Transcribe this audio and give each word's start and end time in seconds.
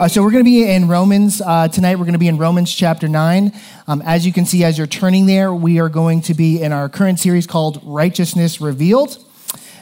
Uh, 0.00 0.06
so 0.06 0.22
we're 0.22 0.30
going 0.30 0.44
to 0.44 0.48
be 0.48 0.64
in 0.64 0.86
Romans 0.86 1.42
uh, 1.44 1.66
tonight. 1.66 1.96
We're 1.96 2.04
going 2.04 2.12
to 2.12 2.20
be 2.20 2.28
in 2.28 2.38
Romans 2.38 2.72
chapter 2.72 3.08
9. 3.08 3.52
Um, 3.88 4.00
as 4.02 4.24
you 4.24 4.32
can 4.32 4.46
see, 4.46 4.62
as 4.62 4.78
you're 4.78 4.86
turning 4.86 5.26
there, 5.26 5.52
we 5.52 5.80
are 5.80 5.88
going 5.88 6.20
to 6.22 6.34
be 6.34 6.62
in 6.62 6.70
our 6.70 6.88
current 6.88 7.18
series 7.18 7.48
called 7.48 7.80
Righteousness 7.82 8.60
Revealed. 8.60 9.18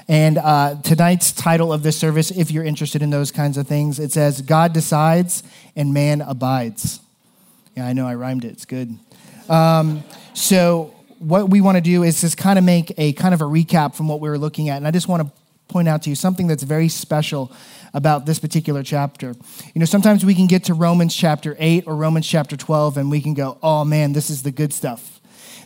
And 0.08 0.38
uh, 0.38 0.76
tonight's 0.82 1.32
title 1.32 1.70
of 1.70 1.82
this 1.82 1.98
service, 1.98 2.30
if 2.30 2.50
you're 2.50 2.64
interested 2.64 3.02
in 3.02 3.10
those 3.10 3.30
kinds 3.30 3.58
of 3.58 3.68
things, 3.68 3.98
it 3.98 4.10
says, 4.10 4.40
God 4.40 4.72
decides 4.72 5.42
and 5.76 5.92
man 5.92 6.22
abides. 6.22 6.98
Yeah, 7.76 7.86
I 7.86 7.92
know 7.92 8.06
I 8.06 8.14
rhymed 8.14 8.46
it. 8.46 8.52
It's 8.52 8.64
good. 8.64 8.98
Um, 9.50 10.02
so, 10.32 10.94
what 11.18 11.50
we 11.50 11.60
want 11.60 11.76
to 11.76 11.82
do 11.82 12.04
is 12.04 12.22
just 12.22 12.38
kind 12.38 12.58
of 12.58 12.64
make 12.64 12.90
a 12.96 13.12
kind 13.12 13.34
of 13.34 13.42
a 13.42 13.44
recap 13.44 13.94
from 13.94 14.08
what 14.08 14.20
we 14.20 14.30
were 14.30 14.38
looking 14.38 14.70
at. 14.70 14.78
And 14.78 14.88
I 14.88 14.92
just 14.92 15.08
want 15.08 15.26
to 15.26 15.32
point 15.68 15.88
out 15.88 16.02
to 16.02 16.10
you 16.10 16.16
something 16.16 16.46
that's 16.46 16.62
very 16.62 16.88
special 16.88 17.52
about 17.96 18.26
this 18.26 18.38
particular 18.38 18.82
chapter. 18.82 19.34
You 19.74 19.80
know, 19.80 19.86
sometimes 19.86 20.24
we 20.24 20.34
can 20.34 20.46
get 20.46 20.64
to 20.64 20.74
Romans 20.74 21.16
chapter 21.16 21.56
8 21.58 21.84
or 21.86 21.96
Romans 21.96 22.28
chapter 22.28 22.54
12 22.54 22.98
and 22.98 23.10
we 23.10 23.22
can 23.22 23.32
go, 23.32 23.58
oh 23.62 23.86
man, 23.86 24.12
this 24.12 24.28
is 24.28 24.42
the 24.42 24.50
good 24.50 24.74
stuff. 24.74 25.18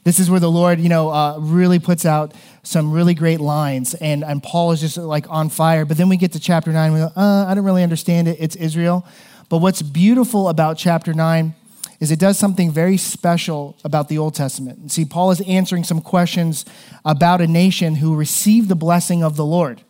This 0.04 0.20
is 0.20 0.30
where 0.30 0.38
the 0.38 0.50
Lord, 0.50 0.78
you 0.78 0.88
know, 0.88 1.10
uh, 1.10 1.38
really 1.40 1.80
puts 1.80 2.06
out 2.06 2.32
some 2.62 2.92
really 2.92 3.14
great 3.14 3.40
lines, 3.40 3.92
and, 3.94 4.24
and 4.24 4.42
Paul 4.42 4.72
is 4.72 4.80
just 4.80 4.96
like 4.96 5.28
on 5.28 5.50
fire. 5.50 5.84
But 5.84 5.98
then 5.98 6.08
we 6.08 6.16
get 6.16 6.32
to 6.32 6.40
chapter 6.40 6.70
9, 6.70 6.92
we 6.94 7.00
go, 7.00 7.10
uh, 7.16 7.46
I 7.46 7.54
don't 7.54 7.64
really 7.64 7.82
understand 7.82 8.28
it. 8.28 8.38
It's 8.40 8.56
Israel. 8.56 9.04
But 9.50 9.58
what's 9.58 9.82
beautiful 9.82 10.48
about 10.48 10.78
chapter 10.78 11.12
9 11.12 11.54
is 11.98 12.10
it 12.10 12.18
does 12.18 12.38
something 12.38 12.70
very 12.70 12.96
special 12.96 13.76
about 13.84 14.08
the 14.08 14.16
Old 14.16 14.34
Testament. 14.34 14.78
And 14.78 14.90
see, 14.90 15.04
Paul 15.04 15.32
is 15.32 15.42
answering 15.42 15.84
some 15.84 16.00
questions 16.00 16.64
about 17.04 17.42
a 17.42 17.46
nation 17.46 17.96
who 17.96 18.14
received 18.14 18.68
the 18.68 18.76
blessing 18.76 19.22
of 19.22 19.36
the 19.36 19.44
Lord 19.44 19.82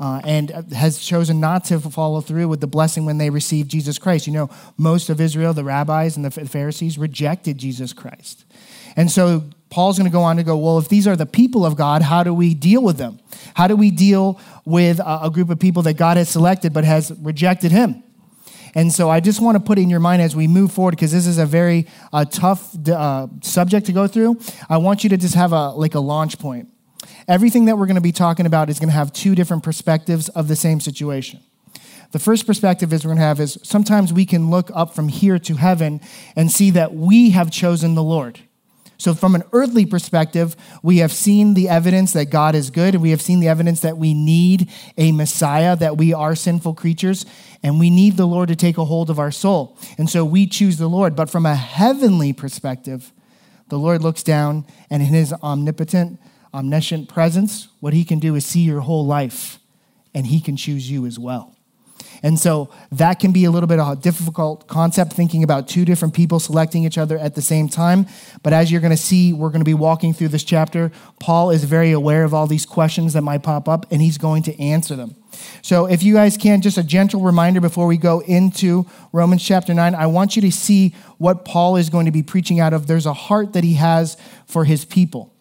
uh, 0.00 0.20
and 0.24 0.50
has 0.72 0.98
chosen 0.98 1.40
not 1.40 1.64
to 1.66 1.78
follow 1.78 2.20
through 2.20 2.48
with 2.48 2.60
the 2.60 2.66
blessing 2.66 3.04
when 3.04 3.18
they 3.18 3.30
received 3.30 3.70
Jesus 3.70 3.98
Christ. 3.98 4.26
You 4.26 4.32
know, 4.32 4.50
most 4.76 5.10
of 5.10 5.20
Israel, 5.20 5.52
the 5.52 5.64
rabbis 5.64 6.16
and 6.16 6.24
the 6.24 6.30
Pharisees, 6.30 6.98
rejected 6.98 7.58
Jesus 7.58 7.92
Christ. 7.92 8.44
And 8.96 9.10
so 9.10 9.44
Paul's 9.70 9.98
going 9.98 10.10
to 10.10 10.12
go 10.12 10.22
on 10.22 10.36
to 10.36 10.42
go, 10.42 10.56
well, 10.58 10.78
if 10.78 10.88
these 10.88 11.06
are 11.06 11.16
the 11.16 11.26
people 11.26 11.64
of 11.64 11.76
God, 11.76 12.02
how 12.02 12.22
do 12.22 12.34
we 12.34 12.52
deal 12.52 12.82
with 12.82 12.98
them? 12.98 13.20
How 13.54 13.66
do 13.66 13.76
we 13.76 13.90
deal 13.90 14.38
with 14.64 15.00
a 15.04 15.30
group 15.32 15.50
of 15.50 15.58
people 15.58 15.82
that 15.82 15.94
God 15.94 16.16
has 16.16 16.28
selected 16.28 16.72
but 16.72 16.84
has 16.84 17.12
rejected 17.20 17.72
him? 17.72 18.02
And 18.74 18.90
so 18.90 19.10
I 19.10 19.20
just 19.20 19.40
want 19.40 19.56
to 19.56 19.60
put 19.60 19.78
in 19.78 19.90
your 19.90 20.00
mind 20.00 20.22
as 20.22 20.34
we 20.34 20.48
move 20.48 20.72
forward, 20.72 20.92
because 20.92 21.12
this 21.12 21.26
is 21.26 21.36
a 21.36 21.44
very 21.44 21.86
uh, 22.10 22.24
tough 22.24 22.74
uh, 22.88 23.26
subject 23.42 23.86
to 23.86 23.92
go 23.92 24.06
through. 24.06 24.40
I 24.68 24.78
want 24.78 25.04
you 25.04 25.10
to 25.10 25.18
just 25.18 25.34
have 25.34 25.52
a 25.52 25.70
like 25.70 25.94
a 25.94 26.00
launch 26.00 26.38
point. 26.38 26.71
Everything 27.28 27.66
that 27.66 27.78
we're 27.78 27.86
going 27.86 27.96
to 27.96 28.00
be 28.00 28.12
talking 28.12 28.46
about 28.46 28.70
is 28.70 28.78
going 28.78 28.88
to 28.88 28.94
have 28.94 29.12
two 29.12 29.34
different 29.34 29.62
perspectives 29.62 30.28
of 30.30 30.48
the 30.48 30.56
same 30.56 30.80
situation. 30.80 31.40
The 32.12 32.18
first 32.18 32.46
perspective 32.46 32.92
is 32.92 33.04
we're 33.04 33.10
going 33.10 33.18
to 33.18 33.24
have 33.24 33.40
is 33.40 33.58
sometimes 33.62 34.12
we 34.12 34.26
can 34.26 34.50
look 34.50 34.70
up 34.74 34.94
from 34.94 35.08
here 35.08 35.38
to 35.40 35.54
heaven 35.54 36.00
and 36.36 36.50
see 36.50 36.70
that 36.70 36.94
we 36.94 37.30
have 37.30 37.50
chosen 37.50 37.94
the 37.94 38.02
Lord. 38.02 38.40
So, 38.98 39.14
from 39.14 39.34
an 39.34 39.42
earthly 39.52 39.84
perspective, 39.84 40.54
we 40.80 40.98
have 40.98 41.10
seen 41.10 41.54
the 41.54 41.68
evidence 41.68 42.12
that 42.12 42.26
God 42.26 42.54
is 42.54 42.70
good, 42.70 42.94
and 42.94 43.02
we 43.02 43.10
have 43.10 43.20
seen 43.20 43.40
the 43.40 43.48
evidence 43.48 43.80
that 43.80 43.98
we 43.98 44.14
need 44.14 44.70
a 44.96 45.10
Messiah, 45.10 45.74
that 45.74 45.96
we 45.96 46.12
are 46.12 46.36
sinful 46.36 46.74
creatures, 46.74 47.26
and 47.64 47.80
we 47.80 47.90
need 47.90 48.16
the 48.16 48.28
Lord 48.28 48.48
to 48.50 48.54
take 48.54 48.78
a 48.78 48.84
hold 48.84 49.10
of 49.10 49.18
our 49.18 49.32
soul. 49.32 49.76
And 49.98 50.08
so 50.08 50.24
we 50.24 50.46
choose 50.46 50.76
the 50.78 50.86
Lord. 50.86 51.16
But 51.16 51.30
from 51.30 51.46
a 51.46 51.56
heavenly 51.56 52.32
perspective, 52.32 53.12
the 53.70 53.78
Lord 53.78 54.02
looks 54.02 54.22
down, 54.22 54.66
and 54.88 55.02
in 55.02 55.08
his 55.08 55.32
omnipotent, 55.32 56.20
omniscient 56.54 57.08
presence, 57.08 57.68
what 57.80 57.92
he 57.92 58.04
can 58.04 58.18
do 58.18 58.34
is 58.34 58.44
see 58.44 58.60
your 58.60 58.80
whole 58.80 59.06
life 59.06 59.58
and 60.14 60.26
he 60.26 60.40
can 60.40 60.56
choose 60.56 60.90
you 60.90 61.06
as 61.06 61.18
well. 61.18 61.56
And 62.22 62.38
so 62.38 62.70
that 62.92 63.18
can 63.18 63.32
be 63.32 63.44
a 63.44 63.50
little 63.50 63.66
bit 63.66 63.80
of 63.80 63.98
a 63.98 64.00
difficult 64.00 64.68
concept, 64.68 65.12
thinking 65.12 65.42
about 65.42 65.66
two 65.66 65.84
different 65.84 66.14
people 66.14 66.38
selecting 66.38 66.84
each 66.84 66.96
other 66.96 67.18
at 67.18 67.34
the 67.34 67.42
same 67.42 67.68
time. 67.68 68.06
But 68.42 68.52
as 68.52 68.70
you're 68.70 68.80
going 68.80 68.92
to 68.92 68.96
see, 68.96 69.32
we're 69.32 69.48
going 69.48 69.60
to 69.60 69.64
be 69.64 69.74
walking 69.74 70.14
through 70.14 70.28
this 70.28 70.44
chapter. 70.44 70.92
Paul 71.18 71.50
is 71.50 71.64
very 71.64 71.90
aware 71.90 72.22
of 72.22 72.32
all 72.32 72.46
these 72.46 72.64
questions 72.64 73.14
that 73.14 73.22
might 73.22 73.42
pop 73.42 73.68
up, 73.68 73.90
and 73.90 74.00
he's 74.00 74.18
going 74.18 74.44
to 74.44 74.60
answer 74.60 74.94
them. 74.94 75.16
So 75.62 75.86
if 75.86 76.04
you 76.04 76.14
guys 76.14 76.36
can, 76.36 76.60
just 76.60 76.78
a 76.78 76.84
gentle 76.84 77.22
reminder 77.22 77.60
before 77.60 77.88
we 77.88 77.96
go 77.96 78.20
into 78.20 78.86
Romans 79.12 79.44
chapter 79.44 79.74
9, 79.74 79.94
I 79.94 80.06
want 80.06 80.36
you 80.36 80.42
to 80.42 80.52
see 80.52 80.94
what 81.18 81.44
Paul 81.44 81.76
is 81.76 81.90
going 81.90 82.06
to 82.06 82.12
be 82.12 82.22
preaching 82.22 82.60
out 82.60 82.72
of. 82.72 82.86
There's 82.86 83.06
a 83.06 83.14
heart 83.14 83.54
that 83.54 83.64
he 83.64 83.74
has 83.74 84.16
for 84.46 84.64
his 84.64 84.84
people 84.84 85.32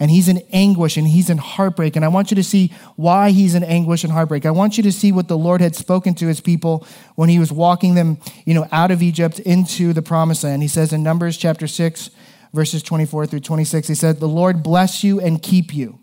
and 0.00 0.10
he's 0.10 0.28
in 0.28 0.38
anguish 0.50 0.96
and 0.96 1.06
he's 1.06 1.28
in 1.28 1.36
heartbreak. 1.36 1.94
And 1.94 2.04
I 2.04 2.08
want 2.08 2.30
you 2.30 2.34
to 2.36 2.42
see 2.42 2.72
why 2.96 3.30
he's 3.30 3.54
in 3.54 3.62
anguish 3.62 4.02
and 4.02 4.12
heartbreak. 4.12 4.46
I 4.46 4.50
want 4.50 4.78
you 4.78 4.82
to 4.84 4.92
see 4.92 5.12
what 5.12 5.28
the 5.28 5.36
Lord 5.36 5.60
had 5.60 5.76
spoken 5.76 6.14
to 6.14 6.26
his 6.26 6.40
people 6.40 6.86
when 7.16 7.28
he 7.28 7.38
was 7.38 7.52
walking 7.52 7.94
them, 7.94 8.16
you 8.46 8.54
know, 8.54 8.66
out 8.72 8.90
of 8.90 9.02
Egypt 9.02 9.38
into 9.40 9.92
the 9.92 10.00
promised 10.00 10.42
land. 10.42 10.62
He 10.62 10.68
says 10.68 10.94
in 10.94 11.02
Numbers 11.02 11.36
chapter 11.36 11.66
6, 11.66 12.10
verses 12.54 12.82
24 12.82 13.26
through 13.26 13.40
26, 13.40 13.88
he 13.88 13.94
said, 13.94 14.18
The 14.18 14.26
Lord 14.26 14.62
bless 14.62 15.04
you 15.04 15.20
and 15.20 15.42
keep 15.42 15.74
you. 15.74 15.98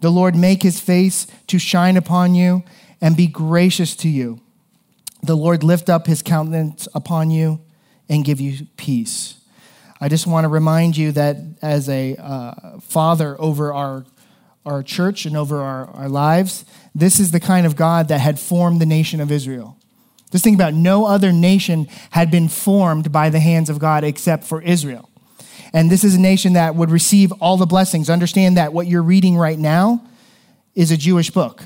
The 0.00 0.10
Lord 0.10 0.34
make 0.34 0.62
his 0.62 0.80
face 0.80 1.26
to 1.48 1.58
shine 1.58 1.98
upon 1.98 2.34
you 2.34 2.64
and 3.02 3.18
be 3.18 3.26
gracious 3.26 3.94
to 3.96 4.08
you. 4.08 4.40
The 5.22 5.36
Lord 5.36 5.62
lift 5.62 5.90
up 5.90 6.06
his 6.06 6.22
countenance 6.22 6.88
upon 6.94 7.30
you 7.30 7.60
and 8.08 8.24
give 8.24 8.40
you 8.40 8.66
peace. 8.78 9.39
I 10.00 10.08
just 10.08 10.26
want 10.26 10.44
to 10.44 10.48
remind 10.48 10.96
you 10.96 11.12
that 11.12 11.36
as 11.60 11.88
a 11.88 12.16
uh, 12.16 12.80
father 12.80 13.36
over 13.38 13.74
our, 13.74 14.06
our 14.64 14.82
church 14.82 15.26
and 15.26 15.36
over 15.36 15.60
our, 15.60 15.86
our 15.90 16.08
lives, 16.08 16.64
this 16.94 17.20
is 17.20 17.32
the 17.32 17.40
kind 17.40 17.66
of 17.66 17.76
God 17.76 18.08
that 18.08 18.20
had 18.20 18.40
formed 18.40 18.80
the 18.80 18.86
nation 18.86 19.20
of 19.20 19.30
Israel. 19.30 19.76
Just 20.32 20.42
think 20.42 20.56
about 20.56 20.72
no 20.72 21.04
other 21.04 21.32
nation 21.32 21.86
had 22.10 22.30
been 22.30 22.48
formed 22.48 23.12
by 23.12 23.28
the 23.28 23.40
hands 23.40 23.68
of 23.68 23.78
God 23.78 24.02
except 24.02 24.44
for 24.44 24.62
Israel. 24.62 25.10
And 25.74 25.90
this 25.90 26.02
is 26.02 26.14
a 26.14 26.20
nation 26.20 26.54
that 26.54 26.74
would 26.74 26.90
receive 26.90 27.30
all 27.32 27.58
the 27.58 27.66
blessings. 27.66 28.08
Understand 28.08 28.56
that 28.56 28.72
what 28.72 28.86
you're 28.86 29.02
reading 29.02 29.36
right 29.36 29.58
now 29.58 30.02
is 30.74 30.90
a 30.90 30.96
Jewish 30.96 31.30
book. 31.30 31.64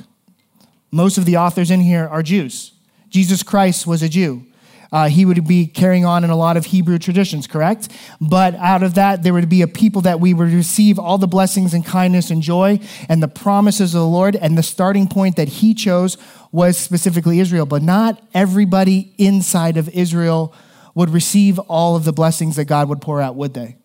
Most 0.91 1.19
of 1.19 1.25
the 1.25 1.37
authors 1.37 1.71
in 1.71 1.81
here 1.81 2.07
are 2.07 2.23
Jews. 2.23 2.73
Jesus 3.11 3.45
Christ 3.45 3.87
was 3.87 4.03
a 4.03 4.09
Jew 4.09 4.45
uh, 4.93 5.09
he 5.09 5.25
would 5.25 5.47
be 5.47 5.67
carrying 5.67 6.05
on 6.05 6.25
in 6.25 6.31
a 6.31 6.37
lot 6.37 6.57
of 6.57 6.67
Hebrew 6.67 6.99
traditions, 6.99 7.47
correct? 7.47 7.89
But 8.21 8.55
out 8.57 8.83
of 8.83 8.95
that, 8.95 9.23
there 9.23 9.33
would 9.33 9.49
be 9.49 9.63
a 9.63 9.69
people 9.69 10.03
that 10.03 10.21
we 10.21 10.35
would 10.35 10.53
receive 10.53 10.99
all 10.99 11.19
the 11.19 11.27
blessings 11.27 11.75
and 11.75 11.85
kindness 11.85 12.31
and 12.31 12.43
joy 12.43 12.81
and 13.09 13.23
the 13.23 13.29
promises 13.29 13.95
of 13.95 14.01
the 14.01 14.07
Lord. 14.07 14.37
And 14.37 14.57
the 14.57 14.63
starting 14.63 15.09
point 15.09 15.37
that 15.37 15.49
he 15.49 15.75
chose 15.75 16.17
was 16.53 16.79
specifically 16.79 17.41
Israel. 17.41 17.67
But 17.67 17.83
not 17.83 18.23
everybody 18.33 19.15
inside 19.19 19.77
of 19.77 19.89
Israel 19.91 20.55
would 20.95 21.11
receive 21.11 21.59
all 21.59 21.97
of 21.97 22.05
the 22.05 22.13
blessings 22.13 22.57
that 22.57 22.67
God 22.67 22.89
would 22.89 23.01
pour 23.01 23.21
out, 23.21 23.35
would 23.35 23.55
they? 23.55 23.77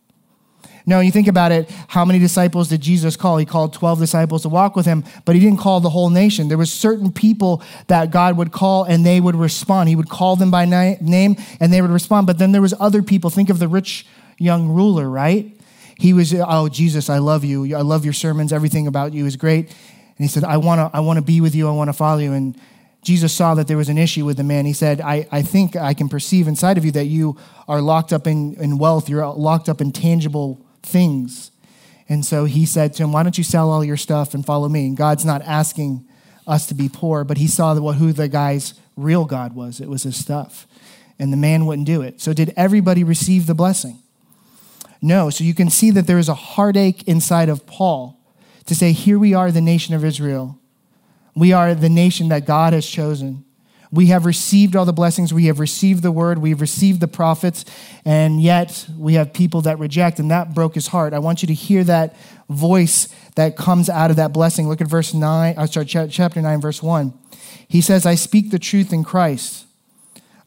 No, 0.89 1.01
you 1.01 1.11
think 1.11 1.27
about 1.27 1.51
it, 1.51 1.69
how 1.87 2.03
many 2.03 2.17
disciples 2.17 2.67
did 2.69 2.81
Jesus 2.81 3.15
call? 3.15 3.37
He 3.37 3.45
called 3.45 3.73
12 3.73 3.99
disciples 3.99 4.41
to 4.41 4.49
walk 4.49 4.75
with 4.75 4.87
him, 4.87 5.03
but 5.23 5.35
he 5.35 5.39
didn't 5.39 5.59
call 5.59 5.81
the 5.81 5.91
whole 5.91 6.09
nation. 6.09 6.47
There 6.47 6.57
was 6.57 6.73
certain 6.73 7.11
people 7.11 7.61
that 7.85 8.09
God 8.09 8.37
would 8.37 8.51
call 8.51 8.85
and 8.85 9.05
they 9.05 9.21
would 9.21 9.35
respond. 9.35 9.87
He 9.87 9.95
would 9.95 10.09
call 10.09 10.35
them 10.35 10.49
by 10.49 10.65
name 10.65 11.35
and 11.59 11.71
they 11.71 11.79
would 11.79 11.91
respond. 11.91 12.25
But 12.25 12.39
then 12.39 12.53
there 12.53 12.61
was 12.63 12.73
other 12.79 13.03
people. 13.03 13.29
Think 13.29 13.51
of 13.51 13.59
the 13.59 13.67
rich 13.67 14.07
young 14.39 14.67
ruler, 14.67 15.07
right? 15.07 15.55
He 15.95 16.11
was, 16.11 16.33
oh, 16.33 16.69
Jesus, 16.69 17.07
I 17.07 17.19
love 17.19 17.43
you. 17.43 17.75
I 17.75 17.81
love 17.81 18.03
your 18.03 18.13
sermons. 18.13 18.51
Everything 18.51 18.87
about 18.87 19.13
you 19.13 19.27
is 19.27 19.35
great. 19.35 19.67
And 19.67 19.75
he 20.17 20.27
said, 20.27 20.43
I 20.43 20.57
want 20.57 20.79
to 20.79 20.97
I 20.97 21.01
wanna 21.01 21.21
be 21.21 21.39
with 21.39 21.53
you. 21.53 21.67
I 21.67 21.71
want 21.71 21.89
to 21.89 21.93
follow 21.93 22.17
you. 22.17 22.33
And 22.33 22.59
Jesus 23.03 23.31
saw 23.31 23.53
that 23.53 23.67
there 23.67 23.77
was 23.77 23.89
an 23.89 23.99
issue 23.99 24.25
with 24.25 24.37
the 24.37 24.43
man. 24.43 24.65
He 24.65 24.73
said, 24.73 25.01
I, 25.01 25.27
I 25.31 25.43
think 25.43 25.75
I 25.75 25.93
can 25.93 26.09
perceive 26.09 26.47
inside 26.47 26.79
of 26.79 26.85
you 26.85 26.91
that 26.93 27.05
you 27.05 27.37
are 27.67 27.79
locked 27.79 28.11
up 28.11 28.25
in, 28.25 28.55
in 28.55 28.79
wealth. 28.79 29.07
You're 29.07 29.27
locked 29.27 29.69
up 29.69 29.81
in 29.81 29.91
tangible 29.91 30.65
things. 30.83 31.51
And 32.07 32.25
so 32.25 32.45
he 32.45 32.65
said 32.65 32.93
to 32.95 33.03
him, 33.03 33.11
Why 33.11 33.23
don't 33.23 33.37
you 33.37 33.43
sell 33.43 33.69
all 33.69 33.83
your 33.83 33.97
stuff 33.97 34.33
and 34.33 34.45
follow 34.45 34.67
me? 34.67 34.87
And 34.87 34.97
God's 34.97 35.25
not 35.25 35.41
asking 35.43 36.07
us 36.47 36.65
to 36.67 36.73
be 36.73 36.89
poor, 36.89 37.23
but 37.23 37.37
he 37.37 37.47
saw 37.47 37.75
who 37.75 38.11
the 38.11 38.27
guy's 38.27 38.73
real 38.95 39.25
God 39.25 39.53
was. 39.53 39.79
It 39.79 39.87
was 39.87 40.03
his 40.03 40.17
stuff. 40.17 40.67
And 41.19 41.31
the 41.31 41.37
man 41.37 41.65
wouldn't 41.65 41.85
do 41.87 42.01
it. 42.01 42.19
So, 42.19 42.33
did 42.33 42.53
everybody 42.57 43.03
receive 43.03 43.45
the 43.45 43.53
blessing? 43.53 43.99
No. 45.01 45.29
So, 45.29 45.43
you 45.43 45.53
can 45.53 45.69
see 45.69 45.91
that 45.91 46.07
there 46.07 46.17
is 46.17 46.29
a 46.29 46.33
heartache 46.33 47.03
inside 47.07 47.49
of 47.49 47.65
Paul 47.67 48.19
to 48.65 48.75
say, 48.75 48.91
Here 48.91 49.19
we 49.19 49.33
are, 49.33 49.51
the 49.51 49.61
nation 49.61 49.93
of 49.93 50.03
Israel. 50.03 50.57
We 51.35 51.53
are 51.53 51.75
the 51.75 51.89
nation 51.89 52.29
that 52.29 52.45
God 52.45 52.73
has 52.73 52.85
chosen. 52.87 53.45
We 53.91 54.07
have 54.07 54.25
received 54.25 54.75
all 54.75 54.85
the 54.85 54.93
blessings. 54.93 55.33
We 55.33 55.45
have 55.45 55.59
received 55.59 56.03
the 56.03 56.11
word. 56.11 56.37
We've 56.37 56.61
received 56.61 56.99
the 56.99 57.07
prophets. 57.07 57.65
And 58.05 58.41
yet 58.41 58.87
we 58.97 59.15
have 59.15 59.33
people 59.33 59.61
that 59.61 59.79
reject, 59.79 60.19
and 60.19 60.29
that 60.29 60.53
broke 60.53 60.75
his 60.75 60.87
heart. 60.87 61.13
I 61.13 61.19
want 61.19 61.41
you 61.41 61.47
to 61.47 61.53
hear 61.53 61.83
that 61.85 62.15
voice 62.49 63.07
that 63.35 63.55
comes 63.55 63.89
out 63.89 64.11
of 64.11 64.17
that 64.17 64.33
blessing. 64.33 64.67
Look 64.67 64.81
at 64.81 64.87
verse 64.87 65.13
9, 65.13 65.55
I 65.57 65.61
uh, 65.61 65.65
start 65.65 65.87
chapter 65.87 66.41
9, 66.41 66.61
verse 66.61 66.83
1. 66.83 67.13
He 67.67 67.81
says, 67.81 68.05
I 68.05 68.15
speak 68.15 68.51
the 68.51 68.59
truth 68.59 68.93
in 68.93 69.03
Christ. 69.03 69.65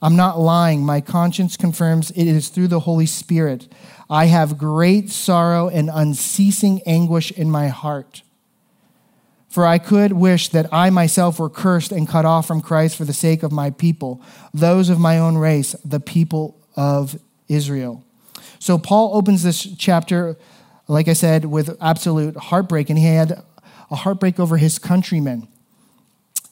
I'm 0.01 0.17
not 0.17 0.39
lying. 0.39 0.85
My 0.85 1.01
conscience 1.01 1.57
confirms 1.57 2.11
it 2.11 2.27
is 2.27 2.49
through 2.49 2.69
the 2.69 2.81
Holy 2.81 3.07
Spirit. 3.07 3.69
I 4.11 4.27
have 4.27 4.59
great 4.59 5.11
sorrow 5.11 5.69
and 5.69 5.89
unceasing 5.93 6.83
anguish 6.85 7.31
in 7.31 7.51
my 7.51 7.69
heart. 7.69 8.23
For 9.53 9.67
I 9.67 9.77
could 9.77 10.15
wish 10.15 10.49
that 10.49 10.73
I 10.73 10.89
myself 10.89 11.39
were 11.39 11.51
cursed 11.51 11.93
and 11.93 12.09
cut 12.09 12.25
off 12.25 12.47
from 12.47 12.63
Christ 12.63 12.97
for 12.97 13.05
the 13.05 13.13
sake 13.13 13.43
of 13.43 13.53
my 13.53 13.69
people, 13.69 14.23
those 14.55 14.89
of 14.89 14.99
my 14.99 15.19
own 15.19 15.37
race, 15.37 15.77
the 15.85 16.01
people 16.01 16.59
of 16.75 17.19
Israel. 17.49 18.03
So 18.61 18.79
Paul 18.79 19.15
opens 19.15 19.43
this 19.43 19.69
chapter, 19.77 20.39
like 20.89 21.07
I 21.07 21.13
said, 21.13 21.45
with 21.45 21.77
absolute 21.83 22.35
heartbreak, 22.35 22.89
and 22.89 22.99
he 22.99 23.05
had 23.05 23.43
a 23.91 23.97
heartbreak 23.97 24.41
over 24.41 24.57
his 24.57 24.79
countrymen. 24.79 25.47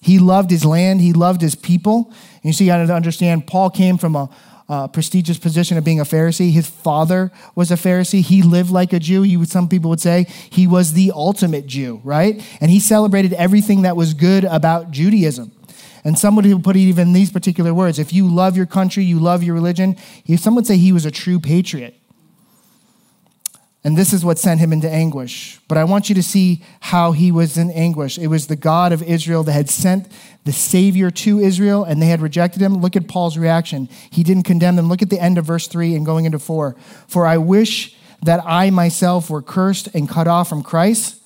He 0.02 0.18
loved 0.18 0.50
his 0.50 0.66
land, 0.66 1.00
he 1.00 1.14
loved 1.14 1.40
his 1.40 1.54
people. 1.54 2.08
And 2.10 2.44
you 2.44 2.52
see, 2.52 2.64
you 2.64 2.70
got 2.70 2.86
to 2.86 2.94
understand, 2.94 3.46
Paul 3.46 3.70
came 3.70 3.96
from 3.96 4.14
a, 4.14 4.28
uh, 4.70 4.86
prestigious 4.86 5.36
position 5.36 5.76
of 5.76 5.84
being 5.84 5.98
a 5.98 6.04
Pharisee. 6.04 6.52
His 6.52 6.68
father 6.68 7.32
was 7.56 7.72
a 7.72 7.74
Pharisee. 7.74 8.22
He 8.22 8.40
lived 8.40 8.70
like 8.70 8.92
a 8.92 9.00
Jew. 9.00 9.22
He, 9.22 9.44
some 9.44 9.68
people 9.68 9.90
would 9.90 10.00
say 10.00 10.26
he 10.48 10.68
was 10.68 10.92
the 10.92 11.10
ultimate 11.12 11.66
Jew, 11.66 12.00
right? 12.04 12.40
And 12.60 12.70
he 12.70 12.78
celebrated 12.78 13.32
everything 13.32 13.82
that 13.82 13.96
was 13.96 14.14
good 14.14 14.44
about 14.44 14.92
Judaism. 14.92 15.50
And 16.04 16.18
somebody 16.18 16.54
would 16.54 16.64
put 16.64 16.76
it 16.76 16.80
even 16.80 17.08
in 17.08 17.12
these 17.12 17.30
particular 17.30 17.74
words 17.74 17.98
if 17.98 18.12
you 18.12 18.32
love 18.32 18.56
your 18.56 18.64
country, 18.64 19.04
you 19.04 19.18
love 19.18 19.42
your 19.42 19.54
religion, 19.54 19.96
some 20.36 20.54
would 20.54 20.66
say 20.66 20.76
he 20.76 20.92
was 20.92 21.04
a 21.04 21.10
true 21.10 21.40
patriot. 21.40 21.99
And 23.82 23.96
this 23.96 24.12
is 24.12 24.24
what 24.24 24.38
sent 24.38 24.60
him 24.60 24.74
into 24.74 24.90
anguish. 24.90 25.58
But 25.66 25.78
I 25.78 25.84
want 25.84 26.10
you 26.10 26.14
to 26.14 26.22
see 26.22 26.62
how 26.80 27.12
he 27.12 27.32
was 27.32 27.56
in 27.56 27.70
anguish. 27.70 28.18
It 28.18 28.26
was 28.26 28.46
the 28.46 28.56
God 28.56 28.92
of 28.92 29.02
Israel 29.02 29.42
that 29.44 29.52
had 29.52 29.70
sent 29.70 30.06
the 30.44 30.52
Savior 30.52 31.10
to 31.10 31.38
Israel, 31.38 31.84
and 31.84 32.00
they 32.00 32.06
had 32.06 32.20
rejected 32.20 32.60
him. 32.60 32.74
Look 32.74 32.94
at 32.94 33.08
Paul's 33.08 33.38
reaction. 33.38 33.88
He 34.10 34.22
didn't 34.22 34.42
condemn 34.42 34.76
them. 34.76 34.88
Look 34.88 35.00
at 35.00 35.08
the 35.08 35.20
end 35.20 35.38
of 35.38 35.46
verse 35.46 35.66
3 35.66 35.94
and 35.94 36.04
going 36.04 36.26
into 36.26 36.38
4. 36.38 36.76
For 37.08 37.26
I 37.26 37.38
wish 37.38 37.96
that 38.22 38.42
I 38.44 38.68
myself 38.68 39.30
were 39.30 39.40
cursed 39.40 39.88
and 39.94 40.06
cut 40.06 40.28
off 40.28 40.50
from 40.50 40.62
Christ 40.62 41.16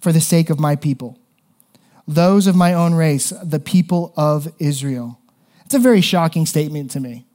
for 0.00 0.12
the 0.12 0.20
sake 0.20 0.50
of 0.50 0.60
my 0.60 0.76
people, 0.76 1.18
those 2.06 2.46
of 2.46 2.54
my 2.54 2.74
own 2.74 2.94
race, 2.94 3.32
the 3.42 3.58
people 3.58 4.12
of 4.16 4.46
Israel. 4.60 5.18
It's 5.64 5.74
a 5.74 5.80
very 5.80 6.00
shocking 6.00 6.46
statement 6.46 6.92
to 6.92 7.00
me. 7.00 7.26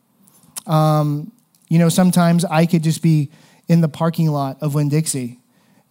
Um, 0.66 1.33
you 1.68 1.80
know, 1.80 1.89
sometimes 1.89 2.45
I 2.45 2.66
could 2.66 2.83
just 2.83 3.01
be 3.01 3.30
in 3.68 3.81
the 3.81 3.88
parking 3.88 4.30
lot 4.30 4.57
of 4.62 4.74
Winn 4.75 4.89
Dixie. 4.89 5.39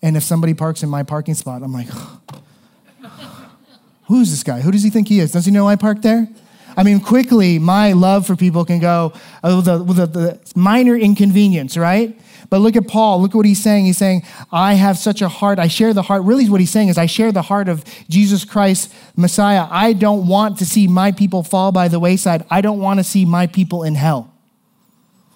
And 0.02 0.16
if 0.16 0.22
somebody 0.22 0.54
parks 0.54 0.82
in 0.82 0.88
my 0.88 1.02
parking 1.02 1.34
spot, 1.34 1.62
I'm 1.62 1.72
like, 1.72 1.88
who's 4.04 4.30
this 4.30 4.42
guy? 4.42 4.60
Who 4.60 4.70
does 4.70 4.82
he 4.82 4.90
think 4.90 5.08
he 5.08 5.20
is? 5.20 5.32
Does 5.32 5.46
he 5.46 5.52
know 5.52 5.68
I 5.68 5.76
parked 5.76 6.02
there? 6.02 6.28
I 6.76 6.82
mean, 6.82 7.00
quickly, 7.00 7.58
my 7.58 7.92
love 7.92 8.26
for 8.26 8.34
people 8.34 8.64
can 8.64 8.78
go 8.78 9.12
uh, 9.42 9.62
with, 9.86 9.96
the, 9.96 10.06
the, 10.06 10.40
minor 10.56 10.96
inconvenience, 10.96 11.76
right? 11.76 12.18
But 12.48 12.58
look 12.58 12.76
at 12.76 12.88
Paul. 12.88 13.20
Look 13.20 13.32
at 13.32 13.36
what 13.36 13.46
he's 13.46 13.62
saying. 13.62 13.86
He's 13.86 13.98
saying, 13.98 14.22
I 14.50 14.74
have 14.74 14.98
such 14.98 15.22
a 15.22 15.28
heart. 15.28 15.58
I 15.58 15.68
share 15.68 15.94
the 15.94 16.02
heart. 16.02 16.22
Really, 16.22 16.48
what 16.48 16.60
he's 16.60 16.70
saying 16.70 16.88
is, 16.88 16.98
I 16.98 17.06
share 17.06 17.32
the 17.32 17.42
heart 17.42 17.68
of 17.68 17.84
Jesus 18.08 18.44
Christ, 18.44 18.92
Messiah. 19.16 19.66
I 19.70 19.92
don't 19.92 20.26
want 20.26 20.58
to 20.58 20.64
see 20.64 20.88
my 20.88 21.12
people 21.12 21.42
fall 21.42 21.72
by 21.72 21.88
the 21.88 22.00
wayside. 22.00 22.44
I 22.50 22.60
don't 22.60 22.80
want 22.80 23.00
to 23.00 23.04
see 23.04 23.24
my 23.24 23.46
people 23.46 23.82
in 23.82 23.94
hell. 23.94 24.31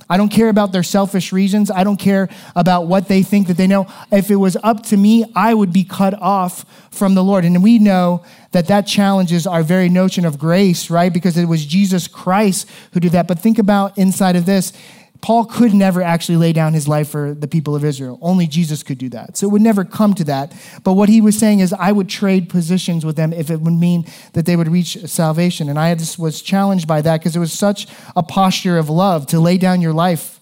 I 0.08 0.16
don't 0.16 0.28
care 0.28 0.48
about 0.48 0.72
their 0.72 0.82
selfish 0.82 1.32
reasons. 1.32 1.70
I 1.70 1.82
don't 1.82 1.96
care 1.96 2.28
about 2.54 2.86
what 2.86 3.08
they 3.08 3.22
think 3.22 3.48
that 3.48 3.56
they 3.56 3.66
know. 3.66 3.86
If 4.12 4.30
it 4.30 4.36
was 4.36 4.56
up 4.62 4.84
to 4.84 4.96
me, 4.96 5.24
I 5.34 5.52
would 5.52 5.72
be 5.72 5.84
cut 5.84 6.14
off 6.14 6.64
from 6.90 7.14
the 7.14 7.24
Lord. 7.24 7.44
And 7.44 7.62
we 7.62 7.78
know 7.78 8.22
that 8.52 8.68
that 8.68 8.86
challenges 8.86 9.46
our 9.46 9.62
very 9.62 9.88
notion 9.88 10.24
of 10.24 10.38
grace, 10.38 10.90
right? 10.90 11.12
Because 11.12 11.36
it 11.36 11.46
was 11.46 11.66
Jesus 11.66 12.06
Christ 12.06 12.68
who 12.92 13.00
did 13.00 13.12
that. 13.12 13.26
But 13.26 13.40
think 13.40 13.58
about 13.58 13.98
inside 13.98 14.36
of 14.36 14.46
this 14.46 14.72
Paul 15.20 15.44
could 15.44 15.72
never 15.72 16.02
actually 16.02 16.36
lay 16.36 16.52
down 16.52 16.74
his 16.74 16.86
life 16.88 17.08
for 17.08 17.34
the 17.34 17.48
people 17.48 17.74
of 17.74 17.84
Israel. 17.84 18.18
Only 18.20 18.46
Jesus 18.46 18.82
could 18.82 18.98
do 18.98 19.08
that. 19.10 19.36
So 19.36 19.46
it 19.46 19.50
would 19.50 19.62
never 19.62 19.84
come 19.84 20.14
to 20.14 20.24
that. 20.24 20.52
But 20.84 20.94
what 20.94 21.08
he 21.08 21.20
was 21.20 21.38
saying 21.38 21.60
is, 21.60 21.72
I 21.72 21.92
would 21.92 22.08
trade 22.08 22.48
positions 22.48 23.04
with 23.04 23.16
them 23.16 23.32
if 23.32 23.50
it 23.50 23.60
would 23.60 23.72
mean 23.72 24.06
that 24.32 24.46
they 24.46 24.56
would 24.56 24.68
reach 24.68 24.98
salvation. 25.06 25.68
And 25.68 25.78
I 25.78 25.94
just 25.94 26.18
was 26.18 26.42
challenged 26.42 26.86
by 26.86 27.02
that 27.02 27.20
because 27.20 27.36
it 27.36 27.40
was 27.40 27.52
such 27.52 27.86
a 28.14 28.22
posture 28.22 28.78
of 28.78 28.88
love 28.88 29.26
to 29.28 29.40
lay 29.40 29.58
down 29.58 29.80
your 29.80 29.92
life 29.92 30.40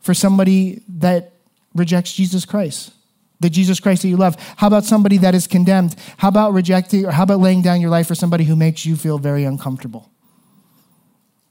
for 0.00 0.14
somebody 0.14 0.82
that 0.88 1.32
rejects 1.74 2.12
Jesus 2.14 2.44
Christ. 2.44 2.92
The 3.40 3.50
Jesus 3.50 3.78
Christ 3.78 4.02
that 4.02 4.08
you 4.08 4.16
love. 4.16 4.36
How 4.56 4.66
about 4.66 4.84
somebody 4.84 5.18
that 5.18 5.34
is 5.34 5.46
condemned? 5.46 5.94
How 6.16 6.28
about 6.28 6.52
rejecting, 6.52 7.06
or 7.06 7.12
how 7.12 7.22
about 7.22 7.38
laying 7.38 7.62
down 7.62 7.80
your 7.80 7.90
life 7.90 8.08
for 8.08 8.16
somebody 8.16 8.44
who 8.44 8.56
makes 8.56 8.84
you 8.84 8.96
feel 8.96 9.18
very 9.18 9.44
uncomfortable? 9.44 10.10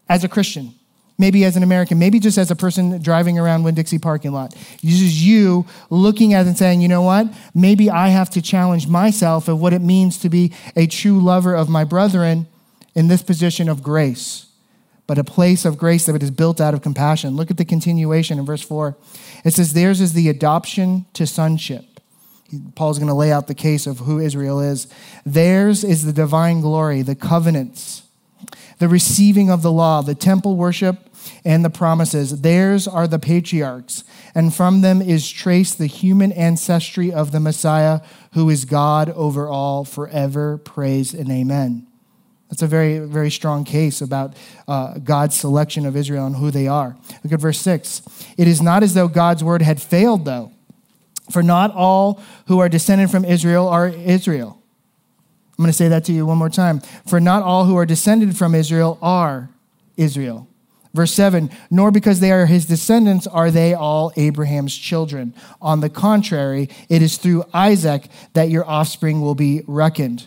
As 0.09 0.23
a 0.23 0.27
Christian, 0.27 0.73
maybe 1.17 1.43
as 1.43 1.55
an 1.55 1.63
American, 1.63 1.97
maybe 1.97 2.19
just 2.19 2.37
as 2.37 2.51
a 2.51 2.55
person 2.55 3.01
driving 3.01 3.39
around 3.39 3.63
Winn 3.63 3.75
Dixie 3.75 3.99
parking 3.99 4.31
lot. 4.31 4.51
This 4.83 5.01
is 5.01 5.25
you 5.25 5.65
looking 5.89 6.33
at 6.33 6.45
and 6.45 6.57
saying, 6.57 6.81
you 6.81 6.87
know 6.87 7.01
what? 7.01 7.27
Maybe 7.53 7.89
I 7.89 8.09
have 8.09 8.29
to 8.31 8.41
challenge 8.41 8.87
myself 8.87 9.47
of 9.47 9.59
what 9.59 9.73
it 9.73 9.81
means 9.81 10.17
to 10.19 10.29
be 10.29 10.53
a 10.75 10.87
true 10.87 11.19
lover 11.19 11.55
of 11.55 11.69
my 11.69 11.83
brethren 11.83 12.47
in 12.93 13.07
this 13.07 13.21
position 13.21 13.69
of 13.69 13.83
grace, 13.83 14.47
but 15.05 15.17
a 15.17 15.23
place 15.23 15.65
of 15.65 15.77
grace 15.77 16.05
that 16.05 16.21
is 16.21 16.31
built 16.31 16.59
out 16.59 16.73
of 16.73 16.81
compassion. 16.81 17.35
Look 17.35 17.51
at 17.51 17.57
the 17.57 17.65
continuation 17.65 18.39
in 18.39 18.45
verse 18.45 18.61
4. 18.61 18.95
It 19.43 19.53
says, 19.53 19.73
Theirs 19.73 20.01
is 20.01 20.13
the 20.13 20.29
adoption 20.29 21.05
to 21.13 21.27
sonship. 21.27 21.85
Paul's 22.75 22.97
going 22.97 23.09
to 23.09 23.13
lay 23.13 23.31
out 23.31 23.47
the 23.47 23.53
case 23.53 23.87
of 23.87 23.99
who 23.99 24.19
Israel 24.19 24.59
is. 24.59 24.87
Theirs 25.25 25.83
is 25.83 26.05
the 26.05 26.13
divine 26.13 26.61
glory, 26.61 27.01
the 27.01 27.15
covenants, 27.15 28.03
the 28.79 28.87
receiving 28.87 29.49
of 29.49 29.61
the 29.61 29.71
law, 29.71 30.01
the 30.01 30.15
temple 30.15 30.55
worship, 30.55 31.06
and 31.43 31.63
the 31.63 31.69
promises. 31.69 32.41
Theirs 32.41 32.87
are 32.87 33.07
the 33.07 33.19
patriarchs, 33.19 34.03
and 34.35 34.53
from 34.53 34.81
them 34.81 35.01
is 35.01 35.29
traced 35.29 35.77
the 35.77 35.87
human 35.87 36.31
ancestry 36.31 37.11
of 37.11 37.31
the 37.31 37.39
Messiah, 37.39 38.01
who 38.33 38.49
is 38.49 38.65
God 38.65 39.09
over 39.11 39.47
all, 39.47 39.85
forever. 39.85 40.57
Praise 40.57 41.13
and 41.13 41.31
amen. 41.31 41.87
That's 42.49 42.61
a 42.61 42.67
very, 42.67 42.99
very 42.99 43.29
strong 43.29 43.65
case 43.65 44.01
about 44.01 44.35
uh, 44.67 44.99
God's 44.99 45.35
selection 45.35 45.85
of 45.85 45.95
Israel 45.95 46.25
and 46.25 46.35
who 46.35 46.49
they 46.49 46.67
are. 46.67 46.95
Look 47.23 47.33
at 47.33 47.41
verse 47.41 47.59
6. 47.59 48.01
It 48.37 48.47
is 48.47 48.61
not 48.61 48.83
as 48.83 48.93
though 48.93 49.07
God's 49.07 49.43
word 49.43 49.61
had 49.61 49.81
failed, 49.81 50.23
though, 50.23 50.51
for 51.29 51.43
not 51.43 51.71
all 51.71 52.21
who 52.47 52.59
are 52.59 52.69
descended 52.69 53.11
from 53.11 53.25
Israel 53.25 53.67
are 53.67 53.89
Israel. 53.89 54.61
I'm 55.57 55.63
going 55.63 55.71
to 55.71 55.77
say 55.77 55.87
that 55.87 56.05
to 56.05 56.13
you 56.13 56.25
one 56.25 56.37
more 56.37 56.49
time. 56.49 56.81
For 57.07 57.19
not 57.19 57.41
all 57.41 57.65
who 57.65 57.75
are 57.77 57.85
descended 57.85 58.37
from 58.37 58.53
Israel 58.53 58.99
are 59.01 59.49
Israel. 59.97 60.47
Verse 60.97 61.13
7 61.13 61.51
Nor 61.69 61.91
because 61.91 62.19
they 62.19 62.31
are 62.31 62.47
his 62.47 62.65
descendants 62.65 63.27
are 63.27 63.51
they 63.51 63.75
all 63.75 64.11
Abraham's 64.17 64.75
children. 64.75 65.33
On 65.61 65.79
the 65.79 65.89
contrary, 65.89 66.69
it 66.89 67.03
is 67.03 67.17
through 67.17 67.45
Isaac 67.53 68.07
that 68.33 68.49
your 68.49 68.67
offspring 68.67 69.21
will 69.21 69.35
be 69.35 69.61
reckoned. 69.67 70.25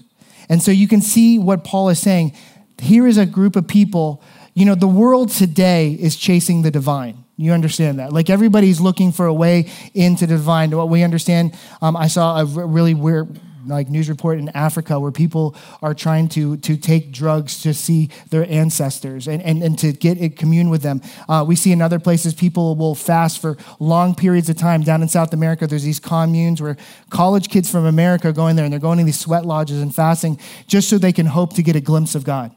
And 0.48 0.62
so 0.62 0.70
you 0.70 0.86
can 0.86 1.02
see 1.02 1.38
what 1.40 1.64
Paul 1.64 1.88
is 1.88 1.98
saying. 1.98 2.34
Here 2.78 3.06
is 3.06 3.18
a 3.18 3.26
group 3.26 3.56
of 3.56 3.66
people. 3.66 4.22
You 4.54 4.64
know, 4.64 4.76
the 4.76 4.88
world 4.88 5.30
today 5.30 5.92
is 5.92 6.16
chasing 6.16 6.62
the 6.62 6.70
divine. 6.70 7.24
You 7.36 7.52
understand 7.52 7.98
that? 7.98 8.12
Like 8.12 8.30
everybody's 8.30 8.80
looking 8.80 9.10
for 9.10 9.26
a 9.26 9.34
way 9.34 9.70
into 9.92 10.26
divine. 10.26 10.70
What 10.70 10.88
we 10.88 11.02
understand, 11.02 11.54
um, 11.82 11.96
I 11.96 12.06
saw 12.06 12.40
a 12.40 12.44
really 12.44 12.94
weird 12.94 13.40
like 13.66 13.88
news 13.88 14.08
report 14.08 14.38
in 14.38 14.48
Africa 14.50 14.98
where 14.98 15.12
people 15.12 15.54
are 15.82 15.94
trying 15.94 16.28
to, 16.30 16.56
to 16.58 16.76
take 16.76 17.12
drugs 17.12 17.62
to 17.62 17.74
see 17.74 18.10
their 18.30 18.50
ancestors 18.50 19.28
and, 19.28 19.42
and, 19.42 19.62
and 19.62 19.78
to 19.78 19.92
get 19.92 20.36
commune 20.36 20.70
with 20.70 20.82
them. 20.82 21.00
Uh, 21.28 21.44
we 21.46 21.56
see 21.56 21.72
in 21.72 21.82
other 21.82 21.98
places 21.98 22.34
people 22.34 22.76
will 22.76 22.94
fast 22.94 23.40
for 23.40 23.56
long 23.78 24.14
periods 24.14 24.48
of 24.48 24.56
time. 24.56 24.82
Down 24.82 25.02
in 25.02 25.08
South 25.08 25.32
America, 25.32 25.66
there's 25.66 25.84
these 25.84 26.00
communes 26.00 26.60
where 26.62 26.76
college 27.10 27.48
kids 27.48 27.70
from 27.70 27.86
America 27.86 28.28
are 28.28 28.32
going 28.32 28.56
there 28.56 28.64
and 28.64 28.72
they're 28.72 28.80
going 28.80 28.98
to 28.98 29.04
these 29.04 29.18
sweat 29.18 29.44
lodges 29.44 29.80
and 29.80 29.94
fasting 29.94 30.38
just 30.66 30.88
so 30.88 30.98
they 30.98 31.12
can 31.12 31.26
hope 31.26 31.54
to 31.54 31.62
get 31.62 31.76
a 31.76 31.80
glimpse 31.80 32.14
of 32.14 32.24
God. 32.24 32.54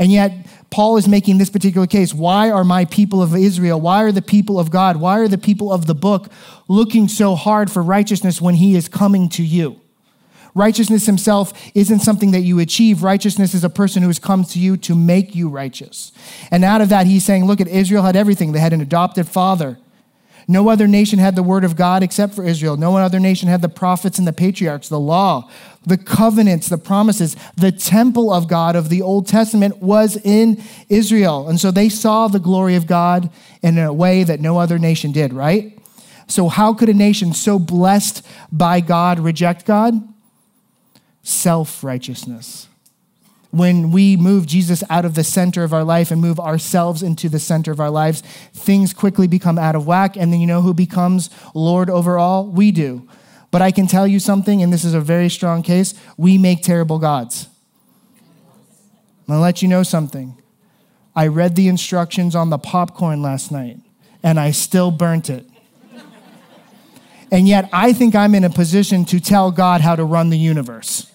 And 0.00 0.10
yet, 0.10 0.32
Paul 0.70 0.96
is 0.96 1.06
making 1.06 1.36
this 1.36 1.50
particular 1.50 1.86
case. 1.86 2.14
Why 2.14 2.50
are 2.50 2.64
my 2.64 2.86
people 2.86 3.22
of 3.22 3.36
Israel, 3.36 3.78
why 3.78 4.02
are 4.02 4.12
the 4.12 4.22
people 4.22 4.58
of 4.58 4.70
God, 4.70 4.96
why 4.96 5.18
are 5.18 5.28
the 5.28 5.36
people 5.36 5.70
of 5.70 5.86
the 5.86 5.94
book 5.94 6.32
looking 6.68 7.06
so 7.06 7.34
hard 7.34 7.70
for 7.70 7.82
righteousness 7.82 8.40
when 8.40 8.54
he 8.54 8.76
is 8.76 8.88
coming 8.88 9.28
to 9.30 9.42
you? 9.42 9.78
Righteousness 10.54 11.06
himself 11.06 11.52
isn't 11.74 12.00
something 12.00 12.32
that 12.32 12.40
you 12.40 12.58
achieve. 12.58 13.02
Righteousness 13.02 13.54
is 13.54 13.64
a 13.64 13.70
person 13.70 14.02
who 14.02 14.08
has 14.08 14.18
come 14.18 14.44
to 14.44 14.58
you 14.58 14.76
to 14.78 14.94
make 14.94 15.34
you 15.34 15.48
righteous. 15.48 16.12
And 16.50 16.64
out 16.64 16.80
of 16.80 16.88
that, 16.88 17.06
he's 17.06 17.24
saying, 17.24 17.44
look 17.44 17.60
at 17.60 17.68
Israel 17.68 18.02
had 18.02 18.16
everything. 18.16 18.52
They 18.52 18.60
had 18.60 18.72
an 18.72 18.80
adopted 18.80 19.28
father. 19.28 19.78
No 20.48 20.68
other 20.68 20.88
nation 20.88 21.20
had 21.20 21.36
the 21.36 21.44
word 21.44 21.62
of 21.62 21.76
God 21.76 22.02
except 22.02 22.34
for 22.34 22.44
Israel. 22.44 22.76
No 22.76 22.96
other 22.96 23.20
nation 23.20 23.48
had 23.48 23.62
the 23.62 23.68
prophets 23.68 24.18
and 24.18 24.26
the 24.26 24.32
patriarchs, 24.32 24.88
the 24.88 24.98
law, 24.98 25.48
the 25.86 25.96
covenants, 25.96 26.68
the 26.68 26.78
promises. 26.78 27.36
The 27.56 27.70
temple 27.70 28.32
of 28.32 28.48
God 28.48 28.74
of 28.74 28.88
the 28.88 29.00
Old 29.00 29.28
Testament 29.28 29.80
was 29.80 30.16
in 30.24 30.60
Israel. 30.88 31.48
And 31.48 31.60
so 31.60 31.70
they 31.70 31.88
saw 31.88 32.26
the 32.26 32.40
glory 32.40 32.74
of 32.74 32.88
God 32.88 33.30
in 33.62 33.78
a 33.78 33.92
way 33.92 34.24
that 34.24 34.40
no 34.40 34.58
other 34.58 34.76
nation 34.78 35.12
did, 35.12 35.32
right? 35.32 35.78
So, 36.26 36.48
how 36.48 36.74
could 36.74 36.88
a 36.88 36.94
nation 36.94 37.32
so 37.32 37.58
blessed 37.58 38.26
by 38.50 38.80
God 38.80 39.20
reject 39.20 39.66
God? 39.66 39.94
Self 41.22 41.82
righteousness. 41.84 42.68
When 43.50 43.90
we 43.90 44.16
move 44.16 44.46
Jesus 44.46 44.84
out 44.88 45.04
of 45.04 45.14
the 45.14 45.24
center 45.24 45.64
of 45.64 45.74
our 45.74 45.82
life 45.82 46.12
and 46.12 46.20
move 46.20 46.38
ourselves 46.38 47.02
into 47.02 47.28
the 47.28 47.40
center 47.40 47.72
of 47.72 47.80
our 47.80 47.90
lives, 47.90 48.20
things 48.52 48.92
quickly 48.92 49.26
become 49.26 49.58
out 49.58 49.74
of 49.74 49.86
whack. 49.86 50.16
And 50.16 50.32
then 50.32 50.40
you 50.40 50.46
know 50.46 50.62
who 50.62 50.72
becomes 50.72 51.30
Lord 51.52 51.90
over 51.90 52.16
all? 52.16 52.46
We 52.46 52.70
do. 52.70 53.08
But 53.50 53.62
I 53.62 53.72
can 53.72 53.88
tell 53.88 54.06
you 54.06 54.20
something, 54.20 54.62
and 54.62 54.72
this 54.72 54.84
is 54.84 54.94
a 54.94 55.00
very 55.00 55.28
strong 55.28 55.62
case 55.62 55.94
we 56.16 56.38
make 56.38 56.62
terrible 56.62 57.00
gods. 57.00 57.48
I'm 59.26 59.34
gonna 59.34 59.40
let 59.40 59.62
you 59.62 59.68
know 59.68 59.82
something. 59.82 60.36
I 61.16 61.26
read 61.26 61.56
the 61.56 61.66
instructions 61.66 62.36
on 62.36 62.50
the 62.50 62.58
popcorn 62.58 63.20
last 63.20 63.50
night, 63.50 63.78
and 64.22 64.38
I 64.38 64.52
still 64.52 64.92
burnt 64.92 65.28
it. 65.28 65.44
and 67.32 67.48
yet, 67.48 67.68
I 67.72 67.92
think 67.92 68.14
I'm 68.14 68.36
in 68.36 68.44
a 68.44 68.50
position 68.50 69.04
to 69.06 69.18
tell 69.18 69.50
God 69.50 69.80
how 69.80 69.96
to 69.96 70.04
run 70.04 70.30
the 70.30 70.38
universe. 70.38 71.09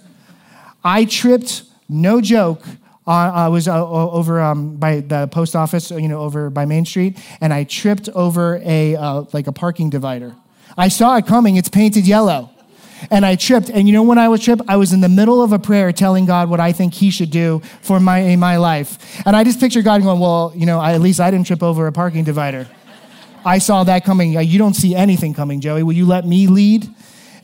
I 0.86 1.06
tripped, 1.06 1.64
no 1.90 2.22
joke, 2.22 2.62
uh, 3.08 3.12
I 3.12 3.48
was 3.50 3.68
uh, 3.68 3.88
over 3.88 4.40
um, 4.40 4.78
by 4.78 5.00
the 5.00 5.28
post 5.28 5.56
office, 5.56 5.90
you 5.92 6.08
know, 6.08 6.22
over 6.22 6.50
by 6.50 6.66
Main 6.66 6.86
Street, 6.86 7.18
and 7.42 7.52
I 7.52 7.64
tripped 7.64 8.08
over 8.10 8.62
a 8.64 8.96
uh, 8.96 9.26
like 9.34 9.48
a 9.48 9.52
parking 9.52 9.90
divider. 9.90 10.36
I 10.78 10.88
saw 10.88 11.18
it 11.18 11.26
coming. 11.28 11.56
It's 11.56 11.70
painted 11.70 12.08
yellow, 12.08 12.50
and 13.12 13.26
I 13.26 13.36
tripped. 13.36 13.70
And 13.70 13.88
you 13.88 13.94
know 13.94 14.04
when 14.04 14.18
I 14.18 14.28
was 14.28 14.44
tripped, 14.44 14.64
I 14.68 14.78
was 14.78 14.92
in 14.94 15.02
the 15.02 15.10
middle 15.10 15.44
of 15.44 15.54
a 15.54 15.60
prayer 15.60 15.92
telling 15.92 16.26
God 16.26 16.50
what 16.50 16.60
I 16.60 16.72
think 16.72 16.94
He 16.96 17.12
should 17.12 17.30
do 17.30 17.62
for 17.82 18.00
my 18.00 18.20
in 18.20 18.40
my 18.40 18.58
life, 18.58 19.22
and 19.26 19.36
I 19.36 19.44
just 19.44 19.60
picture 19.60 19.84
God 19.84 20.02
going, 20.02 20.20
"Well, 20.20 20.52
you 20.56 20.66
know, 20.66 20.80
I, 20.80 20.94
at 20.94 21.02
least 21.02 21.20
I 21.20 21.30
didn't 21.30 21.48
trip 21.48 21.62
over 21.62 21.86
a 21.86 21.92
parking 21.92 22.24
divider." 22.24 22.68
I 23.44 23.60
saw 23.60 23.84
that 23.84 24.04
coming. 24.04 24.34
You 24.34 24.58
don't 24.58 24.74
see 24.74 24.96
anything 24.96 25.36
coming, 25.36 25.62
Joey. 25.62 25.84
Will 25.84 25.94
you 25.94 26.08
let 26.08 26.26
me 26.26 26.48
lead? 26.48 26.90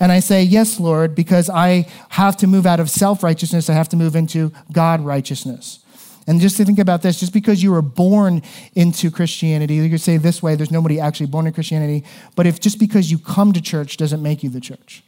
And 0.01 0.11
I 0.11 0.19
say, 0.19 0.41
Yes, 0.41 0.79
Lord, 0.79 1.13
because 1.13 1.47
I 1.47 1.87
have 2.09 2.35
to 2.37 2.47
move 2.47 2.65
out 2.65 2.79
of 2.79 2.89
self 2.89 3.21
righteousness, 3.23 3.69
I 3.69 3.73
have 3.73 3.87
to 3.89 3.95
move 3.95 4.15
into 4.15 4.51
God 4.73 4.99
righteousness. 4.99 5.79
And 6.27 6.41
just 6.41 6.57
to 6.57 6.65
think 6.65 6.79
about 6.79 7.03
this, 7.03 7.19
just 7.19 7.33
because 7.33 7.61
you 7.61 7.71
were 7.71 7.81
born 7.81 8.41
into 8.73 9.11
Christianity, 9.11 9.75
you 9.75 9.89
could 9.89 10.01
say 10.01 10.17
this 10.17 10.41
way 10.41 10.55
there's 10.55 10.71
nobody 10.71 10.99
actually 10.99 11.27
born 11.27 11.45
in 11.45 11.53
Christianity, 11.53 12.03
but 12.35 12.47
if 12.47 12.59
just 12.59 12.79
because 12.79 13.11
you 13.11 13.19
come 13.19 13.53
to 13.53 13.61
church 13.61 13.95
doesn't 13.95 14.21
make 14.21 14.43
you 14.43 14.49
the 14.49 14.59
church. 14.59 15.03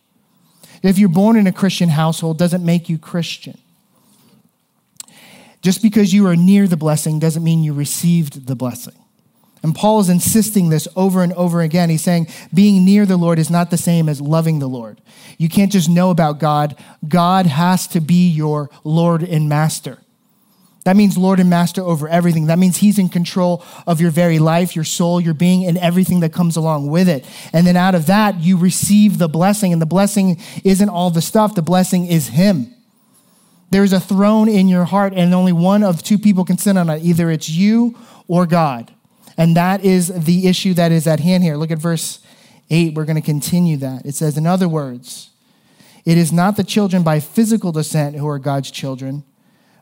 If 0.83 0.99
you're 0.99 1.09
born 1.09 1.37
in 1.37 1.47
a 1.47 1.51
Christian 1.51 1.89
household 1.89 2.37
doesn't 2.37 2.63
make 2.63 2.87
you 2.87 2.99
Christian. 2.99 3.57
Just 5.63 5.81
because 5.81 6.13
you 6.13 6.27
are 6.27 6.35
near 6.35 6.67
the 6.67 6.77
blessing 6.77 7.19
doesn't 7.19 7.43
mean 7.43 7.63
you 7.63 7.73
received 7.73 8.45
the 8.47 8.55
blessing. 8.55 8.93
And 9.63 9.73
Paul 9.73 10.01
is 10.01 10.09
insisting 10.09 10.69
this 10.69 10.89
over 10.95 11.23
and 11.23 11.31
over 11.33 11.61
again. 11.61 11.89
He's 11.89 12.03
saying 12.03 12.27
being 12.53 12.83
near 12.83 13.05
the 13.05 13.17
Lord 13.17 13.39
is 13.39 13.49
not 13.49 13.71
the 13.71 13.77
same 13.77 14.09
as 14.09 14.19
loving 14.19 14.59
the 14.59 14.67
Lord. 14.67 14.99
You 15.37 15.47
can't 15.47 15.71
just 15.71 15.89
know 15.89 16.09
about 16.09 16.39
God, 16.39 16.77
God 17.07 17.45
has 17.47 17.87
to 17.87 18.01
be 18.01 18.29
your 18.29 18.69
Lord 18.83 19.23
and 19.23 19.47
Master. 19.47 19.99
That 20.83 20.97
means 20.97 21.17
Lord 21.17 21.39
and 21.39 21.49
Master 21.49 21.81
over 21.81 22.09
everything. 22.09 22.47
That 22.47 22.59
means 22.59 22.77
He's 22.77 22.99
in 22.99 23.07
control 23.07 23.63
of 23.87 24.01
your 24.01 24.11
very 24.11 24.37
life, 24.37 24.75
your 24.75 24.83
soul, 24.83 25.21
your 25.21 25.33
being, 25.33 25.65
and 25.65 25.77
everything 25.77 26.19
that 26.19 26.33
comes 26.33 26.57
along 26.57 26.87
with 26.87 27.07
it. 27.07 27.25
And 27.53 27.65
then 27.65 27.77
out 27.77 27.95
of 27.95 28.07
that, 28.07 28.41
you 28.41 28.57
receive 28.57 29.17
the 29.17 29.29
blessing. 29.29 29.71
And 29.71 29.81
the 29.81 29.85
blessing 29.85 30.41
isn't 30.65 30.89
all 30.89 31.09
the 31.09 31.21
stuff, 31.21 31.55
the 31.55 31.61
blessing 31.61 32.07
is 32.07 32.27
Him. 32.29 32.73
There's 33.71 33.93
a 33.93 33.99
throne 33.99 34.49
in 34.49 34.67
your 34.67 34.83
heart, 34.83 35.13
and 35.15 35.33
only 35.33 35.53
one 35.53 35.83
of 35.83 36.03
two 36.03 36.19
people 36.19 36.43
can 36.43 36.57
sit 36.57 36.75
on 36.75 36.89
it. 36.89 37.01
Either 37.01 37.31
it's 37.31 37.49
you 37.49 37.97
or 38.27 38.45
God. 38.45 38.93
And 39.37 39.55
that 39.57 39.83
is 39.83 40.07
the 40.25 40.47
issue 40.47 40.73
that 40.75 40.91
is 40.91 41.07
at 41.07 41.19
hand 41.19 41.43
here. 41.43 41.57
Look 41.57 41.71
at 41.71 41.79
verse 41.79 42.19
8. 42.69 42.93
We're 42.93 43.05
going 43.05 43.15
to 43.15 43.21
continue 43.21 43.77
that. 43.77 44.05
It 44.05 44.15
says, 44.15 44.37
In 44.37 44.45
other 44.45 44.67
words, 44.67 45.31
it 46.05 46.17
is 46.17 46.31
not 46.31 46.57
the 46.57 46.63
children 46.63 47.03
by 47.03 47.19
physical 47.19 47.71
descent 47.71 48.15
who 48.15 48.27
are 48.27 48.39
God's 48.39 48.71
children, 48.71 49.23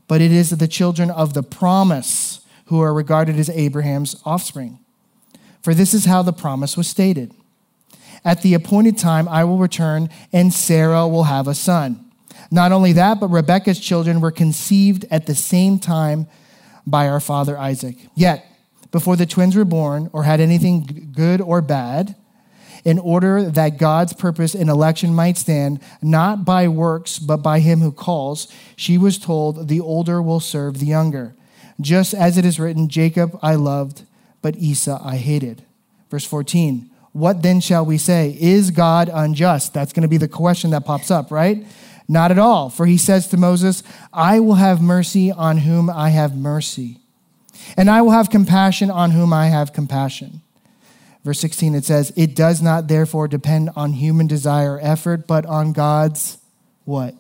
but 0.08 0.22
it 0.22 0.32
is 0.32 0.52
the 0.52 0.68
children 0.68 1.10
of 1.10 1.34
the 1.34 1.44
promise 1.44 2.42
who 2.66 2.80
are 2.80 2.94
regarded 2.94 3.38
as 3.38 3.50
Abraham's 3.50 4.22
offspring. 4.26 4.80
For 5.62 5.74
this 5.74 5.94
is 5.94 6.06
how 6.06 6.22
the 6.22 6.34
promise 6.34 6.78
was 6.78 6.88
stated 6.88 7.34
At 8.24 8.42
the 8.44 8.54
appointed 8.54 8.98
time, 8.98 9.28
I 9.28 9.44
will 9.44 9.58
return, 9.58 10.10
and 10.32 10.54
Sarah 10.54 11.08
will 11.08 11.24
have 11.24 11.48
a 11.48 11.56
son. 11.56 12.12
Not 12.52 12.72
only 12.72 12.94
that, 12.94 13.20
but 13.20 13.30
Rebekah's 13.30 13.80
children 13.80 14.22
were 14.22 14.32
conceived 14.32 15.06
at 15.10 15.26
the 15.26 15.36
same 15.36 15.80
time 15.80 16.28
by 16.86 17.08
our 17.08 17.20
father 17.20 17.58
Isaac. 17.58 17.96
Yet, 18.16 18.46
before 18.92 19.16
the 19.16 19.26
twins 19.26 19.56
were 19.56 19.66
born 19.66 20.10
or 20.14 20.24
had 20.24 20.40
anything 20.40 21.12
good 21.14 21.42
or 21.42 21.62
bad, 21.62 22.16
in 22.84 23.00
order 23.00 23.50
that 23.50 23.78
God's 23.78 24.14
purpose 24.14 24.56
in 24.56 24.70
election 24.70 25.14
might 25.14 25.38
stand, 25.38 25.80
not 26.02 26.46
by 26.46 26.68
works, 26.68 27.20
but 27.20 27.38
by 27.38 27.60
him 27.60 27.80
who 27.80 27.92
calls, 27.92 28.52
she 28.76 28.98
was 28.98 29.18
told, 29.18 29.68
The 29.68 29.80
older 29.80 30.22
will 30.22 30.40
serve 30.40 30.80
the 30.80 30.88
younger. 30.88 31.36
Just 31.80 32.14
as 32.14 32.38
it 32.38 32.46
is 32.46 32.60
written, 32.60 32.90
Jacob 32.90 33.38
I 33.42 33.56
loved, 33.56 34.04
but 34.42 34.56
Esau 34.58 35.00
I 35.04 35.18
hated. 35.18 35.64
Verse 36.10 36.26
14, 36.26 36.90
What 37.12 37.44
then 37.44 37.62
shall 37.62 37.86
we 37.86 37.98
say? 37.98 38.36
Is 38.40 38.72
God 38.72 39.10
unjust? 39.14 39.74
That's 39.74 39.94
going 39.94 40.04
to 40.04 40.10
be 40.10 40.18
the 40.18 40.28
question 40.28 40.72
that 40.72 40.86
pops 40.86 41.12
up, 41.12 41.32
right? 41.32 41.66
Not 42.08 42.32
at 42.32 42.40
all. 42.40 42.70
For 42.70 42.88
he 42.88 42.98
says 42.98 43.28
to 43.28 43.38
Moses, 43.38 43.84
I 44.12 44.40
will 44.40 44.56
have 44.56 44.82
mercy 44.82 45.32
on 45.32 45.60
whom 45.60 45.90
I 45.90 46.10
have 46.10 46.36
mercy 46.36 47.01
and 47.78 47.90
I 47.90 48.02
will 48.02 48.12
have 48.12 48.30
compassion 48.30 48.90
on 48.90 49.12
whom 49.12 49.34
I 49.34 49.48
have 49.48 49.74
compassion. 49.74 50.42
Verse 51.24 51.40
16, 51.40 51.76
it 51.76 51.86
says, 51.86 52.12
It 52.16 52.36
does 52.36 52.62
not 52.62 52.88
therefore 52.88 53.28
depend 53.28 53.70
on 53.76 53.94
human 53.94 54.28
desire 54.28 54.76
or 54.76 54.80
effort, 54.82 55.28
but 55.28 55.46
on 55.46 55.74
God's 55.74 56.38
what? 56.86 57.16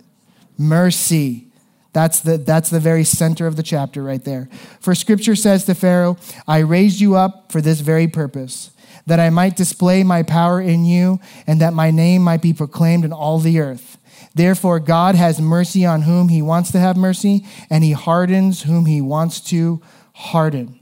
Mercy. 0.58 1.48
That's 1.94 2.22
the, 2.22 2.38
that's 2.38 2.70
the 2.70 2.80
very 2.80 3.04
center 3.04 3.48
of 3.48 3.58
the 3.58 3.64
chapter 3.64 4.02
right 4.02 4.24
there. 4.24 4.50
For 4.80 4.96
scripture 4.96 5.36
says 5.36 5.66
to 5.66 5.76
Pharaoh, 5.76 6.18
I 6.48 6.60
raised 6.60 7.00
you 7.00 7.16
up 7.16 7.52
for 7.52 7.62
this 7.62 7.82
very 7.82 8.08
purpose, 8.08 8.72
that 9.06 9.20
I 9.20 9.30
might 9.30 9.58
display 9.58 10.04
my 10.04 10.24
power 10.24 10.62
in 10.62 10.86
you, 10.86 11.20
and 11.46 11.60
that 11.62 11.74
my 11.74 11.92
name 11.92 12.22
might 12.22 12.42
be 12.42 12.54
proclaimed 12.54 13.04
in 13.04 13.12
all 13.12 13.40
the 13.40 13.60
earth. 13.60 13.98
Therefore, 14.34 14.80
God 14.80 15.16
has 15.16 15.42
mercy 15.42 15.86
on 15.86 16.04
whom 16.04 16.30
he 16.30 16.42
wants 16.42 16.72
to 16.72 16.80
have 16.80 16.96
mercy, 16.96 17.46
and 17.70 17.84
he 17.84 17.92
hardens 17.92 18.64
whom 18.64 18.86
he 18.86 19.02
wants 19.02 19.42
to 19.42 19.82
harden. 20.14 20.80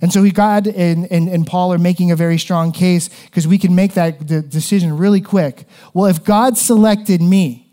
And 0.00 0.12
so 0.12 0.28
God 0.30 0.66
and, 0.66 1.10
and, 1.10 1.28
and 1.28 1.46
Paul 1.46 1.72
are 1.72 1.78
making 1.78 2.10
a 2.10 2.16
very 2.16 2.38
strong 2.38 2.72
case 2.72 3.08
because 3.24 3.46
we 3.46 3.58
can 3.58 3.74
make 3.74 3.94
that 3.94 4.26
decision 4.26 4.96
really 4.96 5.20
quick. 5.20 5.64
Well, 5.94 6.06
if 6.06 6.24
God 6.24 6.56
selected 6.56 7.20
me, 7.20 7.68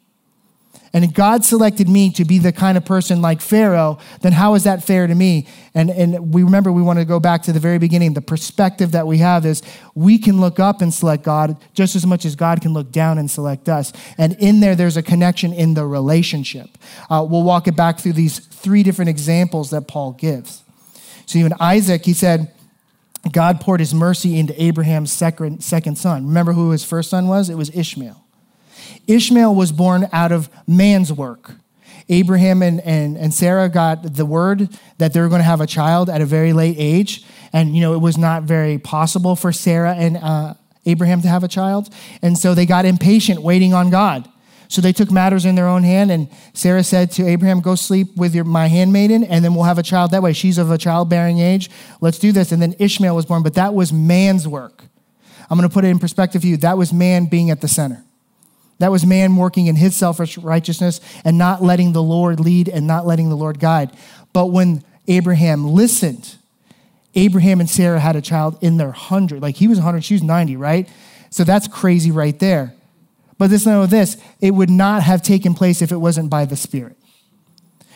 and 0.95 1.13
God 1.13 1.43
selected 1.43 1.89
me 1.89 2.09
to 2.11 2.23
be 2.23 2.39
the 2.39 2.53
kind 2.53 2.77
of 2.77 2.85
person 2.85 3.21
like 3.21 3.41
Pharaoh, 3.41 3.99
then 4.21 4.31
how 4.31 4.53
is 4.53 4.63
that 4.63 4.81
fair 4.81 5.07
to 5.07 5.13
me? 5.13 5.45
And, 5.73 5.89
and 5.89 6.33
we 6.33 6.41
remember 6.41 6.71
we 6.71 6.81
want 6.81 6.99
to 6.99 7.05
go 7.05 7.19
back 7.19 7.43
to 7.43 7.51
the 7.51 7.59
very 7.59 7.79
beginning. 7.79 8.13
The 8.13 8.21
perspective 8.21 8.93
that 8.93 9.05
we 9.05 9.17
have 9.17 9.45
is 9.45 9.61
we 9.93 10.17
can 10.17 10.39
look 10.39 10.57
up 10.57 10.81
and 10.81 10.93
select 10.93 11.23
God 11.23 11.57
just 11.73 11.97
as 11.97 12.05
much 12.05 12.23
as 12.23 12.37
God 12.37 12.61
can 12.61 12.71
look 12.71 12.93
down 12.93 13.17
and 13.17 13.29
select 13.29 13.67
us. 13.67 13.91
And 14.17 14.37
in 14.39 14.61
there, 14.61 14.73
there's 14.73 14.95
a 14.95 15.03
connection 15.03 15.51
in 15.51 15.73
the 15.73 15.85
relationship. 15.85 16.69
Uh, 17.09 17.27
we'll 17.29 17.43
walk 17.43 17.67
it 17.67 17.75
back 17.75 17.99
through 17.99 18.13
these 18.13 18.39
three 18.39 18.81
different 18.81 19.09
examples 19.09 19.71
that 19.71 19.89
Paul 19.89 20.13
gives. 20.13 20.63
So 21.25 21.39
even 21.39 21.53
Isaac, 21.59 22.05
he 22.05 22.13
said, 22.13 22.51
God 23.31 23.59
poured 23.59 23.79
his 23.79 23.93
mercy 23.93 24.37
into 24.37 24.61
Abraham's 24.61 25.11
second, 25.11 25.63
second 25.63 25.97
son. 25.97 26.27
Remember 26.27 26.53
who 26.53 26.71
his 26.71 26.83
first 26.83 27.09
son 27.09 27.27
was? 27.27 27.49
It 27.49 27.55
was 27.55 27.75
Ishmael. 27.75 28.23
Ishmael 29.07 29.53
was 29.55 29.71
born 29.71 30.07
out 30.11 30.31
of 30.31 30.49
man's 30.67 31.11
work. 31.11 31.53
Abraham 32.07 32.61
and, 32.61 32.81
and, 32.81 33.17
and 33.17 33.33
Sarah 33.33 33.67
got 33.67 34.15
the 34.15 34.25
word 34.25 34.69
that 34.99 35.13
they 35.13 35.19
were 35.19 35.29
going 35.29 35.39
to 35.39 35.45
have 35.45 35.61
a 35.61 35.67
child 35.67 36.09
at 36.09 36.21
a 36.21 36.25
very 36.25 36.53
late 36.53 36.75
age. 36.77 37.25
And, 37.51 37.73
you 37.73 37.81
know, 37.81 37.93
it 37.95 37.99
was 37.99 38.17
not 38.17 38.43
very 38.43 38.77
possible 38.77 39.35
for 39.35 39.51
Sarah 39.51 39.95
and 39.95 40.17
uh, 40.17 40.53
Abraham 40.85 41.21
to 41.23 41.27
have 41.27 41.43
a 41.43 41.47
child. 41.47 41.89
And 42.21 42.37
so 42.37 42.53
they 42.53 42.67
got 42.67 42.85
impatient 42.85 43.41
waiting 43.41 43.73
on 43.73 43.89
God. 43.89 44.29
So 44.67 44.81
they 44.81 44.93
took 44.93 45.11
matters 45.11 45.45
in 45.45 45.55
their 45.55 45.67
own 45.67 45.83
hand, 45.83 46.11
and 46.11 46.29
Sarah 46.53 46.83
said 46.83 47.11
to 47.11 47.27
Abraham, 47.27 47.61
Go 47.61 47.75
sleep 47.75 48.15
with 48.15 48.33
your, 48.33 48.43
my 48.43 48.67
handmaiden, 48.67 49.23
and 49.23 49.43
then 49.43 49.53
we'll 49.53 49.63
have 49.63 49.77
a 49.77 49.83
child 49.83 50.11
that 50.11 50.23
way. 50.23 50.33
She's 50.33 50.57
of 50.57 50.71
a 50.71 50.77
childbearing 50.77 51.39
age. 51.39 51.69
Let's 52.01 52.19
do 52.19 52.31
this. 52.31 52.51
And 52.51 52.61
then 52.61 52.75
Ishmael 52.79 53.15
was 53.15 53.25
born, 53.25 53.43
but 53.43 53.53
that 53.55 53.73
was 53.73 53.93
man's 53.93 54.47
work. 54.47 54.83
I'm 55.49 55.57
going 55.57 55.69
to 55.69 55.73
put 55.73 55.85
it 55.85 55.89
in 55.89 55.99
perspective 55.99 56.41
for 56.41 56.47
you. 56.47 56.57
That 56.57 56.77
was 56.77 56.91
man 56.91 57.25
being 57.25 57.51
at 57.51 57.61
the 57.61 57.67
center. 57.67 58.03
That 58.79 58.91
was 58.91 59.05
man 59.05 59.35
working 59.35 59.67
in 59.67 59.75
his 59.75 59.95
selfish 59.95 60.37
righteousness 60.37 60.99
and 61.23 61.37
not 61.37 61.63
letting 61.63 61.93
the 61.93 62.03
Lord 62.03 62.39
lead 62.39 62.67
and 62.67 62.85
not 62.85 63.05
letting 63.05 63.29
the 63.29 63.37
Lord 63.37 63.59
guide. 63.59 63.91
But 64.33 64.47
when 64.47 64.83
Abraham 65.07 65.65
listened, 65.65 66.35
Abraham 67.13 67.61
and 67.61 67.69
Sarah 67.69 67.99
had 67.99 68.15
a 68.17 68.21
child 68.21 68.57
in 68.61 68.77
their 68.77 68.91
hundred. 68.91 69.41
Like 69.41 69.55
he 69.55 69.67
was 69.67 69.77
100, 69.77 70.03
she 70.03 70.15
was 70.15 70.23
90, 70.23 70.57
right? 70.57 70.89
So 71.29 71.43
that's 71.43 71.67
crazy 71.67 72.11
right 72.11 72.37
there. 72.39 72.73
But 73.37 73.49
listen 73.49 73.71
know 73.71 73.85
this 73.85 74.17
it 74.39 74.51
would 74.51 74.69
not 74.69 75.03
have 75.03 75.21
taken 75.21 75.53
place 75.53 75.81
if 75.81 75.91
it 75.91 75.97
wasn't 75.97 76.29
by 76.29 76.45
the 76.45 76.55
Spirit. 76.55 76.97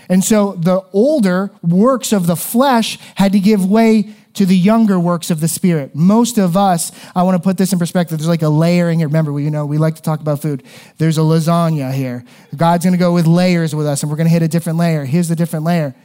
And 0.09 0.23
so 0.23 0.53
the 0.53 0.81
older 0.91 1.51
works 1.61 2.11
of 2.11 2.25
the 2.25 2.35
flesh 2.35 2.97
had 3.15 3.31
to 3.33 3.39
give 3.39 3.63
way 3.63 4.15
to 4.33 4.45
the 4.45 4.57
younger 4.57 4.99
works 4.99 5.29
of 5.29 5.39
the 5.39 5.47
spirit. 5.47 5.93
Most 5.95 6.37
of 6.37 6.55
us, 6.55 6.91
I 7.15 7.23
want 7.23 7.35
to 7.35 7.43
put 7.43 7.57
this 7.57 7.73
in 7.73 7.79
perspective. 7.79 8.17
There's 8.17 8.27
like 8.27 8.41
a 8.41 8.49
layering 8.49 8.99
here. 8.99 9.07
Remember, 9.07 9.33
we, 9.33 9.43
you 9.43 9.51
know, 9.51 9.65
we 9.65 9.77
like 9.77 9.95
to 9.95 10.01
talk 10.01 10.19
about 10.19 10.41
food. 10.41 10.63
There's 10.97 11.17
a 11.17 11.21
lasagna 11.21 11.93
here. 11.93 12.23
God's 12.55 12.85
going 12.85 12.93
to 12.93 12.99
go 12.99 13.13
with 13.13 13.27
layers 13.27 13.75
with 13.75 13.85
us, 13.85 14.01
and 14.01 14.09
we're 14.09 14.17
going 14.17 14.27
to 14.27 14.33
hit 14.33 14.41
a 14.41 14.47
different 14.47 14.77
layer. 14.77 15.05
Here's 15.05 15.27
the 15.27 15.35
different 15.35 15.65
layer. 15.65 15.95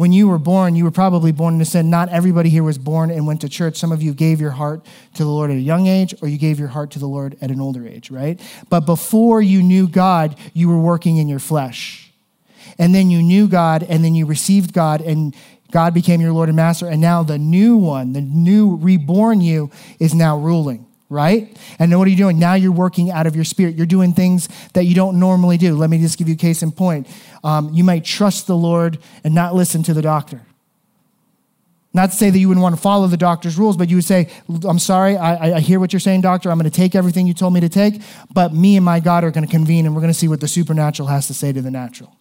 When 0.00 0.14
you 0.14 0.28
were 0.28 0.38
born, 0.38 0.74
you 0.76 0.84
were 0.84 0.90
probably 0.90 1.30
born 1.30 1.52
into 1.52 1.66
sin. 1.66 1.90
Not 1.90 2.08
everybody 2.08 2.48
here 2.48 2.62
was 2.62 2.78
born 2.78 3.10
and 3.10 3.26
went 3.26 3.42
to 3.42 3.50
church. 3.50 3.76
Some 3.76 3.92
of 3.92 4.02
you 4.02 4.14
gave 4.14 4.40
your 4.40 4.52
heart 4.52 4.86
to 5.12 5.24
the 5.24 5.28
Lord 5.28 5.50
at 5.50 5.58
a 5.58 5.60
young 5.60 5.88
age, 5.88 6.14
or 6.22 6.28
you 6.28 6.38
gave 6.38 6.58
your 6.58 6.68
heart 6.68 6.92
to 6.92 6.98
the 6.98 7.06
Lord 7.06 7.36
at 7.42 7.50
an 7.50 7.60
older 7.60 7.86
age, 7.86 8.10
right? 8.10 8.40
But 8.70 8.86
before 8.86 9.42
you 9.42 9.62
knew 9.62 9.86
God, 9.86 10.38
you 10.54 10.70
were 10.70 10.80
working 10.80 11.18
in 11.18 11.28
your 11.28 11.38
flesh. 11.38 12.10
And 12.78 12.94
then 12.94 13.10
you 13.10 13.22
knew 13.22 13.46
God, 13.46 13.82
and 13.82 14.02
then 14.02 14.14
you 14.14 14.24
received 14.24 14.72
God, 14.72 15.02
and 15.02 15.36
God 15.70 15.92
became 15.92 16.22
your 16.22 16.32
Lord 16.32 16.48
and 16.48 16.56
Master. 16.56 16.86
And 16.86 17.02
now 17.02 17.22
the 17.22 17.36
new 17.36 17.76
one, 17.76 18.14
the 18.14 18.22
new 18.22 18.76
reborn 18.76 19.42
you, 19.42 19.70
is 19.98 20.14
now 20.14 20.38
ruling 20.38 20.86
right? 21.10 21.58
And 21.80 21.96
what 21.98 22.06
are 22.06 22.10
you 22.10 22.16
doing? 22.16 22.38
Now 22.38 22.54
you're 22.54 22.72
working 22.72 23.10
out 23.10 23.26
of 23.26 23.34
your 23.34 23.44
spirit. 23.44 23.74
You're 23.74 23.84
doing 23.84 24.14
things 24.14 24.48
that 24.74 24.84
you 24.84 24.94
don't 24.94 25.18
normally 25.18 25.58
do. 25.58 25.74
Let 25.74 25.90
me 25.90 25.98
just 25.98 26.16
give 26.16 26.28
you 26.28 26.34
a 26.34 26.38
case 26.38 26.62
in 26.62 26.70
point. 26.70 27.08
Um, 27.42 27.72
you 27.72 27.84
might 27.84 28.04
trust 28.04 28.46
the 28.46 28.56
Lord 28.56 28.98
and 29.24 29.34
not 29.34 29.54
listen 29.54 29.82
to 29.84 29.94
the 29.94 30.02
doctor. 30.02 30.42
Not 31.92 32.12
to 32.12 32.16
say 32.16 32.30
that 32.30 32.38
you 32.38 32.46
wouldn't 32.46 32.62
want 32.62 32.76
to 32.76 32.80
follow 32.80 33.08
the 33.08 33.16
doctor's 33.16 33.58
rules, 33.58 33.76
but 33.76 33.88
you 33.88 33.96
would 33.96 34.04
say, 34.04 34.30
I'm 34.64 34.78
sorry, 34.78 35.16
I, 35.16 35.56
I 35.56 35.60
hear 35.60 35.80
what 35.80 35.92
you're 35.92 36.00
saying, 36.00 36.20
doctor. 36.20 36.50
I'm 36.50 36.58
going 36.58 36.70
to 36.70 36.76
take 36.76 36.94
everything 36.94 37.26
you 37.26 37.34
told 37.34 37.52
me 37.52 37.60
to 37.60 37.68
take, 37.68 38.00
but 38.32 38.52
me 38.54 38.76
and 38.76 38.84
my 38.84 39.00
God 39.00 39.24
are 39.24 39.32
going 39.32 39.44
to 39.44 39.50
convene 39.50 39.86
and 39.86 39.94
we're 39.94 40.00
going 40.00 40.12
to 40.12 40.18
see 40.18 40.28
what 40.28 40.40
the 40.40 40.46
supernatural 40.46 41.08
has 41.08 41.26
to 41.26 41.34
say 41.34 41.52
to 41.52 41.60
the 41.60 41.70
natural. 41.70 42.16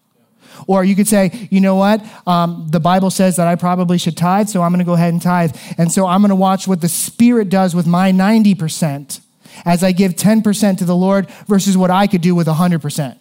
Or 0.68 0.84
you 0.84 0.96
could 0.96 1.08
say, 1.08 1.48
you 1.52 1.62
know 1.62 1.76
what? 1.76 2.04
Um, 2.26 2.68
the 2.70 2.80
Bible 2.80 3.12
says 3.12 3.36
that 3.36 3.48
I 3.48 3.56
probably 3.56 3.98
should 3.98 4.18
tithe, 4.18 4.50
so 4.50 4.64
I'm 4.64 4.72
going 4.72 4.80
to 4.80 4.86
go 4.86 4.94
ahead 4.94 5.14
and 5.14 5.22
tithe. 5.22 5.56
And 5.78 5.92
so 5.92 6.08
I'm 6.08 6.22
going 6.22 6.30
to 6.30 6.36
watch 6.36 6.68
what 6.68 6.82
the 6.82 6.90
Spirit 6.90 7.50
does 7.50 7.76
with 7.76 7.86
my 7.86 8.12
90% 8.12 9.22
as 9.66 9.84
I 9.84 9.92
give 9.92 10.14
10% 10.14 10.78
to 10.80 10.86
the 10.86 10.96
Lord 10.96 11.30
versus 11.48 11.78
what 11.78 11.92
I 11.92 12.08
could 12.08 12.22
do 12.22 12.34
with 12.34 12.48
100%. 12.48 13.18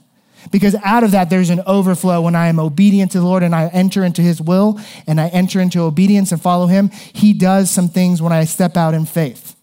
Because 0.51 0.75
out 0.85 1.05
of 1.05 1.11
that, 1.13 1.31
there's 1.31 1.51
an 1.51 1.61
overflow 1.67 2.23
when 2.23 2.35
I 2.35 2.49
am 2.49 2.59
obedient 2.59 3.13
to 3.13 3.21
the 3.21 3.27
Lord 3.27 3.43
and 3.43 3.55
I 3.55 3.69
enter 3.69 4.05
into 4.05 4.23
His 4.23 4.41
will 4.41 4.81
and 5.07 5.21
I 5.21 5.29
enter 5.29 5.61
into 5.61 5.81
obedience 5.81 6.33
and 6.33 6.41
follow 6.41 6.67
Him. 6.67 6.91
He 6.91 7.33
does 7.33 7.71
some 7.71 7.89
things 7.89 8.23
when 8.23 8.33
I 8.33 8.45
step 8.45 8.77
out 8.77 8.95
in 8.95 9.07
faith. 9.07 9.57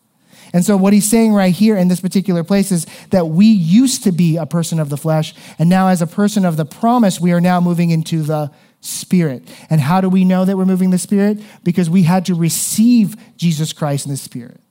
And 0.54 0.64
so, 0.64 0.78
what 0.78 0.94
he's 0.94 1.10
saying 1.10 1.34
right 1.34 1.54
here 1.54 1.76
in 1.76 1.90
this 1.90 2.00
particular 2.00 2.42
place 2.42 2.72
is 2.72 2.88
that 3.10 3.28
we 3.28 3.46
used 3.46 4.06
to 4.06 4.14
be 4.14 4.38
a 4.38 4.46
person 4.46 4.80
of 4.80 4.88
the 4.88 4.96
flesh, 4.96 5.36
and 5.60 5.70
now, 5.70 5.90
as 5.90 6.02
a 6.02 6.08
person 6.08 6.46
of 6.46 6.56
the 6.56 6.64
promise, 6.64 7.20
we 7.20 7.34
are 7.34 7.42
now 7.42 7.60
moving 7.60 7.90
into 7.90 8.22
the 8.22 8.50
Spirit. 8.80 9.44
And 9.70 9.82
how 9.82 10.00
do 10.00 10.08
we 10.08 10.24
know 10.24 10.46
that 10.46 10.56
we're 10.56 10.66
moving 10.66 10.92
the 10.92 10.98
Spirit? 10.98 11.42
Because 11.64 11.90
we 11.90 12.04
had 12.04 12.28
to 12.28 12.36
receive 12.36 13.16
Jesus 13.36 13.74
Christ 13.74 14.06
in 14.06 14.12
the 14.12 14.18
Spirit. 14.18 14.62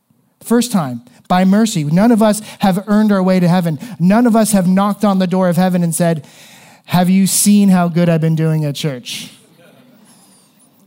First 0.44 0.72
time, 0.72 1.00
by 1.26 1.46
mercy. 1.46 1.84
None 1.84 2.12
of 2.12 2.20
us 2.20 2.40
have 2.58 2.84
earned 2.86 3.10
our 3.10 3.22
way 3.22 3.40
to 3.40 3.48
heaven. 3.48 3.78
None 3.98 4.26
of 4.26 4.36
us 4.36 4.52
have 4.52 4.68
knocked 4.68 5.02
on 5.02 5.18
the 5.18 5.26
door 5.26 5.48
of 5.48 5.56
heaven 5.56 5.82
and 5.82 5.94
said, 5.94 6.26
Have 6.84 7.08
you 7.08 7.26
seen 7.26 7.70
how 7.70 7.88
good 7.88 8.10
I've 8.10 8.20
been 8.20 8.34
doing 8.34 8.64
at 8.66 8.74
church? 8.74 9.32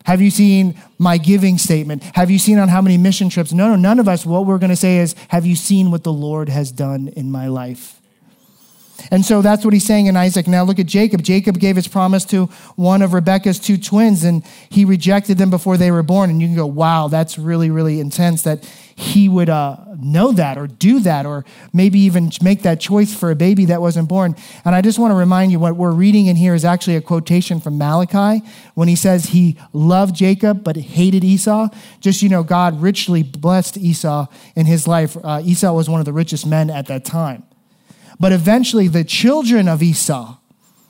Have 0.05 0.21
you 0.21 0.29
seen 0.29 0.79
my 0.99 1.17
giving 1.17 1.57
statement? 1.57 2.03
Have 2.13 2.29
you 2.29 2.37
seen 2.37 2.59
on 2.59 2.69
how 2.69 2.81
many 2.81 2.97
mission 2.97 3.29
trips? 3.29 3.51
No, 3.51 3.67
no, 3.67 3.75
none 3.75 3.99
of 3.99 4.07
us. 4.07 4.27
What 4.27 4.45
we're 4.45 4.59
going 4.59 4.69
to 4.69 4.75
say 4.75 4.99
is, 4.99 5.15
Have 5.29 5.45
you 5.45 5.55
seen 5.55 5.89
what 5.89 6.03
the 6.03 6.13
Lord 6.13 6.49
has 6.49 6.71
done 6.71 7.07
in 7.09 7.31
my 7.31 7.47
life? 7.47 7.99
And 9.11 9.25
so 9.25 9.41
that's 9.41 9.63
what 9.63 9.73
he's 9.73 9.85
saying 9.85 10.07
in 10.07 10.17
Isaac. 10.17 10.47
Now 10.47 10.63
look 10.63 10.79
at 10.79 10.85
Jacob. 10.85 11.23
Jacob 11.23 11.59
gave 11.59 11.75
his 11.75 11.87
promise 11.87 12.25
to 12.25 12.45
one 12.75 13.01
of 13.01 13.13
Rebekah's 13.13 13.59
two 13.59 13.77
twins, 13.77 14.23
and 14.23 14.43
he 14.69 14.85
rejected 14.85 15.37
them 15.37 15.49
before 15.49 15.77
they 15.77 15.91
were 15.91 16.03
born. 16.03 16.29
And 16.29 16.41
you 16.41 16.47
can 16.47 16.55
go, 16.55 16.65
wow, 16.65 17.07
that's 17.07 17.37
really, 17.37 17.69
really 17.69 17.99
intense 17.99 18.43
that 18.43 18.63
he 18.99 19.29
would 19.29 19.47
uh, 19.47 19.77
know 19.99 20.31
that 20.31 20.57
or 20.57 20.65
do 20.65 20.99
that 21.01 21.23
or 21.23 21.45
maybe 21.71 21.99
even 21.99 22.31
make 22.41 22.63
that 22.63 22.79
choice 22.79 23.13
for 23.13 23.29
a 23.29 23.35
baby 23.35 23.65
that 23.65 23.79
wasn't 23.79 24.09
born. 24.09 24.35
And 24.65 24.73
I 24.73 24.81
just 24.81 24.97
want 24.97 25.11
to 25.11 25.15
remind 25.15 25.51
you 25.51 25.59
what 25.59 25.75
we're 25.75 25.91
reading 25.91 26.25
in 26.25 26.35
here 26.35 26.55
is 26.55 26.65
actually 26.65 26.95
a 26.95 27.01
quotation 27.01 27.59
from 27.59 27.77
Malachi 27.77 28.43
when 28.73 28.87
he 28.87 28.95
says 28.95 29.25
he 29.25 29.55
loved 29.71 30.15
Jacob 30.15 30.63
but 30.63 30.77
hated 30.77 31.23
Esau. 31.23 31.69
Just, 32.01 32.23
you 32.23 32.29
know, 32.29 32.41
God 32.41 32.81
richly 32.81 33.21
blessed 33.21 33.77
Esau 33.77 34.25
in 34.55 34.65
his 34.65 34.87
life. 34.87 35.15
Uh, 35.23 35.43
Esau 35.45 35.73
was 35.73 35.87
one 35.87 35.99
of 35.99 36.07
the 36.07 36.13
richest 36.13 36.47
men 36.47 36.71
at 36.71 36.87
that 36.87 37.05
time. 37.05 37.43
But 38.19 38.31
eventually, 38.31 38.87
the 38.87 39.03
children 39.03 39.67
of 39.67 39.83
Esau, 39.83 40.37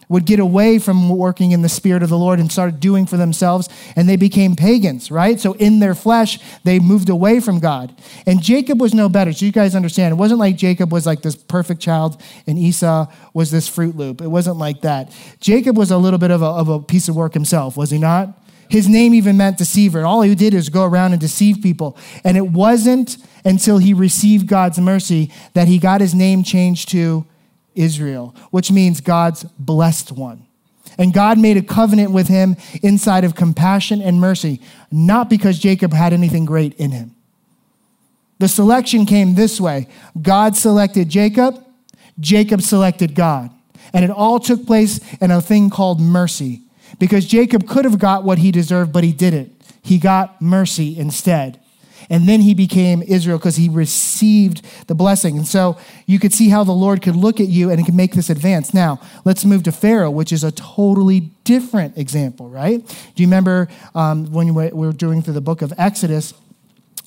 would 0.10 0.26
get 0.26 0.40
away 0.40 0.80
from 0.80 1.10
working 1.10 1.52
in 1.52 1.62
the 1.62 1.70
Spirit 1.70 2.02
of 2.02 2.10
the 2.10 2.18
Lord 2.18 2.40
and 2.40 2.52
started 2.52 2.80
doing 2.80 3.06
for 3.06 3.18
themselves, 3.18 3.68
and 3.96 4.08
they 4.08 4.16
became 4.16 4.56
pagans, 4.56 5.12
right? 5.12 5.40
So 5.40 5.54
in 5.54 5.80
their 5.80 5.96
flesh, 5.96 6.40
they 6.64 6.80
moved 6.80 7.10
away 7.10 7.40
from 7.40 7.60
God. 7.60 7.94
And 8.26 8.42
Jacob 8.42 8.80
was 8.80 8.94
no 8.94 9.10
better. 9.10 9.34
So 9.34 9.46
you 9.46 9.52
guys 9.52 9.76
understand, 9.76 10.14
it 10.14 10.16
wasn't 10.16 10.40
like 10.40 10.56
Jacob 10.56 10.92
was 10.92 11.06
like 11.06 11.22
this 11.22 11.36
perfect 11.36 11.82
child 11.82 12.22
and 12.46 12.58
Esau 12.58 13.08
was 13.34 13.52
this 13.52 13.68
Fruit 13.68 13.96
Loop. 13.96 14.22
It 14.22 14.28
wasn't 14.28 14.58
like 14.58 14.82
that. 14.82 15.12
Jacob 15.40 15.78
was 15.78 15.92
a 15.92 15.98
little 15.98 16.20
bit 16.20 16.32
of 16.32 16.42
a, 16.42 16.46
of 16.46 16.70
a 16.70 16.80
piece 16.80 17.10
of 17.10 17.16
work 17.16 17.34
himself, 17.34 17.76
was 17.76 17.90
he 17.90 17.98
not? 17.98 18.30
His 18.70 18.90
name 18.90 19.14
even 19.14 19.38
meant 19.38 19.58
deceiver. 19.58 20.06
All 20.06 20.22
he 20.22 20.36
did 20.36 20.54
is 20.54 20.70
go 20.70 20.84
around 20.84 21.14
and 21.14 21.22
deceive 21.22 21.62
people. 21.62 21.98
And 22.24 22.36
it 22.36 22.50
wasn't 22.50 23.18
until 23.46 23.78
he 23.78 23.94
received 23.94 24.48
God's 24.48 24.78
mercy 24.78 25.32
that 25.54 25.68
he 25.68 25.80
got 25.80 26.02
his 26.02 26.14
name 26.14 26.44
changed 26.44 26.90
to 26.90 27.26
Israel, 27.78 28.36
which 28.52 28.72
means 28.72 29.02
God's 29.02 29.44
blessed 29.44 30.12
one. 30.12 30.46
And 30.98 31.14
God 31.14 31.38
made 31.38 31.58
a 31.58 31.62
covenant 31.62 32.12
with 32.12 32.28
him 32.28 32.56
inside 32.82 33.24
of 33.24 33.36
compassion 33.36 34.02
and 34.02 34.20
mercy, 34.20 34.62
not 34.92 35.30
because 35.30 35.60
Jacob 35.60 35.94
had 35.94 36.14
anything 36.14 36.46
great 36.46 36.74
in 36.74 36.92
him. 36.92 37.14
The 38.40 38.48
selection 38.48 39.06
came 39.06 39.36
this 39.36 39.60
way 39.60 39.88
God 40.20 40.56
selected 40.56 41.10
Jacob, 41.10 41.64
Jacob 42.20 42.62
selected 42.62 43.16
God. 43.16 43.52
And 43.94 44.04
it 44.04 44.12
all 44.12 44.40
took 44.40 44.66
place 44.66 45.00
in 45.22 45.32
a 45.32 45.42
thing 45.42 45.70
called 45.70 46.02
mercy, 46.02 46.62
because 47.00 47.26
Jacob 47.26 47.68
could 47.68 47.86
have 47.86 48.00
got 48.00 48.24
what 48.24 48.40
he 48.40 48.52
deserved, 48.52 48.92
but 48.92 49.04
he 49.04 49.14
didn't. 49.14 49.54
He 49.82 49.98
got 49.98 50.42
mercy 50.42 50.98
instead. 50.98 51.60
And 52.10 52.28
then 52.28 52.42
he 52.42 52.54
became 52.54 53.02
Israel 53.04 53.38
because 53.38 53.58
he 53.58 53.70
received 53.70 54.66
the 54.88 54.96
blessing. 54.96 55.38
And 55.38 55.48
so 55.48 55.78
you 56.06 56.20
could 56.20 56.34
see 56.34 56.50
how 56.50 56.64
the 56.64 56.72
Lord 56.72 57.02
could 57.02 57.16
look 57.16 57.40
at 57.40 57.48
you 57.48 57.70
and 57.70 57.80
He 57.80 57.86
can 57.86 57.96
make 57.96 58.14
this 58.14 58.30
advance. 58.30 58.74
Now, 58.74 59.00
let's 59.26 59.44
move 59.44 59.64
to 59.64 59.72
Pharaoh, 59.72 60.12
which 60.12 60.32
is 60.32 60.44
a 60.44 60.52
totally 60.52 61.32
different 61.44 61.98
example, 61.98 62.50
right? 62.50 62.86
Do 62.88 63.24
you 63.24 63.28
remember 63.28 63.68
um, 63.94 64.32
when 64.32 64.54
we 64.54 64.70
were 64.70 64.94
doing 64.94 65.22
through 65.22 65.34
the 65.34 65.42
book 65.42 65.62
of 65.62 65.74
Exodus? 65.78 66.34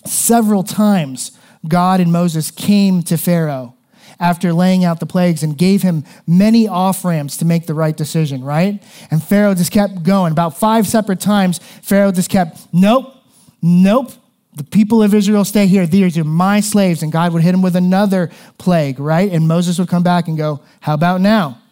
Several 0.05 0.63
times 0.63 1.37
God 1.67 2.01
and 2.01 2.11
Moses 2.13 2.51
came 2.51 3.03
to 3.05 3.17
Pharaoh 3.17 3.75
after 4.19 4.53
laying 4.53 4.85
out 4.85 5.01
the 5.01 5.07
plagues 5.07 5.43
and 5.43 5.57
gave 5.57 5.83
him 5.83 6.05
many 6.27 6.69
off 6.69 7.05
ramps 7.05 7.39
to 7.39 7.45
make 7.45 7.67
the 7.67 7.75
right 7.75 7.97
decision, 7.97 8.45
right? 8.45 8.83
And 9.11 9.23
Pharaoh 9.23 9.55
just 9.55 9.73
kept 9.73 10.03
going. 10.03 10.33
About 10.33 10.59
five 10.59 10.87
separate 10.87 11.21
times, 11.21 11.59
Pharaoh 11.59 12.13
just 12.13 12.29
kept, 12.29 12.67
nope, 12.73 13.15
nope, 13.63 14.13
the 14.61 14.65
people 14.65 15.03
of 15.03 15.15
Israel 15.15 15.43
stay 15.47 15.67
here. 15.67 15.87
These 15.87 16.19
are 16.19 16.25
my 16.25 16.61
slaves. 16.61 17.03
And 17.03 17.11
God 17.11 17.33
would 17.33 17.41
hit 17.41 17.55
him 17.55 17.63
with 17.63 17.77
another 17.77 18.31
plague, 18.59 19.01
right? 19.01 19.33
And 19.33 19.49
Moses 19.49 19.79
would 19.79 19.89
come 19.89 20.03
back 20.03 20.29
and 20.29 20.37
go, 20.37 20.61
How 20.81 20.93
about 20.93 21.23
now? 21.23 21.63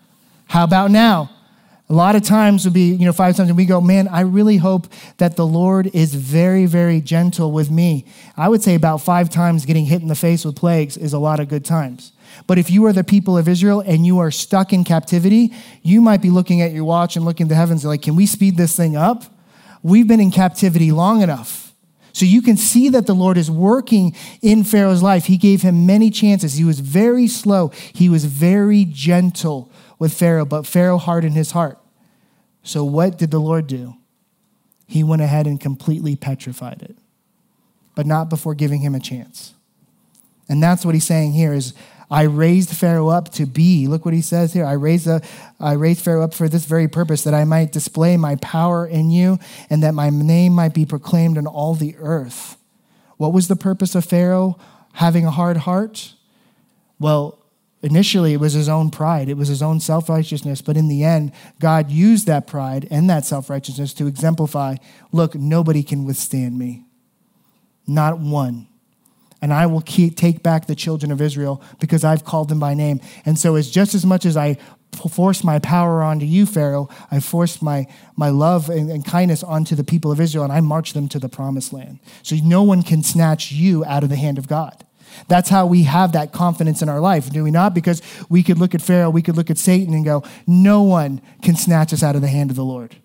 How 0.47 0.65
about 0.65 0.91
now? 0.91 1.31
A 1.91 1.93
lot 1.93 2.17
of 2.17 2.23
times 2.23 2.65
would 2.65 2.73
be, 2.73 2.95
you 2.95 3.05
know, 3.05 3.13
five 3.13 3.37
times, 3.37 3.51
and 3.51 3.59
we 3.59 3.67
go, 3.67 3.83
Man, 3.83 4.09
I 4.09 4.21
really 4.21 4.57
hope 4.57 4.87
that 5.19 5.37
the 5.37 5.47
Lord 5.47 5.91
is 5.95 6.15
very, 6.15 6.65
very 6.65 7.03
gentle 7.03 7.53
with 7.53 7.71
me. 7.71 8.07
I 8.39 8.49
would 8.49 8.63
say 8.63 8.75
about 8.75 9.03
five 9.03 9.29
times 9.29 9.67
getting 9.67 9.85
hit 9.85 10.01
in 10.01 10.09
the 10.09 10.15
face 10.15 10.47
with 10.47 10.57
plagues 10.57 10.97
is 10.97 11.13
a 11.13 11.19
lot 11.19 11.41
of 11.41 11.51
good 11.51 11.67
times. 11.67 12.13
But 12.47 12.57
if 12.57 12.71
you 12.71 12.87
are 12.87 12.95
the 12.95 13.05
people 13.05 13.37
of 13.37 13.49
Israel 13.49 13.81
and 13.81 14.07
you 14.07 14.19
are 14.19 14.31
stuck 14.31 14.73
in 14.73 14.83
captivity, 14.83 15.53
you 15.83 16.01
might 16.01 16.23
be 16.23 16.31
looking 16.31 16.63
at 16.63 16.73
your 16.73 16.85
watch 16.85 17.17
and 17.17 17.25
looking 17.27 17.51
to 17.51 17.55
heavens 17.55 17.85
like, 17.85 18.01
Can 18.01 18.17
we 18.17 18.25
speed 18.25 18.57
this 18.57 18.75
thing 18.75 18.97
up? 18.97 19.25
We've 19.83 20.09
been 20.09 20.21
in 20.21 20.31
captivity 20.31 20.91
long 20.91 21.21
enough. 21.21 21.68
So 22.19 22.27
you 22.27 22.43
can 22.43 22.57
see 22.57 22.89
that 22.89 23.07
the 23.07 23.15
Lord 23.15 23.39
is 23.39 23.49
working 23.49 24.13
in 24.43 24.65
Pharaoh's 24.65 25.05
life. 25.05 25.27
He 25.27 25.37
gave 25.37 25.63
him 25.63 25.87
many 25.87 26.11
chances. 26.11 26.55
He 26.55 26.65
was 26.65 26.81
very 26.81 27.29
slow, 27.29 27.69
he 27.93 28.09
was 28.09 28.25
very 28.25 28.85
gentle 28.85 29.71
with 30.01 30.13
Pharaoh, 30.13 30.45
but 30.45 30.67
Pharaoh 30.67 30.99
hardened 30.99 31.37
his 31.37 31.53
heart. 31.53 31.79
So 32.65 32.83
what 32.83 33.19
did 33.19 33.31
the 33.31 33.39
Lord 33.39 33.69
do? 33.69 33.95
He 34.89 35.05
went 35.05 35.23
ahead 35.23 35.47
and 35.47 35.61
completely 35.61 36.17
petrified 36.17 36.83
it, 36.83 36.97
but 37.95 38.05
not 38.05 38.29
before 38.29 38.57
giving 38.57 38.81
him 38.81 38.97
a 38.97 39.01
chance. 39.01 39.55
And 40.49 40.61
that's 40.61 40.85
what 40.85 40.95
he's 40.95 41.07
saying 41.07 41.35
here 41.35 41.53
is 41.53 41.73
I 42.11 42.23
raised 42.23 42.71
Pharaoh 42.71 43.09
up 43.09 43.31
to 43.33 43.45
be. 43.45 43.87
Look 43.87 44.05
what 44.05 44.15
he 44.15 44.23
says 44.23 44.53
here. 44.53 44.65
I 44.65 44.73
raised, 44.73 45.07
a, 45.07 45.21
I 45.61 45.73
raised 45.73 46.03
Pharaoh 46.03 46.25
up 46.25 46.33
for 46.33 46.49
this 46.49 46.65
very 46.65 46.89
purpose, 46.89 47.25
that 47.25 47.35
I 47.35 47.45
might 47.45 47.73
display 47.73 48.17
my 48.17 48.37
power 48.37 48.87
in 48.87 49.11
you 49.11 49.39
and 49.69 49.83
that 49.83 49.93
my 49.93 50.09
name 50.09 50.55
might 50.55 50.73
be 50.73 50.87
proclaimed 50.87 51.37
in 51.37 51.47
all 51.47 51.75
the 51.75 51.97
earth. 51.99 52.57
What 53.19 53.33
was 53.33 53.49
the 53.49 53.57
purpose 53.57 53.95
of 53.95 54.07
Pharaoh 54.07 54.59
having 54.95 55.27
a 55.27 55.31
hard 55.31 55.59
heart? 55.59 56.15
Well, 56.99 57.39
initially 57.83 58.33
it 58.33 58.41
was 58.41 58.55
his 58.55 58.69
own 58.69 58.91
pride, 58.91 59.29
it 59.29 59.37
was 59.37 59.49
his 59.49 59.63
own 59.63 59.79
self 59.81 60.09
righteousness. 60.09 60.63
But 60.63 60.79
in 60.79 60.89
the 60.89 61.05
end, 61.05 61.33
God 61.61 61.91
used 61.91 62.27
that 62.27 62.47
pride 62.47 62.89
and 62.91 63.11
that 63.11 63.27
self 63.27 63.51
righteousness 63.51 63.93
to 63.95 64.07
exemplify 64.07 64.77
look, 65.13 65.35
nobody 65.35 65.83
can 65.83 66.07
withstand 66.07 66.59
me. 66.59 66.85
Not 67.87 68.19
one 68.19 68.68
and 69.41 69.53
I 69.53 69.67
will 69.67 69.81
keep, 69.81 70.17
take 70.17 70.43
back 70.43 70.67
the 70.67 70.75
children 70.75 71.13
of 71.13 71.21
Israel 71.21 71.63
because 71.81 72.05
I've 72.05 72.25
called 72.25 72.49
them 72.49 72.59
by 72.59 72.75
name. 72.75 73.01
And 73.25 73.39
so 73.39 73.55
it's 73.55 73.71
just 73.71 73.95
as 73.95 74.05
much 74.05 74.25
as 74.25 74.37
I 74.37 74.59
force 75.11 75.45
my 75.45 75.59
power 75.59 76.03
onto 76.03 76.27
you, 76.27 76.47
Pharaoh. 76.47 76.89
I 77.11 77.21
force 77.21 77.63
my, 77.63 77.87
my 78.17 78.31
love 78.31 78.69
and, 78.69 78.91
and, 78.91 79.05
kindness 79.05 79.43
onto 79.43 79.75
the 79.75 79.85
people 79.85 80.11
of 80.11 80.21
Israel, 80.21 80.45
and 80.45 80.53
I 80.53 80.61
march 80.61 80.93
them 80.93 81.09
to 81.11 81.19
the 81.19 81.29
promised 81.29 81.73
land. 81.73 82.01
So 82.23 82.37
no 82.43 82.63
one 82.63 82.83
can 82.83 83.03
snatch 83.03 83.53
you 83.53 83.85
out 83.85 84.03
of 84.03 84.09
the 84.09 84.17
hand 84.17 84.39
of 84.39 84.49
God. 84.49 84.85
That's 85.27 85.49
how 85.49 85.67
we 85.67 85.85
have 85.85 86.13
that 86.13 86.33
confidence 86.33 86.83
in 86.83 86.89
our 86.89 87.01
life, 87.01 87.31
do 87.31 87.45
we 87.45 87.51
not? 87.51 87.75
Because 87.75 88.03
we 88.29 88.43
could 88.43 88.59
look 88.59 88.75
at 88.75 88.83
Pharaoh, 88.83 89.11
we 89.11 89.23
could 89.23 89.37
look 89.37 89.51
at 89.51 89.59
Satan 89.59 89.95
and 89.95 90.05
go, 90.05 90.23
no 90.47 90.83
one 90.83 91.21
can 91.43 91.57
snatch 91.57 91.93
us 91.93 92.03
out 92.03 92.15
of 92.15 92.23
the 92.23 92.29
hand 92.29 92.51
of 92.51 92.57
the 92.57 92.65
Lord. 92.65 92.97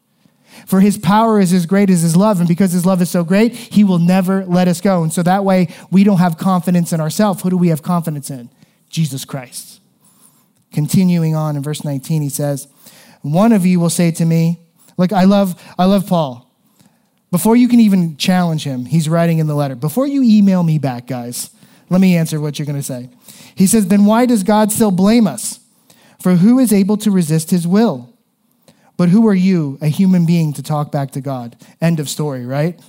For 0.65 0.79
his 0.81 0.97
power 0.97 1.39
is 1.39 1.53
as 1.53 1.65
great 1.65 1.89
as 1.89 2.01
his 2.01 2.15
love, 2.15 2.39
and 2.39 2.47
because 2.47 2.71
his 2.71 2.85
love 2.85 3.01
is 3.01 3.09
so 3.09 3.23
great, 3.23 3.53
he 3.53 3.83
will 3.83 3.99
never 3.99 4.45
let 4.45 4.67
us 4.67 4.81
go. 4.81 5.03
And 5.03 5.11
so 5.11 5.23
that 5.23 5.43
way, 5.43 5.73
we 5.91 6.03
don't 6.03 6.19
have 6.19 6.37
confidence 6.37 6.93
in 6.93 7.01
ourselves. 7.01 7.41
Who 7.41 7.49
do 7.49 7.57
we 7.57 7.69
have 7.69 7.81
confidence 7.81 8.29
in? 8.29 8.49
Jesus 8.89 9.25
Christ. 9.25 9.81
Continuing 10.71 11.35
on 11.35 11.55
in 11.55 11.63
verse 11.63 11.83
19, 11.83 12.21
he 12.21 12.29
says, 12.29 12.67
One 13.21 13.51
of 13.51 13.65
you 13.65 13.79
will 13.79 13.89
say 13.89 14.11
to 14.11 14.25
me, 14.25 14.59
Look, 14.97 15.11
I 15.11 15.23
love, 15.23 15.61
I 15.77 15.85
love 15.85 16.07
Paul. 16.07 16.49
Before 17.31 17.55
you 17.55 17.67
can 17.67 17.79
even 17.79 18.15
challenge 18.17 18.63
him, 18.63 18.85
he's 18.85 19.09
writing 19.09 19.39
in 19.39 19.47
the 19.47 19.55
letter. 19.55 19.75
Before 19.75 20.05
you 20.05 20.21
email 20.21 20.61
me 20.61 20.77
back, 20.77 21.07
guys, 21.07 21.49
let 21.89 21.99
me 21.99 22.15
answer 22.15 22.39
what 22.39 22.59
you're 22.59 22.65
going 22.67 22.77
to 22.77 22.83
say. 22.83 23.09
He 23.55 23.65
says, 23.65 23.87
Then 23.87 24.05
why 24.05 24.27
does 24.27 24.43
God 24.43 24.71
still 24.71 24.91
blame 24.91 25.25
us? 25.25 25.59
For 26.21 26.35
who 26.35 26.59
is 26.59 26.71
able 26.71 26.95
to 26.97 27.11
resist 27.11 27.49
his 27.49 27.67
will? 27.67 28.12
But 29.03 29.09
who 29.09 29.27
are 29.27 29.33
you, 29.33 29.77
a 29.81 29.89
human 29.89 30.25
being, 30.25 30.53
to 30.53 30.63
talk 30.63 30.89
back 30.89 31.11
to 31.11 31.19
God? 31.19 31.57
End 31.81 31.99
of 31.99 32.07
story, 32.07 32.45
right? 32.45 32.79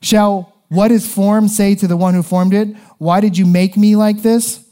Shall 0.00 0.54
what 0.70 0.90
is 0.90 1.06
formed 1.06 1.50
say 1.50 1.74
to 1.74 1.86
the 1.86 1.98
one 1.98 2.14
who 2.14 2.22
formed 2.22 2.54
it, 2.54 2.74
Why 2.96 3.20
did 3.20 3.36
you 3.36 3.44
make 3.44 3.76
me 3.76 3.94
like 3.94 4.22
this? 4.22 4.66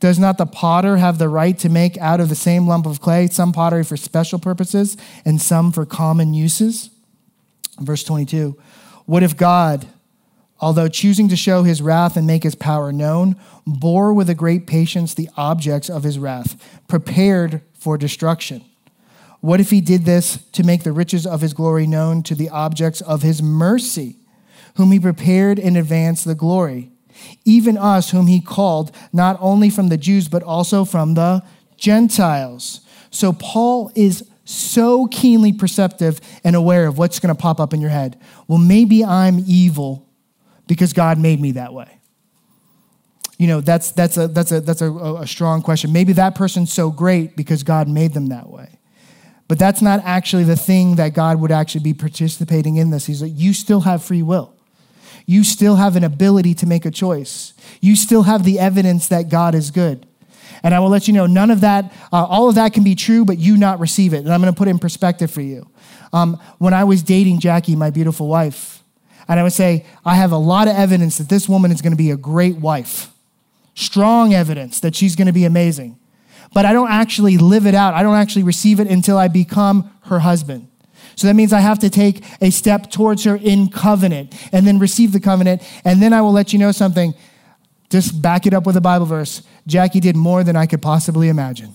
Does 0.00 0.18
not 0.18 0.36
the 0.36 0.44
potter 0.44 0.98
have 0.98 1.16
the 1.16 1.30
right 1.30 1.58
to 1.60 1.70
make 1.70 1.96
out 1.96 2.20
of 2.20 2.28
the 2.28 2.34
same 2.34 2.66
lump 2.66 2.84
of 2.84 3.00
clay 3.00 3.28
some 3.28 3.54
pottery 3.54 3.82
for 3.82 3.96
special 3.96 4.38
purposes 4.38 4.98
and 5.24 5.40
some 5.40 5.72
for 5.72 5.86
common 5.86 6.34
uses? 6.34 6.90
Verse 7.80 8.04
22 8.04 8.54
What 9.06 9.22
if 9.22 9.34
God, 9.34 9.86
although 10.60 10.88
choosing 10.88 11.30
to 11.30 11.36
show 11.36 11.62
his 11.62 11.80
wrath 11.80 12.18
and 12.18 12.26
make 12.26 12.42
his 12.42 12.54
power 12.54 12.92
known, 12.92 13.34
bore 13.66 14.12
with 14.12 14.28
a 14.28 14.34
great 14.34 14.66
patience 14.66 15.14
the 15.14 15.30
objects 15.38 15.88
of 15.88 16.02
his 16.02 16.18
wrath, 16.18 16.62
prepared 16.86 17.62
for 17.72 17.96
destruction? 17.96 18.62
What 19.40 19.60
if 19.60 19.70
he 19.70 19.80
did 19.80 20.04
this 20.04 20.38
to 20.52 20.64
make 20.64 20.82
the 20.82 20.92
riches 20.92 21.26
of 21.26 21.40
his 21.40 21.54
glory 21.54 21.86
known 21.86 22.22
to 22.24 22.34
the 22.34 22.48
objects 22.48 23.00
of 23.00 23.22
his 23.22 23.42
mercy, 23.42 24.16
whom 24.74 24.90
he 24.90 24.98
prepared 24.98 25.58
in 25.58 25.76
advance 25.76 26.24
the 26.24 26.34
glory? 26.34 26.90
Even 27.44 27.76
us, 27.76 28.10
whom 28.10 28.26
he 28.26 28.40
called, 28.40 28.94
not 29.12 29.36
only 29.40 29.70
from 29.70 29.88
the 29.88 29.96
Jews, 29.96 30.28
but 30.28 30.42
also 30.42 30.84
from 30.84 31.14
the 31.14 31.42
Gentiles. 31.76 32.80
So 33.10 33.32
Paul 33.32 33.92
is 33.94 34.28
so 34.44 35.06
keenly 35.06 35.52
perceptive 35.52 36.20
and 36.42 36.56
aware 36.56 36.86
of 36.86 36.96
what's 36.96 37.20
going 37.20 37.34
to 37.34 37.40
pop 37.40 37.60
up 37.60 37.74
in 37.74 37.80
your 37.80 37.90
head. 37.90 38.18
Well, 38.46 38.58
maybe 38.58 39.04
I'm 39.04 39.44
evil 39.46 40.08
because 40.66 40.92
God 40.92 41.18
made 41.18 41.40
me 41.40 41.52
that 41.52 41.72
way. 41.74 41.98
You 43.36 43.46
know, 43.46 43.60
that's, 43.60 43.92
that's, 43.92 44.16
a, 44.16 44.26
that's, 44.26 44.50
a, 44.50 44.60
that's 44.60 44.80
a, 44.80 44.90
a 44.90 45.26
strong 45.26 45.62
question. 45.62 45.92
Maybe 45.92 46.12
that 46.14 46.34
person's 46.34 46.72
so 46.72 46.90
great 46.90 47.36
because 47.36 47.62
God 47.62 47.88
made 47.88 48.14
them 48.14 48.28
that 48.28 48.48
way. 48.48 48.77
But 49.48 49.58
that's 49.58 49.80
not 49.80 50.00
actually 50.04 50.44
the 50.44 50.56
thing 50.56 50.96
that 50.96 51.14
God 51.14 51.40
would 51.40 51.50
actually 51.50 51.82
be 51.82 51.94
participating 51.94 52.76
in 52.76 52.90
this. 52.90 53.06
He's 53.06 53.22
like, 53.22 53.32
you 53.34 53.54
still 53.54 53.80
have 53.80 54.02
free 54.02 54.22
will. 54.22 54.54
You 55.24 55.42
still 55.42 55.76
have 55.76 55.96
an 55.96 56.04
ability 56.04 56.54
to 56.54 56.66
make 56.66 56.84
a 56.84 56.90
choice. 56.90 57.54
You 57.80 57.96
still 57.96 58.22
have 58.24 58.44
the 58.44 58.58
evidence 58.58 59.08
that 59.08 59.30
God 59.30 59.54
is 59.54 59.70
good. 59.70 60.06
And 60.62 60.74
I 60.74 60.80
will 60.80 60.88
let 60.88 61.08
you 61.08 61.14
know, 61.14 61.26
none 61.26 61.50
of 61.50 61.62
that, 61.62 61.92
uh, 62.12 62.24
all 62.24 62.48
of 62.48 62.56
that 62.56 62.72
can 62.72 62.84
be 62.84 62.94
true, 62.94 63.24
but 63.24 63.38
you 63.38 63.56
not 63.56 63.80
receive 63.80 64.12
it. 64.12 64.18
And 64.18 64.32
I'm 64.32 64.40
going 64.40 64.52
to 64.52 64.56
put 64.56 64.68
it 64.68 64.72
in 64.72 64.78
perspective 64.78 65.30
for 65.30 65.40
you. 65.40 65.68
Um, 66.12 66.40
when 66.58 66.74
I 66.74 66.84
was 66.84 67.02
dating 67.02 67.40
Jackie, 67.40 67.76
my 67.76 67.90
beautiful 67.90 68.28
wife, 68.28 68.82
and 69.28 69.38
I 69.38 69.42
would 69.42 69.52
say, 69.52 69.84
I 70.04 70.16
have 70.16 70.32
a 70.32 70.38
lot 70.38 70.68
of 70.68 70.74
evidence 70.74 71.18
that 71.18 71.28
this 71.28 71.48
woman 71.48 71.70
is 71.70 71.82
going 71.82 71.92
to 71.92 71.98
be 71.98 72.10
a 72.10 72.16
great 72.16 72.56
wife. 72.56 73.10
Strong 73.74 74.34
evidence 74.34 74.80
that 74.80 74.94
she's 74.94 75.14
going 75.14 75.26
to 75.26 75.32
be 75.32 75.44
amazing 75.44 75.98
but 76.54 76.64
I 76.64 76.72
don't 76.72 76.90
actually 76.90 77.38
live 77.38 77.66
it 77.66 77.74
out. 77.74 77.94
I 77.94 78.02
don't 78.02 78.16
actually 78.16 78.42
receive 78.42 78.80
it 78.80 78.88
until 78.88 79.16
I 79.18 79.28
become 79.28 79.90
her 80.02 80.20
husband. 80.20 80.68
So 81.16 81.26
that 81.26 81.34
means 81.34 81.52
I 81.52 81.60
have 81.60 81.80
to 81.80 81.90
take 81.90 82.24
a 82.40 82.50
step 82.50 82.90
towards 82.90 83.24
her 83.24 83.36
in 83.36 83.70
covenant 83.70 84.34
and 84.52 84.66
then 84.66 84.78
receive 84.78 85.12
the 85.12 85.20
covenant. 85.20 85.62
And 85.84 86.00
then 86.00 86.12
I 86.12 86.22
will 86.22 86.32
let 86.32 86.52
you 86.52 86.58
know 86.58 86.70
something. 86.70 87.14
Just 87.90 88.22
back 88.22 88.46
it 88.46 88.54
up 88.54 88.66
with 88.66 88.76
a 88.76 88.80
Bible 88.80 89.06
verse. 89.06 89.42
Jackie 89.66 90.00
did 90.00 90.14
more 90.14 90.44
than 90.44 90.54
I 90.56 90.66
could 90.66 90.80
possibly 90.80 91.28
imagine. 91.28 91.74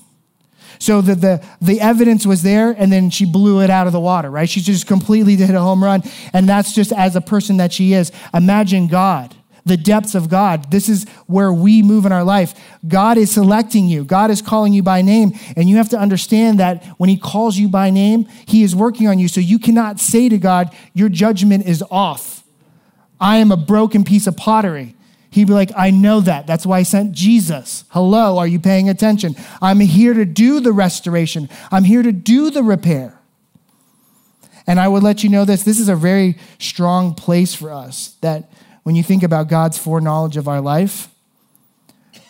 So 0.80 1.02
the, 1.02 1.16
the, 1.16 1.48
the 1.62 1.80
evidence 1.82 2.26
was 2.26 2.42
there, 2.44 2.72
and 2.72 2.92
then 2.92 3.10
she 3.10 3.26
blew 3.26 3.62
it 3.62 3.70
out 3.70 3.86
of 3.88 3.94
the 3.94 4.00
water, 4.00 4.30
right? 4.30 4.50
She 4.50 4.60
just 4.60 4.88
completely 4.88 5.36
did 5.36 5.52
a 5.52 5.60
home 5.60 5.84
run. 5.84 6.04
And 6.34 6.48
that's 6.48 6.74
just 6.74 6.92
as 6.92 7.16
a 7.16 7.22
person 7.22 7.58
that 7.58 7.74
she 7.74 7.94
is. 7.94 8.12
Imagine 8.34 8.88
God 8.88 9.36
the 9.66 9.78
depths 9.78 10.16
of 10.16 10.30
God. 10.30 10.72
This 10.72 10.90
is 10.90 11.06
where 11.28 11.52
we 11.52 11.82
move 11.82 12.06
in 12.06 12.12
our 12.12 12.24
life. 12.24 12.54
God 12.88 13.18
is 13.18 13.32
selecting 13.32 13.88
you, 13.88 14.04
God 14.04 14.30
is 14.30 14.42
calling 14.42 14.74
you 14.74 14.84
by 14.84 15.02
name. 15.02 15.34
And 15.56 15.70
you 15.70 15.78
have 15.78 15.90
to 15.90 16.00
understand 16.00 16.60
that 16.60 16.86
when 16.98 17.10
He 17.10 17.18
calls 17.18 17.58
you 17.58 17.70
by 17.70 17.90
name, 17.90 18.26
He 18.46 18.64
is 18.64 18.76
working 18.76 19.08
on 19.08 19.20
you. 19.20 19.28
So 19.28 19.40
you 19.40 19.60
cannot 19.60 20.00
say 20.00 20.30
to 20.30 20.38
God, 20.38 20.76
Your 20.94 21.10
judgment 21.10 21.66
is 21.66 21.84
off. 21.90 22.44
I 23.20 23.38
am 23.38 23.52
a 23.52 23.58
broken 23.58 24.04
piece 24.04 24.28
of 24.28 24.36
pottery. 24.36 24.96
He'd 25.30 25.48
be 25.48 25.54
like, 25.54 25.72
I 25.76 25.90
know 25.90 26.20
that. 26.22 26.46
That's 26.46 26.64
why 26.64 26.78
I 26.78 26.84
sent 26.84 27.14
Jesus. 27.14 27.86
Hello, 27.90 28.38
are 28.38 28.46
you 28.46 28.60
paying 28.60 28.88
attention? 28.88 29.36
I'm 29.64 29.80
here 29.80 30.14
to 30.14 30.26
do 30.26 30.60
the 30.60 30.72
restoration, 30.72 31.50
I'm 31.72 31.86
here 31.86 32.04
to 32.04 32.12
do 32.12 32.52
the 32.52 32.64
repair. 32.64 33.18
And 34.68 34.80
I 34.80 34.88
would 34.88 35.04
let 35.04 35.24
you 35.24 35.30
know 35.30 35.44
this 35.44 35.64
this 35.64 35.80
is 35.80 35.90
a 35.90 35.96
very 35.96 36.38
strong 36.60 37.16
place 37.16 37.56
for 37.56 37.72
us 37.72 38.16
that 38.22 38.52
when 38.84 38.96
you 38.96 39.04
think 39.04 39.24
about 39.24 39.48
God's 39.48 39.78
foreknowledge 39.78 40.38
of 40.38 40.48
our 40.48 40.62
life, 40.62 41.10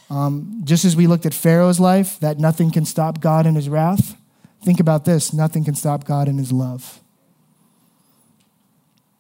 um, 0.10 0.62
just 0.64 0.86
as 0.86 0.96
we 0.96 1.08
looked 1.08 1.26
at 1.26 1.34
Pharaoh's 1.34 1.80
life, 1.80 2.20
that 2.20 2.40
nothing 2.40 2.72
can 2.72 2.86
stop 2.86 3.20
God 3.20 3.46
in 3.46 3.56
his 3.56 3.68
wrath, 3.68 4.16
think 4.64 4.80
about 4.80 5.06
this 5.06 5.34
nothing 5.34 5.64
can 5.66 5.76
stop 5.76 6.06
God 6.06 6.28
in 6.28 6.38
his 6.38 6.52
love. 6.52 7.00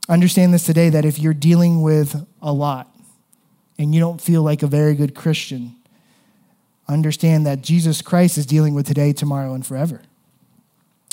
Understand 0.07 0.53
this 0.53 0.65
today 0.65 0.89
that 0.89 1.05
if 1.05 1.17
you're 1.17 1.33
dealing 1.33 1.81
with 1.81 2.27
a 2.41 2.51
lot 2.51 2.93
and 3.79 3.95
you 3.95 4.01
don't 4.01 4.21
feel 4.21 4.43
like 4.43 4.61
a 4.61 4.67
very 4.67 4.95
good 4.95 5.15
Christian, 5.15 5.75
understand 6.87 7.45
that 7.45 7.61
Jesus 7.61 8.01
Christ 8.01 8.37
is 8.37 8.45
dealing 8.45 8.75
with 8.75 8.85
today, 8.85 9.13
tomorrow, 9.13 9.53
and 9.53 9.65
forever. 9.65 10.01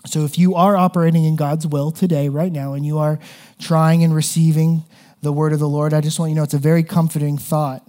So 0.06 0.24
if 0.24 0.38
you 0.38 0.54
are 0.54 0.76
operating 0.76 1.24
in 1.24 1.36
God's 1.36 1.66
will 1.66 1.92
today, 1.92 2.28
right 2.28 2.50
now, 2.50 2.72
and 2.72 2.84
you 2.84 2.98
are 2.98 3.18
trying 3.60 4.02
and 4.02 4.14
receiving 4.14 4.84
the 5.22 5.32
word 5.32 5.52
of 5.52 5.58
the 5.58 5.68
Lord, 5.68 5.92
I 5.92 6.00
just 6.00 6.18
want 6.18 6.30
you 6.30 6.34
to 6.34 6.40
know 6.40 6.44
it's 6.44 6.54
a 6.54 6.58
very 6.58 6.82
comforting 6.82 7.38
thought 7.38 7.86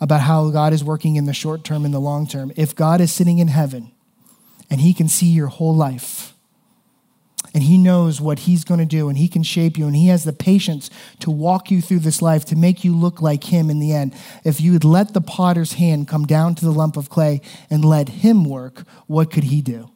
about 0.00 0.22
how 0.22 0.50
God 0.50 0.72
is 0.72 0.84
working 0.84 1.16
in 1.16 1.24
the 1.24 1.32
short 1.32 1.64
term 1.64 1.84
and 1.84 1.92
the 1.92 1.98
long 1.98 2.26
term. 2.26 2.52
If 2.56 2.74
God 2.74 3.00
is 3.00 3.12
sitting 3.12 3.38
in 3.38 3.48
heaven 3.48 3.92
and 4.70 4.80
he 4.80 4.92
can 4.92 5.08
see 5.08 5.26
your 5.26 5.48
whole 5.48 5.74
life, 5.74 6.34
and 7.56 7.62
he 7.62 7.78
knows 7.78 8.20
what 8.20 8.40
he's 8.40 8.64
going 8.64 8.80
to 8.80 8.84
do 8.84 9.08
and 9.08 9.16
he 9.16 9.28
can 9.28 9.42
shape 9.42 9.78
you 9.78 9.86
and 9.86 9.96
he 9.96 10.08
has 10.08 10.24
the 10.24 10.32
patience 10.34 10.90
to 11.20 11.30
walk 11.30 11.70
you 11.70 11.80
through 11.80 12.00
this 12.00 12.20
life 12.20 12.44
to 12.44 12.54
make 12.54 12.84
you 12.84 12.94
look 12.94 13.22
like 13.22 13.44
him 13.44 13.70
in 13.70 13.78
the 13.78 13.94
end 13.94 14.14
if 14.44 14.60
you 14.60 14.72
would 14.72 14.84
let 14.84 15.14
the 15.14 15.22
potter's 15.22 15.72
hand 15.72 16.06
come 16.06 16.26
down 16.26 16.54
to 16.54 16.66
the 16.66 16.70
lump 16.70 16.98
of 16.98 17.08
clay 17.08 17.40
and 17.70 17.82
let 17.82 18.10
him 18.10 18.44
work 18.44 18.86
what 19.06 19.32
could 19.32 19.44
he 19.44 19.62
do 19.62 19.88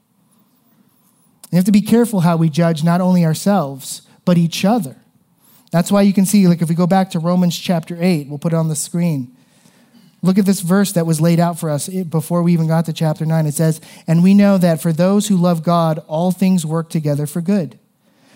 you 1.51 1.57
have 1.57 1.65
to 1.67 1.71
be 1.71 1.83
careful 1.83 2.21
how 2.21 2.35
we 2.35 2.49
judge 2.49 2.83
not 2.83 3.03
only 3.03 3.27
ourselves 3.27 4.01
but 4.25 4.39
each 4.39 4.65
other 4.65 5.00
that's 5.71 5.93
why 5.93 6.03
you 6.03 6.13
can 6.13 6.27
see, 6.27 6.49
like, 6.49 6.63
if 6.63 6.69
we 6.69 6.75
go 6.75 6.87
back 6.87 7.11
to 7.11 7.19
Romans 7.19 7.57
chapter 7.57 7.97
8, 7.99 8.29
we'll 8.29 8.39
put 8.39 8.53
it 8.53 8.57
on 8.57 8.69
the 8.69 8.77
screen. 8.77 9.37
Look 10.23 10.37
at 10.37 10.45
this 10.45 10.61
verse 10.61 10.93
that 10.93 11.07
was 11.07 11.21
laid 11.21 11.41
out 11.41 11.59
for 11.59 11.71
us 11.71 11.89
eh, 11.89 12.03
before 12.03 12.43
we 12.43 12.53
even 12.53 12.67
got 12.67 12.87
to 12.87 12.93
chapter 12.93 13.25
9. 13.25 13.47
It 13.47 13.55
says, 13.55 13.81
And 14.07 14.23
we 14.23 14.35
know 14.35 14.59
that 14.59 14.83
for 14.83 14.93
those 14.93 15.29
who 15.29 15.37
love 15.37 15.63
God, 15.63 16.03
all 16.09 16.31
things 16.31 16.67
work 16.67 16.91
together 16.91 17.27
for 17.27 17.41
good, 17.41 17.79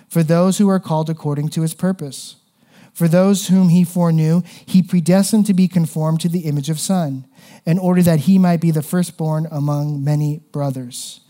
for 0.08 0.22
those 0.22 0.58
who 0.58 0.68
are 0.68 0.80
called 0.80 1.10
according 1.10 1.48
to 1.50 1.62
his 1.62 1.74
purpose. 1.74 2.36
For 2.94 3.08
those 3.08 3.48
whom 3.48 3.70
he 3.70 3.82
foreknew, 3.82 4.42
he 4.64 4.80
predestined 4.80 5.46
to 5.46 5.54
be 5.54 5.66
conformed 5.66 6.20
to 6.20 6.28
the 6.28 6.46
image 6.46 6.70
of 6.70 6.78
Son, 6.78 7.26
in 7.66 7.76
order 7.76 8.02
that 8.02 8.20
he 8.20 8.38
might 8.38 8.60
be 8.60 8.70
the 8.70 8.82
firstborn 8.82 9.48
among 9.50 10.04
many 10.04 10.42
brothers. 10.52 11.20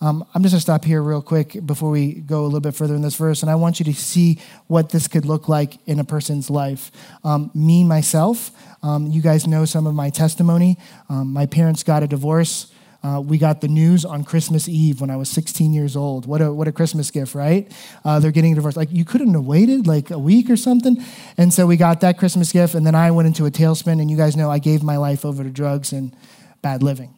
Um, 0.00 0.24
I'm 0.32 0.42
just 0.42 0.52
going 0.52 0.58
to 0.58 0.60
stop 0.60 0.84
here 0.84 1.02
real 1.02 1.22
quick 1.22 1.66
before 1.66 1.90
we 1.90 2.14
go 2.14 2.42
a 2.42 2.44
little 2.44 2.60
bit 2.60 2.74
further 2.74 2.94
in 2.94 3.02
this 3.02 3.16
verse, 3.16 3.42
and 3.42 3.50
I 3.50 3.56
want 3.56 3.80
you 3.80 3.84
to 3.86 3.94
see 3.94 4.38
what 4.68 4.90
this 4.90 5.08
could 5.08 5.24
look 5.24 5.48
like 5.48 5.78
in 5.86 5.98
a 5.98 6.04
person's 6.04 6.50
life. 6.50 6.92
Um, 7.24 7.50
me, 7.54 7.82
myself, 7.82 8.52
um, 8.82 9.08
you 9.08 9.20
guys 9.20 9.46
know 9.46 9.64
some 9.64 9.86
of 9.86 9.94
my 9.94 10.10
testimony. 10.10 10.78
Um, 11.08 11.32
my 11.32 11.46
parents 11.46 11.82
got 11.82 12.04
a 12.04 12.06
divorce. 12.06 12.72
Uh, 13.02 13.20
we 13.20 13.38
got 13.38 13.60
the 13.60 13.68
news 13.68 14.04
on 14.04 14.24
Christmas 14.24 14.68
Eve 14.68 15.00
when 15.00 15.10
I 15.10 15.16
was 15.16 15.28
16 15.30 15.72
years 15.72 15.96
old. 15.96 16.26
What 16.26 16.40
a, 16.40 16.52
what 16.52 16.68
a 16.68 16.72
Christmas 16.72 17.10
gift, 17.10 17.34
right? 17.34 17.70
Uh, 18.04 18.18
they're 18.20 18.32
getting 18.32 18.52
a 18.52 18.54
divorce. 18.56 18.76
Like, 18.76 18.92
you 18.92 19.04
couldn't 19.04 19.34
have 19.34 19.44
waited 19.44 19.86
like 19.86 20.10
a 20.10 20.18
week 20.18 20.48
or 20.48 20.56
something. 20.56 21.02
And 21.36 21.52
so 21.52 21.66
we 21.66 21.76
got 21.76 22.00
that 22.00 22.18
Christmas 22.18 22.52
gift, 22.52 22.74
and 22.74 22.86
then 22.86 22.94
I 22.94 23.10
went 23.10 23.26
into 23.26 23.46
a 23.46 23.50
tailspin, 23.50 24.00
and 24.00 24.10
you 24.10 24.16
guys 24.16 24.36
know 24.36 24.48
I 24.48 24.60
gave 24.60 24.84
my 24.84 24.96
life 24.96 25.24
over 25.24 25.42
to 25.42 25.50
drugs 25.50 25.92
and 25.92 26.14
bad 26.62 26.82
living. 26.84 27.17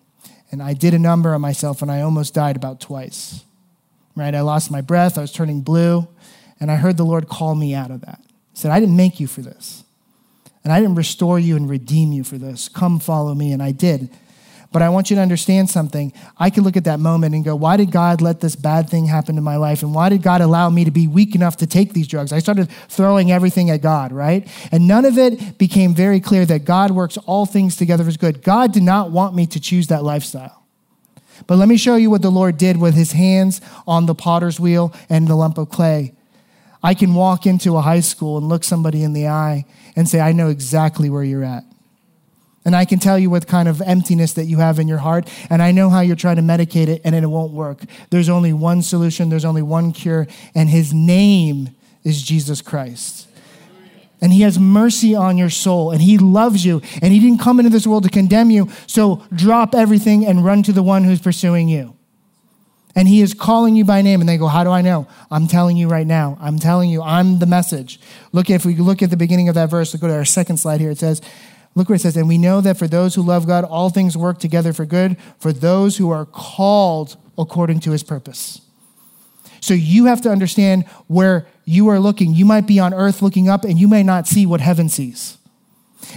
And 0.50 0.62
I 0.62 0.72
did 0.74 0.94
a 0.94 0.98
number 0.98 1.34
on 1.34 1.40
myself 1.40 1.82
and 1.82 1.90
I 1.90 2.00
almost 2.02 2.34
died 2.34 2.56
about 2.56 2.80
twice. 2.80 3.44
Right? 4.16 4.34
I 4.34 4.40
lost 4.40 4.70
my 4.70 4.80
breath, 4.80 5.16
I 5.16 5.20
was 5.20 5.32
turning 5.32 5.60
blue, 5.60 6.08
and 6.58 6.70
I 6.70 6.76
heard 6.76 6.96
the 6.96 7.04
Lord 7.04 7.28
call 7.28 7.54
me 7.54 7.74
out 7.74 7.90
of 7.90 8.00
that. 8.02 8.20
He 8.22 8.58
said, 8.58 8.70
I 8.70 8.80
didn't 8.80 8.96
make 8.96 9.20
you 9.20 9.26
for 9.26 9.40
this. 9.40 9.84
And 10.62 10.72
I 10.72 10.80
didn't 10.80 10.96
restore 10.96 11.38
you 11.38 11.56
and 11.56 11.70
redeem 11.70 12.12
you 12.12 12.24
for 12.24 12.36
this. 12.36 12.68
Come 12.68 13.00
follow 13.00 13.34
me. 13.34 13.52
And 13.52 13.62
I 13.62 13.72
did. 13.72 14.10
But 14.72 14.82
I 14.82 14.88
want 14.88 15.10
you 15.10 15.16
to 15.16 15.22
understand 15.22 15.68
something. 15.68 16.12
I 16.38 16.48
can 16.48 16.62
look 16.62 16.76
at 16.76 16.84
that 16.84 17.00
moment 17.00 17.34
and 17.34 17.44
go, 17.44 17.56
why 17.56 17.76
did 17.76 17.90
God 17.90 18.20
let 18.20 18.40
this 18.40 18.54
bad 18.54 18.88
thing 18.88 19.06
happen 19.06 19.34
to 19.34 19.42
my 19.42 19.56
life? 19.56 19.82
And 19.82 19.92
why 19.92 20.08
did 20.10 20.22
God 20.22 20.40
allow 20.40 20.70
me 20.70 20.84
to 20.84 20.92
be 20.92 21.08
weak 21.08 21.34
enough 21.34 21.56
to 21.56 21.66
take 21.66 21.92
these 21.92 22.06
drugs? 22.06 22.32
I 22.32 22.38
started 22.38 22.70
throwing 22.88 23.32
everything 23.32 23.70
at 23.70 23.82
God, 23.82 24.12
right? 24.12 24.46
And 24.70 24.86
none 24.86 25.04
of 25.04 25.18
it 25.18 25.58
became 25.58 25.92
very 25.92 26.20
clear 26.20 26.46
that 26.46 26.64
God 26.64 26.92
works 26.92 27.16
all 27.18 27.46
things 27.46 27.74
together 27.74 28.04
for 28.04 28.16
good. 28.16 28.42
God 28.42 28.72
did 28.72 28.84
not 28.84 29.10
want 29.10 29.34
me 29.34 29.46
to 29.46 29.58
choose 29.58 29.88
that 29.88 30.04
lifestyle. 30.04 30.64
But 31.48 31.56
let 31.56 31.68
me 31.68 31.76
show 31.76 31.96
you 31.96 32.10
what 32.10 32.22
the 32.22 32.30
Lord 32.30 32.56
did 32.56 32.76
with 32.76 32.94
his 32.94 33.12
hands 33.12 33.60
on 33.88 34.06
the 34.06 34.14
potter's 34.14 34.60
wheel 34.60 34.94
and 35.08 35.26
the 35.26 35.34
lump 35.34 35.58
of 35.58 35.70
clay. 35.70 36.14
I 36.82 36.94
can 36.94 37.14
walk 37.14 37.44
into 37.44 37.76
a 37.76 37.82
high 37.82 38.00
school 38.00 38.38
and 38.38 38.48
look 38.48 38.62
somebody 38.62 39.02
in 39.02 39.14
the 39.14 39.26
eye 39.26 39.64
and 39.96 40.08
say, 40.08 40.20
I 40.20 40.32
know 40.32 40.48
exactly 40.48 41.10
where 41.10 41.24
you're 41.24 41.44
at. 41.44 41.64
And 42.64 42.76
I 42.76 42.84
can 42.84 42.98
tell 42.98 43.18
you 43.18 43.30
what 43.30 43.46
kind 43.46 43.68
of 43.68 43.80
emptiness 43.80 44.34
that 44.34 44.44
you 44.44 44.58
have 44.58 44.78
in 44.78 44.86
your 44.86 44.98
heart, 44.98 45.30
and 45.48 45.62
I 45.62 45.72
know 45.72 45.88
how 45.88 46.00
you're 46.00 46.16
trying 46.16 46.36
to 46.36 46.42
medicate 46.42 46.88
it, 46.88 47.00
and 47.04 47.14
it 47.14 47.26
won't 47.26 47.52
work. 47.52 47.80
There's 48.10 48.28
only 48.28 48.52
one 48.52 48.82
solution, 48.82 49.30
there's 49.30 49.46
only 49.46 49.62
one 49.62 49.92
cure, 49.92 50.26
and 50.54 50.68
his 50.68 50.92
name 50.92 51.70
is 52.04 52.22
Jesus 52.22 52.60
Christ. 52.60 53.28
And 54.20 54.32
he 54.34 54.42
has 54.42 54.58
mercy 54.58 55.14
on 55.14 55.38
your 55.38 55.48
soul, 55.48 55.90
and 55.90 56.02
he 56.02 56.18
loves 56.18 56.64
you, 56.64 56.82
and 57.00 57.12
he 57.14 57.18
didn't 57.18 57.40
come 57.40 57.58
into 57.58 57.70
this 57.70 57.86
world 57.86 58.02
to 58.04 58.10
condemn 58.10 58.50
you, 58.50 58.68
so 58.86 59.24
drop 59.34 59.74
everything 59.74 60.26
and 60.26 60.44
run 60.44 60.62
to 60.64 60.72
the 60.72 60.82
one 60.82 61.04
who's 61.04 61.20
pursuing 61.20 61.68
you. 61.68 61.96
And 62.94 63.08
he 63.08 63.22
is 63.22 63.32
calling 63.32 63.76
you 63.76 63.84
by 63.86 64.02
name, 64.02 64.20
and 64.20 64.28
they 64.28 64.36
go, 64.36 64.48
How 64.48 64.64
do 64.64 64.70
I 64.70 64.82
know? 64.82 65.06
I'm 65.30 65.46
telling 65.46 65.76
you 65.76 65.88
right 65.88 66.06
now. 66.06 66.36
I'm 66.40 66.58
telling 66.58 66.90
you, 66.90 67.02
I'm 67.02 67.38
the 67.38 67.46
message. 67.46 68.00
Look, 68.32 68.50
if 68.50 68.66
we 68.66 68.74
look 68.76 69.00
at 69.00 69.10
the 69.10 69.16
beginning 69.16 69.48
of 69.48 69.54
that 69.54 69.70
verse, 69.70 69.94
go 69.94 70.08
to 70.08 70.14
our 70.14 70.24
second 70.24 70.58
slide 70.58 70.80
here. 70.80 70.90
It 70.90 70.98
says, 70.98 71.22
Look 71.74 71.88
where 71.88 71.96
it 71.96 72.00
says, 72.00 72.16
and 72.16 72.28
we 72.28 72.38
know 72.38 72.60
that 72.60 72.76
for 72.76 72.88
those 72.88 73.14
who 73.14 73.22
love 73.22 73.46
God, 73.46 73.64
all 73.64 73.90
things 73.90 74.16
work 74.16 74.38
together 74.38 74.72
for 74.72 74.84
good, 74.84 75.16
for 75.38 75.52
those 75.52 75.96
who 75.96 76.10
are 76.10 76.26
called 76.26 77.16
according 77.38 77.80
to 77.80 77.92
his 77.92 78.02
purpose. 78.02 78.60
So 79.60 79.74
you 79.74 80.06
have 80.06 80.20
to 80.22 80.30
understand 80.30 80.86
where 81.06 81.46
you 81.64 81.88
are 81.88 82.00
looking. 82.00 82.34
You 82.34 82.44
might 82.44 82.66
be 82.66 82.80
on 82.80 82.92
earth 82.92 83.22
looking 83.22 83.48
up, 83.48 83.64
and 83.64 83.78
you 83.78 83.86
may 83.88 84.02
not 84.02 84.26
see 84.26 84.46
what 84.46 84.60
heaven 84.60 84.88
sees. 84.88 85.36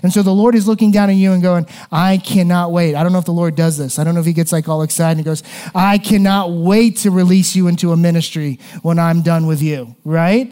And 0.02 0.12
so 0.12 0.24
the 0.24 0.34
Lord 0.34 0.56
is 0.56 0.68
looking 0.68 0.92
down 0.92 1.10
at 1.10 1.18
you 1.18 1.34
and 1.34 1.44
going, 1.44 1.68
I 1.92 2.18
cannot 2.18 2.72
wait. 2.72 2.96
I 2.96 3.04
don't 3.04 3.12
know 3.12 3.20
if 3.20 3.26
the 3.26 3.32
Lord 3.32 3.56
does 3.56 3.78
this. 3.78 4.00
I 4.00 4.04
don't 4.04 4.16
know 4.16 4.22
if 4.22 4.26
he 4.26 4.34
gets 4.34 4.52
like 4.52 4.68
all 4.68 4.82
excited 4.82 5.18
and 5.18 5.26
goes, 5.26 5.44
I 5.76 5.98
cannot 5.98 6.52
wait 6.52 6.98
to 7.00 7.12
release 7.12 7.56
you 7.56 7.68
into 7.68 7.92
a 7.92 7.98
ministry 7.98 8.60
when 8.82 8.98
I'm 8.98 9.22
done 9.22 9.46
with 9.46 9.62
you, 9.62 9.96
right? 10.04 10.52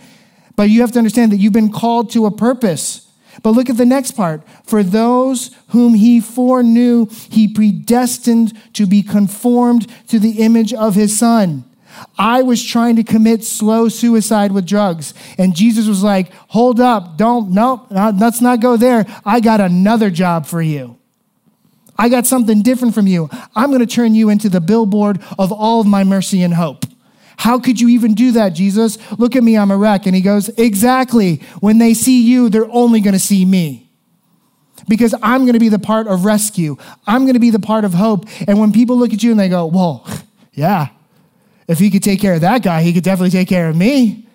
But 0.55 0.69
you 0.69 0.81
have 0.81 0.91
to 0.91 0.99
understand 0.99 1.31
that 1.31 1.37
you've 1.37 1.53
been 1.53 1.71
called 1.71 2.11
to 2.11 2.25
a 2.25 2.31
purpose. 2.31 3.07
But 3.43 3.51
look 3.51 3.69
at 3.69 3.77
the 3.77 3.85
next 3.85 4.11
part. 4.11 4.41
For 4.63 4.83
those 4.83 5.51
whom 5.69 5.93
he 5.93 6.19
foreknew, 6.19 7.07
he 7.29 7.47
predestined 7.47 8.53
to 8.73 8.85
be 8.85 9.01
conformed 9.01 9.87
to 10.07 10.19
the 10.19 10.41
image 10.43 10.73
of 10.73 10.95
his 10.95 11.17
son. 11.17 11.65
I 12.17 12.41
was 12.41 12.63
trying 12.63 12.95
to 12.97 13.03
commit 13.03 13.43
slow 13.43 13.89
suicide 13.89 14.51
with 14.51 14.65
drugs. 14.65 15.13
And 15.37 15.55
Jesus 15.55 15.87
was 15.87 16.03
like, 16.03 16.31
hold 16.49 16.79
up, 16.79 17.17
don't, 17.17 17.51
no, 17.51 17.85
let's 17.89 18.41
not 18.41 18.59
go 18.59 18.77
there. 18.77 19.05
I 19.25 19.39
got 19.39 19.61
another 19.61 20.09
job 20.09 20.45
for 20.45 20.61
you. 20.61 20.97
I 21.97 22.09
got 22.09 22.25
something 22.25 22.61
different 22.63 22.95
from 22.95 23.07
you. 23.07 23.29
I'm 23.55 23.69
going 23.69 23.85
to 23.85 23.85
turn 23.85 24.15
you 24.15 24.29
into 24.29 24.49
the 24.49 24.61
billboard 24.61 25.21
of 25.37 25.51
all 25.51 25.81
of 25.81 25.87
my 25.87 26.03
mercy 26.03 26.41
and 26.41 26.53
hope. 26.53 26.85
How 27.41 27.59
could 27.59 27.81
you 27.81 27.87
even 27.89 28.13
do 28.13 28.33
that, 28.33 28.49
Jesus? 28.49 28.99
Look 29.17 29.35
at 29.35 29.41
me, 29.41 29.57
I'm 29.57 29.71
a 29.71 29.75
wreck. 29.75 30.05
And 30.05 30.15
he 30.15 30.21
goes, 30.21 30.49
Exactly. 30.59 31.37
When 31.59 31.79
they 31.79 31.95
see 31.95 32.21
you, 32.21 32.49
they're 32.49 32.69
only 32.69 33.01
going 33.01 33.15
to 33.15 33.19
see 33.19 33.45
me. 33.45 33.89
Because 34.87 35.15
I'm 35.23 35.41
going 35.41 35.53
to 35.53 35.59
be 35.59 35.67
the 35.67 35.79
part 35.79 36.05
of 36.05 36.23
rescue. 36.23 36.77
I'm 37.07 37.23
going 37.23 37.33
to 37.33 37.39
be 37.39 37.49
the 37.49 37.57
part 37.57 37.83
of 37.83 37.95
hope. 37.95 38.27
And 38.47 38.59
when 38.59 38.71
people 38.71 38.95
look 38.95 39.11
at 39.11 39.23
you 39.23 39.31
and 39.31 39.39
they 39.39 39.49
go, 39.49 39.65
Well, 39.65 40.07
yeah, 40.53 40.89
if 41.67 41.79
he 41.79 41.89
could 41.89 42.03
take 42.03 42.21
care 42.21 42.35
of 42.35 42.41
that 42.41 42.61
guy, 42.61 42.83
he 42.83 42.93
could 42.93 43.03
definitely 43.03 43.31
take 43.31 43.49
care 43.49 43.69
of 43.69 43.75
me. 43.75 44.27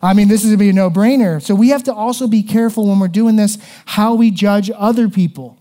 I 0.00 0.14
mean, 0.14 0.28
this 0.28 0.44
is 0.44 0.50
going 0.50 0.58
to 0.58 0.64
be 0.64 0.70
a 0.70 0.72
no 0.72 0.88
brainer. 0.88 1.42
So 1.42 1.56
we 1.56 1.70
have 1.70 1.82
to 1.84 1.92
also 1.92 2.28
be 2.28 2.44
careful 2.44 2.86
when 2.86 3.00
we're 3.00 3.08
doing 3.08 3.34
this 3.34 3.58
how 3.86 4.14
we 4.14 4.30
judge 4.30 4.70
other 4.76 5.08
people. 5.08 5.58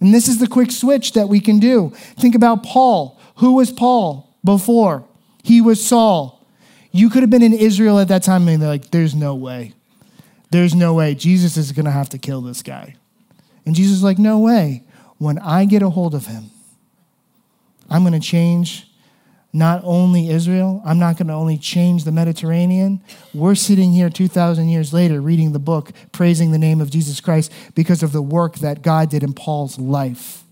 And 0.00 0.12
this 0.12 0.26
is 0.26 0.38
the 0.38 0.48
quick 0.48 0.72
switch 0.72 1.12
that 1.12 1.28
we 1.28 1.38
can 1.38 1.60
do. 1.60 1.90
Think 2.18 2.34
about 2.34 2.64
Paul. 2.64 3.20
Who 3.36 3.52
was 3.52 3.70
Paul 3.70 4.36
before? 4.44 5.06
He 5.46 5.60
was 5.60 5.86
Saul. 5.86 6.44
You 6.90 7.08
could 7.08 7.22
have 7.22 7.30
been 7.30 7.40
in 7.40 7.52
Israel 7.52 8.00
at 8.00 8.08
that 8.08 8.24
time 8.24 8.48
and 8.48 8.60
they're 8.60 8.68
like, 8.68 8.90
there's 8.90 9.14
no 9.14 9.36
way. 9.36 9.74
There's 10.50 10.74
no 10.74 10.92
way. 10.92 11.14
Jesus 11.14 11.56
is 11.56 11.70
going 11.70 11.84
to 11.84 11.92
have 11.92 12.08
to 12.08 12.18
kill 12.18 12.40
this 12.40 12.64
guy. 12.64 12.96
And 13.64 13.72
Jesus 13.72 13.98
is 13.98 14.02
like, 14.02 14.18
no 14.18 14.40
way. 14.40 14.82
When 15.18 15.38
I 15.38 15.64
get 15.64 15.82
a 15.82 15.90
hold 15.90 16.16
of 16.16 16.26
him, 16.26 16.50
I'm 17.88 18.02
going 18.02 18.20
to 18.20 18.26
change 18.26 18.90
not 19.52 19.82
only 19.84 20.30
Israel, 20.30 20.82
I'm 20.84 20.98
not 20.98 21.16
going 21.16 21.28
to 21.28 21.34
only 21.34 21.58
change 21.58 22.02
the 22.02 22.10
Mediterranean. 22.10 23.00
We're 23.32 23.54
sitting 23.54 23.92
here 23.92 24.10
2,000 24.10 24.68
years 24.68 24.92
later 24.92 25.20
reading 25.20 25.52
the 25.52 25.60
book, 25.60 25.92
praising 26.10 26.50
the 26.50 26.58
name 26.58 26.80
of 26.80 26.90
Jesus 26.90 27.20
Christ 27.20 27.52
because 27.76 28.02
of 28.02 28.10
the 28.10 28.20
work 28.20 28.56
that 28.56 28.82
God 28.82 29.10
did 29.10 29.22
in 29.22 29.32
Paul's 29.32 29.78
life. 29.78 30.42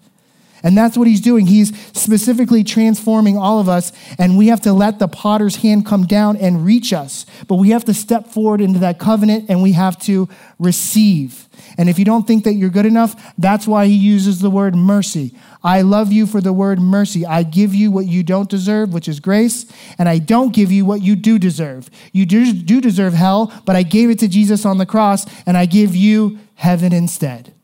And 0.64 0.76
that's 0.76 0.96
what 0.96 1.06
he's 1.06 1.20
doing. 1.20 1.46
He's 1.46 1.76
specifically 1.92 2.64
transforming 2.64 3.36
all 3.36 3.60
of 3.60 3.68
us, 3.68 3.92
and 4.18 4.38
we 4.38 4.48
have 4.48 4.62
to 4.62 4.72
let 4.72 4.98
the 4.98 5.06
potter's 5.06 5.56
hand 5.56 5.84
come 5.84 6.06
down 6.06 6.38
and 6.38 6.64
reach 6.64 6.92
us. 6.94 7.26
But 7.46 7.56
we 7.56 7.70
have 7.70 7.84
to 7.84 7.94
step 7.94 8.28
forward 8.28 8.62
into 8.62 8.78
that 8.80 8.98
covenant 8.98 9.50
and 9.50 9.62
we 9.62 9.72
have 9.72 9.98
to 10.00 10.26
receive. 10.58 11.48
And 11.76 11.90
if 11.90 11.98
you 11.98 12.04
don't 12.04 12.26
think 12.26 12.44
that 12.44 12.54
you're 12.54 12.70
good 12.70 12.86
enough, 12.86 13.34
that's 13.36 13.66
why 13.66 13.86
he 13.86 13.94
uses 13.94 14.40
the 14.40 14.50
word 14.50 14.74
mercy. 14.74 15.36
I 15.62 15.82
love 15.82 16.12
you 16.12 16.26
for 16.26 16.40
the 16.40 16.52
word 16.52 16.80
mercy. 16.80 17.26
I 17.26 17.42
give 17.42 17.74
you 17.74 17.90
what 17.90 18.06
you 18.06 18.22
don't 18.22 18.48
deserve, 18.48 18.92
which 18.92 19.08
is 19.08 19.20
grace, 19.20 19.66
and 19.98 20.08
I 20.08 20.18
don't 20.18 20.54
give 20.54 20.72
you 20.72 20.86
what 20.86 21.02
you 21.02 21.14
do 21.14 21.38
deserve. 21.38 21.90
You 22.12 22.24
do, 22.24 22.52
do 22.52 22.80
deserve 22.80 23.12
hell, 23.12 23.52
but 23.66 23.76
I 23.76 23.82
gave 23.82 24.08
it 24.08 24.18
to 24.20 24.28
Jesus 24.28 24.64
on 24.64 24.78
the 24.78 24.86
cross, 24.86 25.26
and 25.46 25.56
I 25.56 25.66
give 25.66 25.94
you 25.94 26.38
heaven 26.54 26.92
instead. 26.92 27.54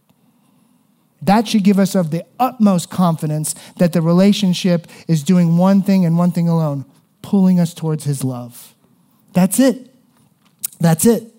That 1.22 1.46
should 1.46 1.64
give 1.64 1.78
us 1.78 1.94
of 1.94 2.10
the 2.10 2.24
utmost 2.38 2.90
confidence 2.90 3.54
that 3.76 3.92
the 3.92 4.00
relationship 4.00 4.86
is 5.06 5.22
doing 5.22 5.56
one 5.56 5.82
thing 5.82 6.06
and 6.06 6.16
one 6.16 6.32
thing 6.32 6.48
alone, 6.48 6.86
pulling 7.22 7.60
us 7.60 7.74
towards 7.74 8.04
his 8.04 8.24
love. 8.24 8.74
That's 9.32 9.60
it. 9.60 9.94
That's 10.80 11.04
it. 11.04 11.30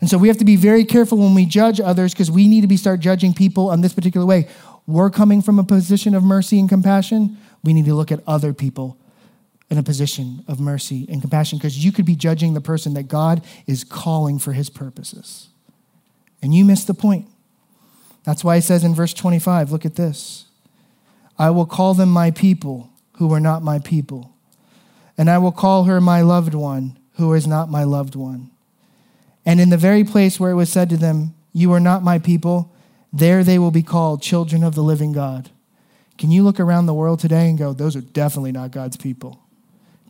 And 0.00 0.10
so 0.10 0.18
we 0.18 0.28
have 0.28 0.38
to 0.38 0.44
be 0.44 0.56
very 0.56 0.84
careful 0.84 1.18
when 1.18 1.34
we 1.34 1.46
judge 1.46 1.80
others 1.80 2.12
because 2.12 2.30
we 2.30 2.48
need 2.48 2.60
to 2.62 2.66
be 2.66 2.76
start 2.76 3.00
judging 3.00 3.32
people 3.32 3.70
on 3.70 3.80
this 3.80 3.94
particular 3.94 4.26
way. 4.26 4.48
We're 4.86 5.10
coming 5.10 5.40
from 5.42 5.58
a 5.58 5.64
position 5.64 6.14
of 6.14 6.24
mercy 6.24 6.58
and 6.58 6.68
compassion. 6.68 7.38
We 7.62 7.72
need 7.72 7.84
to 7.84 7.94
look 7.94 8.10
at 8.10 8.20
other 8.26 8.52
people 8.52 8.98
in 9.70 9.78
a 9.78 9.82
position 9.82 10.44
of 10.48 10.60
mercy 10.60 11.06
and 11.08 11.22
compassion 11.22 11.56
because 11.56 11.82
you 11.82 11.92
could 11.92 12.04
be 12.04 12.16
judging 12.16 12.52
the 12.52 12.60
person 12.60 12.94
that 12.94 13.04
God 13.04 13.42
is 13.66 13.84
calling 13.84 14.38
for 14.38 14.52
his 14.52 14.68
purposes. 14.68 15.48
And 16.42 16.52
you 16.54 16.64
miss 16.64 16.84
the 16.84 16.94
point. 16.94 17.28
That's 18.24 18.44
why 18.44 18.56
he 18.56 18.60
says 18.60 18.84
in 18.84 18.94
verse 18.94 19.14
25, 19.14 19.72
look 19.72 19.84
at 19.84 19.96
this. 19.96 20.46
I 21.38 21.50
will 21.50 21.66
call 21.66 21.94
them 21.94 22.10
my 22.10 22.30
people 22.30 22.90
who 23.14 23.32
are 23.32 23.40
not 23.40 23.62
my 23.62 23.78
people, 23.78 24.34
and 25.18 25.28
I 25.28 25.38
will 25.38 25.52
call 25.52 25.84
her 25.84 26.00
my 26.00 26.20
loved 26.22 26.54
one 26.54 26.98
who 27.14 27.32
is 27.34 27.46
not 27.46 27.70
my 27.70 27.84
loved 27.84 28.14
one. 28.14 28.50
And 29.44 29.60
in 29.60 29.70
the 29.70 29.76
very 29.76 30.04
place 30.04 30.38
where 30.38 30.50
it 30.50 30.56
was 30.56 30.70
said 30.70 30.88
to 30.90 30.96
them, 30.96 31.34
You 31.52 31.72
are 31.72 31.80
not 31.80 32.02
my 32.02 32.18
people, 32.18 32.72
there 33.12 33.44
they 33.44 33.58
will 33.58 33.70
be 33.70 33.82
called 33.82 34.22
children 34.22 34.62
of 34.62 34.74
the 34.74 34.82
living 34.82 35.12
God. 35.12 35.50
Can 36.16 36.30
you 36.30 36.42
look 36.42 36.60
around 36.60 36.86
the 36.86 36.94
world 36.94 37.20
today 37.20 37.48
and 37.48 37.58
go, 37.58 37.72
Those 37.72 37.96
are 37.96 38.00
definitely 38.00 38.52
not 38.52 38.70
God's 38.70 38.96
people? 38.96 39.40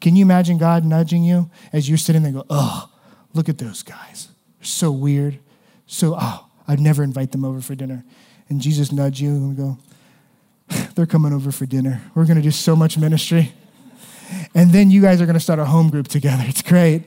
Can 0.01 0.17
you 0.17 0.25
imagine 0.25 0.59
God 0.59 0.85
nudging 0.85 1.25
you 1.25 1.51
as 1.73 1.89
you're 1.89 1.99
sitting 1.99 2.23
there 2.23 2.31
and 2.31 2.39
go, 2.41 2.47
Oh, 2.51 2.91
look 3.33 3.49
at 3.49 3.59
those 3.59 3.83
guys. 3.83 4.29
They're 4.59 4.67
so 4.67 4.91
weird. 4.91 5.39
So, 5.87 6.17
oh, 6.19 6.47
I'd 6.69 6.81
never 6.81 7.03
invite 7.03 7.33
them 7.33 7.45
over 7.45 7.61
for 7.61 7.75
dinner. 7.75 8.05
And 8.49 8.61
Jesus 8.61 8.93
nudge 8.93 9.21
you 9.21 9.31
and 9.31 9.57
go, 9.57 9.79
they're 10.95 11.07
coming 11.07 11.33
over 11.33 11.53
for 11.53 11.67
dinner. 11.67 12.03
We're 12.15 12.27
going 12.27 12.37
to 12.37 12.43
do 12.43 12.51
so 12.51 12.77
much 12.77 12.99
ministry. 12.99 13.53
And 14.55 14.71
then 14.71 14.91
you 14.91 15.03
guys 15.03 15.21
are 15.21 15.27
going 15.27 15.35
to 15.35 15.41
start 15.41 15.59
a 15.59 15.65
home 15.65 15.91
group 15.91 16.09
together. 16.09 16.45
It's 16.47 16.63
great. 16.63 17.03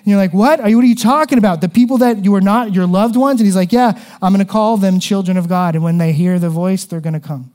And 0.00 0.06
you're 0.06 0.16
like, 0.16 0.32
what? 0.32 0.60
Are 0.60 0.68
you, 0.68 0.76
what 0.76 0.84
are 0.84 0.88
you 0.88 0.94
talking 0.94 1.36
about? 1.36 1.60
The 1.60 1.68
people 1.68 1.98
that 1.98 2.24
you 2.24 2.34
are 2.34 2.40
not 2.40 2.74
your 2.74 2.86
loved 2.86 3.16
ones? 3.16 3.38
And 3.40 3.46
he's 3.46 3.56
like, 3.56 3.70
yeah, 3.70 4.02
I'm 4.22 4.32
going 4.32 4.44
to 4.44 4.50
call 4.50 4.78
them 4.78 4.98
children 4.98 5.36
of 5.36 5.46
God. 5.46 5.74
And 5.74 5.84
when 5.84 5.98
they 5.98 6.12
hear 6.12 6.38
the 6.38 6.48
voice, 6.48 6.84
they're 6.84 7.00
going 7.00 7.12
to 7.12 7.20
come. 7.20 7.52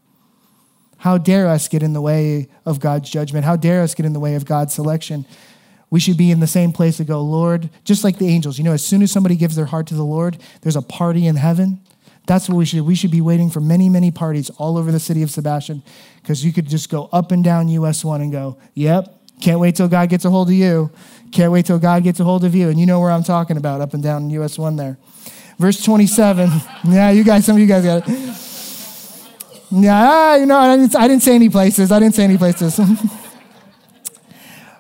How 0.97 1.17
dare 1.17 1.47
us 1.47 1.67
get 1.67 1.81
in 1.81 1.93
the 1.93 2.01
way 2.01 2.47
of 2.65 2.79
God's 2.79 3.09
judgment? 3.09 3.45
How 3.45 3.55
dare 3.55 3.81
us 3.81 3.95
get 3.95 4.05
in 4.05 4.13
the 4.13 4.19
way 4.19 4.35
of 4.35 4.45
God's 4.45 4.73
selection? 4.73 5.25
We 5.95 6.01
should 6.01 6.17
be 6.17 6.29
in 6.29 6.41
the 6.41 6.45
same 6.45 6.73
place 6.73 6.97
to 6.97 7.05
go, 7.05 7.21
Lord, 7.21 7.69
just 7.86 8.03
like 8.03 8.17
the 8.17 8.27
angels. 8.27 8.58
You 8.58 8.65
know, 8.65 8.73
as 8.73 8.84
soon 8.84 9.01
as 9.01 9.13
somebody 9.13 9.38
gives 9.38 9.55
their 9.55 9.63
heart 9.63 9.88
to 9.88 9.93
the 9.93 10.03
Lord, 10.03 10.38
there's 10.60 10.75
a 10.75 10.81
party 10.81 11.25
in 11.25 11.38
heaven. 11.38 11.79
That's 12.27 12.49
what 12.49 12.58
we 12.58 12.65
should. 12.65 12.81
We 12.81 12.95
should 12.95 13.12
be 13.12 13.21
waiting 13.21 13.49
for 13.49 13.62
many, 13.62 13.88
many 13.88 14.12
parties 14.12 14.49
all 14.58 14.77
over 14.77 14.91
the 14.91 14.99
city 14.99 15.23
of 15.23 15.31
Sebastian 15.31 15.84
because 16.21 16.43
you 16.43 16.51
could 16.51 16.67
just 16.67 16.89
go 16.89 17.08
up 17.13 17.31
and 17.31 17.41
down 17.41 17.69
US 17.69 18.03
1 18.03 18.19
and 18.19 18.29
go, 18.29 18.58
yep, 18.73 19.08
can't 19.39 19.62
wait 19.62 19.77
till 19.77 19.88
God 19.88 20.10
gets 20.10 20.25
a 20.25 20.29
hold 20.29 20.49
of 20.49 20.55
you. 20.55 20.91
Can't 21.31 21.53
wait 21.53 21.65
till 21.65 21.79
God 21.79 22.03
gets 22.03 22.19
a 22.19 22.25
hold 22.25 22.43
of 22.43 22.53
you. 22.53 22.67
And 22.67 22.77
you 22.77 22.86
know 22.86 22.99
where 22.99 23.12
I'm 23.12 23.23
talking 23.23 23.55
about, 23.55 23.79
up 23.79 23.93
and 23.93 24.03
down 24.03 24.29
US 24.31 24.60
1 24.60 24.75
there. 24.75 24.97
Verse 25.58 25.81
27. 25.81 26.49
yeah, 26.89 27.10
you 27.12 27.23
guys, 27.23 27.45
some 27.45 27.55
of 27.55 27.62
you 27.62 27.67
guys 27.67 27.86
got 27.86 28.03
it. 28.05 28.38
Yeah, 29.71 30.36
you 30.36 30.45
know, 30.45 30.58
I 30.58 30.75
didn't, 30.75 30.93
I 30.93 31.08
didn't 31.08 31.23
say 31.23 31.36
any 31.36 31.47
places. 31.47 31.89
I 31.89 32.01
didn't 32.01 32.15
say 32.15 32.25
any 32.25 32.38
places. 32.38 32.81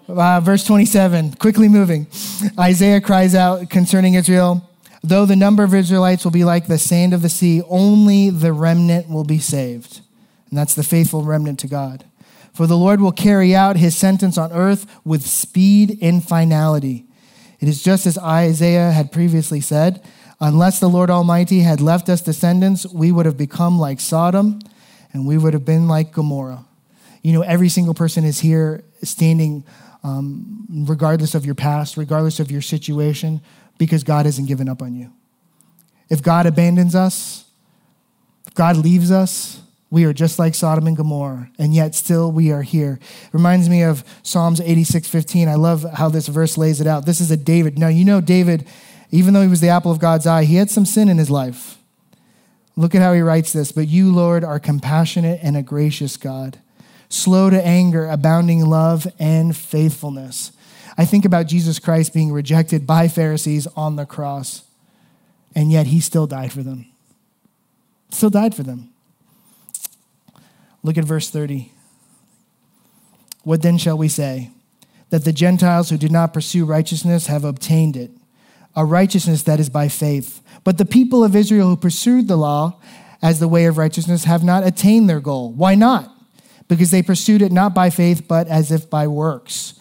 uh, 0.07 0.39
verse 0.39 0.63
27, 0.63 1.33
quickly 1.33 1.67
moving. 1.67 2.07
Isaiah 2.59 3.01
cries 3.01 3.35
out 3.35 3.69
concerning 3.69 4.13
Israel 4.15 4.69
Though 5.03 5.27
the 5.27 5.35
number 5.35 5.63
of 5.63 5.75
Israelites 5.75 6.23
will 6.23 6.31
be 6.31 6.43
like 6.43 6.65
the 6.65 6.79
sand 6.79 7.13
of 7.13 7.21
the 7.21 7.29
sea, 7.29 7.61
only 7.69 8.31
the 8.31 8.51
remnant 8.51 9.07
will 9.07 9.23
be 9.23 9.37
saved. 9.37 10.01
And 10.49 10.57
that's 10.57 10.73
the 10.73 10.81
faithful 10.81 11.21
remnant 11.21 11.59
to 11.59 11.67
God. 11.67 12.05
For 12.53 12.65
the 12.65 12.77
Lord 12.77 12.99
will 12.99 13.11
carry 13.11 13.53
out 13.55 13.77
his 13.77 13.95
sentence 13.95 14.35
on 14.35 14.51
earth 14.51 14.87
with 15.05 15.21
speed 15.21 15.99
and 16.01 16.27
finality. 16.27 17.05
It 17.59 17.67
is 17.67 17.83
just 17.83 18.07
as 18.07 18.17
Isaiah 18.17 18.91
had 18.91 19.11
previously 19.11 19.61
said 19.61 20.03
Unless 20.41 20.79
the 20.79 20.89
Lord 20.89 21.09
Almighty 21.09 21.59
had 21.59 21.81
left 21.81 22.09
us 22.09 22.21
descendants, 22.21 22.85
we 22.91 23.11
would 23.11 23.25
have 23.25 23.37
become 23.37 23.79
like 23.79 23.99
Sodom 23.99 24.59
and 25.13 25.27
we 25.27 25.37
would 25.37 25.53
have 25.53 25.65
been 25.65 25.87
like 25.87 26.11
Gomorrah. 26.11 26.65
You 27.21 27.33
know, 27.33 27.41
every 27.41 27.69
single 27.69 27.93
person 27.93 28.25
is 28.25 28.39
here 28.39 28.83
standing, 29.01 29.63
um, 30.05 30.85
regardless 30.87 31.33
of 31.33 31.45
your 31.45 31.55
past, 31.55 31.97
regardless 31.97 32.39
of 32.39 32.51
your 32.51 32.61
situation, 32.61 33.41
because 33.79 34.03
God 34.03 34.27
hasn't 34.27 34.47
given 34.47 34.69
up 34.69 34.83
on 34.83 34.95
you. 34.95 35.11
If 36.09 36.21
God 36.21 36.45
abandons 36.45 36.93
us, 36.93 37.45
if 38.45 38.53
God 38.53 38.77
leaves 38.77 39.09
us, 39.09 39.61
we 39.89 40.05
are 40.05 40.13
just 40.13 40.37
like 40.37 40.53
Sodom 40.53 40.85
and 40.85 40.95
Gomorrah, 40.95 41.49
and 41.57 41.73
yet 41.73 41.95
still 41.95 42.31
we 42.31 42.51
are 42.51 42.61
here. 42.61 42.99
It 43.01 43.33
reminds 43.33 43.67
me 43.67 43.81
of 43.81 44.03
Psalms 44.21 44.59
86:15. 44.59 45.47
I 45.47 45.55
love 45.55 45.83
how 45.93 46.09
this 46.09 46.27
verse 46.27 46.55
lays 46.55 46.79
it 46.79 46.87
out. 46.87 47.07
This 47.07 47.19
is 47.19 47.31
a 47.31 47.37
David. 47.37 47.79
Now, 47.79 47.87
you 47.87 48.05
know, 48.05 48.21
David, 48.21 48.67
even 49.09 49.33
though 49.33 49.41
he 49.41 49.47
was 49.47 49.61
the 49.61 49.69
apple 49.69 49.91
of 49.91 49.99
God's 49.99 50.27
eye, 50.27 50.43
he 50.43 50.55
had 50.55 50.69
some 50.69 50.85
sin 50.85 51.09
in 51.09 51.17
his 51.17 51.31
life. 51.31 51.79
Look 52.75 52.93
at 52.93 53.01
how 53.01 53.13
he 53.13 53.21
writes 53.21 53.53
this. 53.53 53.71
But 53.71 53.87
you, 53.87 54.13
Lord, 54.13 54.43
are 54.43 54.59
compassionate 54.59 55.39
and 55.41 55.57
a 55.57 55.63
gracious 55.63 56.15
God, 56.15 56.59
slow 57.09 57.49
to 57.49 57.65
anger, 57.65 58.07
abounding 58.07 58.65
love 58.65 59.07
and 59.19 59.55
faithfulness. 59.55 60.51
I 60.97 61.05
think 61.05 61.25
about 61.25 61.47
Jesus 61.47 61.79
Christ 61.79 62.13
being 62.13 62.31
rejected 62.31 62.87
by 62.87 63.07
Pharisees 63.07 63.67
on 63.75 63.95
the 63.95 64.05
cross, 64.05 64.63
and 65.53 65.71
yet 65.71 65.87
he 65.87 65.99
still 65.99 66.27
died 66.27 66.51
for 66.51 66.63
them. 66.63 66.85
Still 68.09 68.29
died 68.29 68.55
for 68.55 68.63
them. 68.63 68.89
Look 70.83 70.97
at 70.97 71.03
verse 71.03 71.29
30. 71.29 71.71
What 73.43 73.61
then 73.61 73.77
shall 73.77 73.97
we 73.97 74.07
say? 74.07 74.51
That 75.09 75.25
the 75.25 75.33
Gentiles 75.33 75.89
who 75.89 75.97
did 75.97 76.11
not 76.11 76.33
pursue 76.33 76.65
righteousness 76.65 77.27
have 77.27 77.43
obtained 77.43 77.97
it, 77.97 78.11
a 78.75 78.85
righteousness 78.85 79.43
that 79.43 79.59
is 79.59 79.69
by 79.69 79.87
faith. 79.87 80.41
But 80.63 80.77
the 80.77 80.85
people 80.85 81.23
of 81.23 81.35
Israel 81.35 81.69
who 81.69 81.77
pursued 81.77 82.27
the 82.27 82.37
law 82.37 82.79
as 83.21 83.39
the 83.39 83.47
way 83.47 83.65
of 83.65 83.77
righteousness 83.77 84.23
have 84.23 84.43
not 84.43 84.65
attained 84.65 85.09
their 85.09 85.19
goal. 85.19 85.51
Why 85.51 85.75
not? 85.75 86.14
Because 86.67 86.91
they 86.91 87.03
pursued 87.03 87.41
it 87.41 87.51
not 87.51 87.75
by 87.75 87.89
faith, 87.89 88.27
but 88.27 88.47
as 88.47 88.71
if 88.71 88.89
by 88.89 89.07
works 89.07 89.79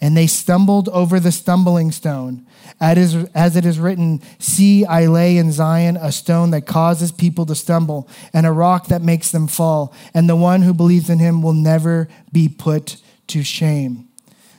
and 0.00 0.16
they 0.16 0.26
stumbled 0.26 0.88
over 0.90 1.18
the 1.18 1.32
stumbling 1.32 1.90
stone. 1.90 2.46
As 2.80 3.56
it 3.56 3.64
is 3.64 3.78
written, 3.78 4.20
See, 4.38 4.84
I 4.84 5.06
lay 5.06 5.38
in 5.38 5.52
Zion 5.52 5.96
a 5.96 6.12
stone 6.12 6.50
that 6.50 6.66
causes 6.66 7.12
people 7.12 7.46
to 7.46 7.54
stumble, 7.54 8.08
and 8.32 8.46
a 8.46 8.52
rock 8.52 8.88
that 8.88 9.02
makes 9.02 9.30
them 9.30 9.46
fall, 9.46 9.94
and 10.12 10.28
the 10.28 10.36
one 10.36 10.62
who 10.62 10.74
believes 10.74 11.08
in 11.08 11.18
him 11.18 11.42
will 11.42 11.54
never 11.54 12.08
be 12.32 12.48
put 12.48 12.98
to 13.28 13.42
shame. 13.42 14.08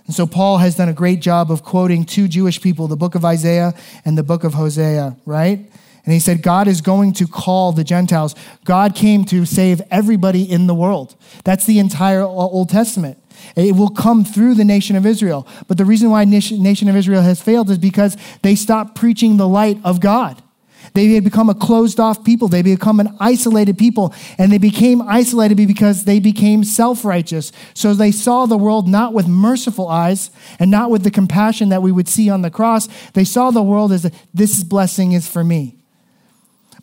And 0.07 0.15
so 0.15 0.25
Paul 0.25 0.57
has 0.57 0.75
done 0.75 0.89
a 0.89 0.93
great 0.93 1.21
job 1.21 1.51
of 1.51 1.63
quoting 1.63 2.05
two 2.05 2.27
Jewish 2.27 2.61
people, 2.61 2.87
the 2.87 2.95
book 2.95 3.13
of 3.13 3.25
Isaiah 3.25 3.73
and 4.05 4.17
the 4.17 4.23
book 4.23 4.45
of 4.45 4.53
Hosea, 4.53 5.17
right? 5.25 5.69
And 6.07 6.13
he 6.13 6.21
said, 6.21 6.41
God 6.41 6.69
is 6.69 6.79
going 6.79 7.11
to 7.15 7.27
call 7.27 7.73
the 7.73 7.83
Gentiles. 7.83 8.33
God 8.63 8.95
came 8.95 9.25
to 9.25 9.45
save 9.45 9.81
everybody 9.91 10.49
in 10.49 10.65
the 10.65 10.73
world. 10.73 11.17
That's 11.43 11.65
the 11.65 11.79
entire 11.79 12.21
Old 12.21 12.69
Testament. 12.69 13.21
It 13.57 13.75
will 13.75 13.89
come 13.89 14.23
through 14.23 14.53
the 14.53 14.63
nation 14.63 14.95
of 14.95 15.05
Israel. 15.05 15.45
But 15.67 15.77
the 15.77 15.83
reason 15.83 16.09
why 16.09 16.23
nation 16.23 16.87
of 16.87 16.95
Israel 16.95 17.23
has 17.23 17.41
failed 17.41 17.69
is 17.69 17.77
because 17.77 18.15
they 18.41 18.55
stopped 18.55 18.95
preaching 18.95 19.35
the 19.35 19.49
light 19.49 19.79
of 19.83 19.99
God. 19.99 20.41
They 20.93 21.07
had 21.07 21.25
become 21.25 21.49
a 21.49 21.53
closed 21.53 21.99
off 21.99 22.23
people. 22.23 22.47
They 22.47 22.61
become 22.61 23.01
an 23.01 23.13
isolated 23.19 23.77
people. 23.77 24.13
And 24.37 24.49
they 24.49 24.59
became 24.59 25.01
isolated 25.01 25.57
because 25.57 26.05
they 26.05 26.21
became 26.21 26.63
self 26.63 27.03
righteous. 27.03 27.51
So 27.73 27.93
they 27.93 28.13
saw 28.13 28.45
the 28.45 28.57
world 28.57 28.87
not 28.87 29.13
with 29.13 29.27
merciful 29.27 29.89
eyes 29.89 30.31
and 30.57 30.71
not 30.71 30.89
with 30.89 31.03
the 31.03 31.11
compassion 31.11 31.67
that 31.67 31.81
we 31.81 31.91
would 31.91 32.07
see 32.07 32.29
on 32.29 32.43
the 32.43 32.49
cross. 32.49 32.87
They 33.11 33.25
saw 33.25 33.51
the 33.51 33.61
world 33.61 33.91
as 33.91 34.09
this 34.33 34.63
blessing 34.63 35.11
is 35.11 35.27
for 35.27 35.43
me. 35.43 35.76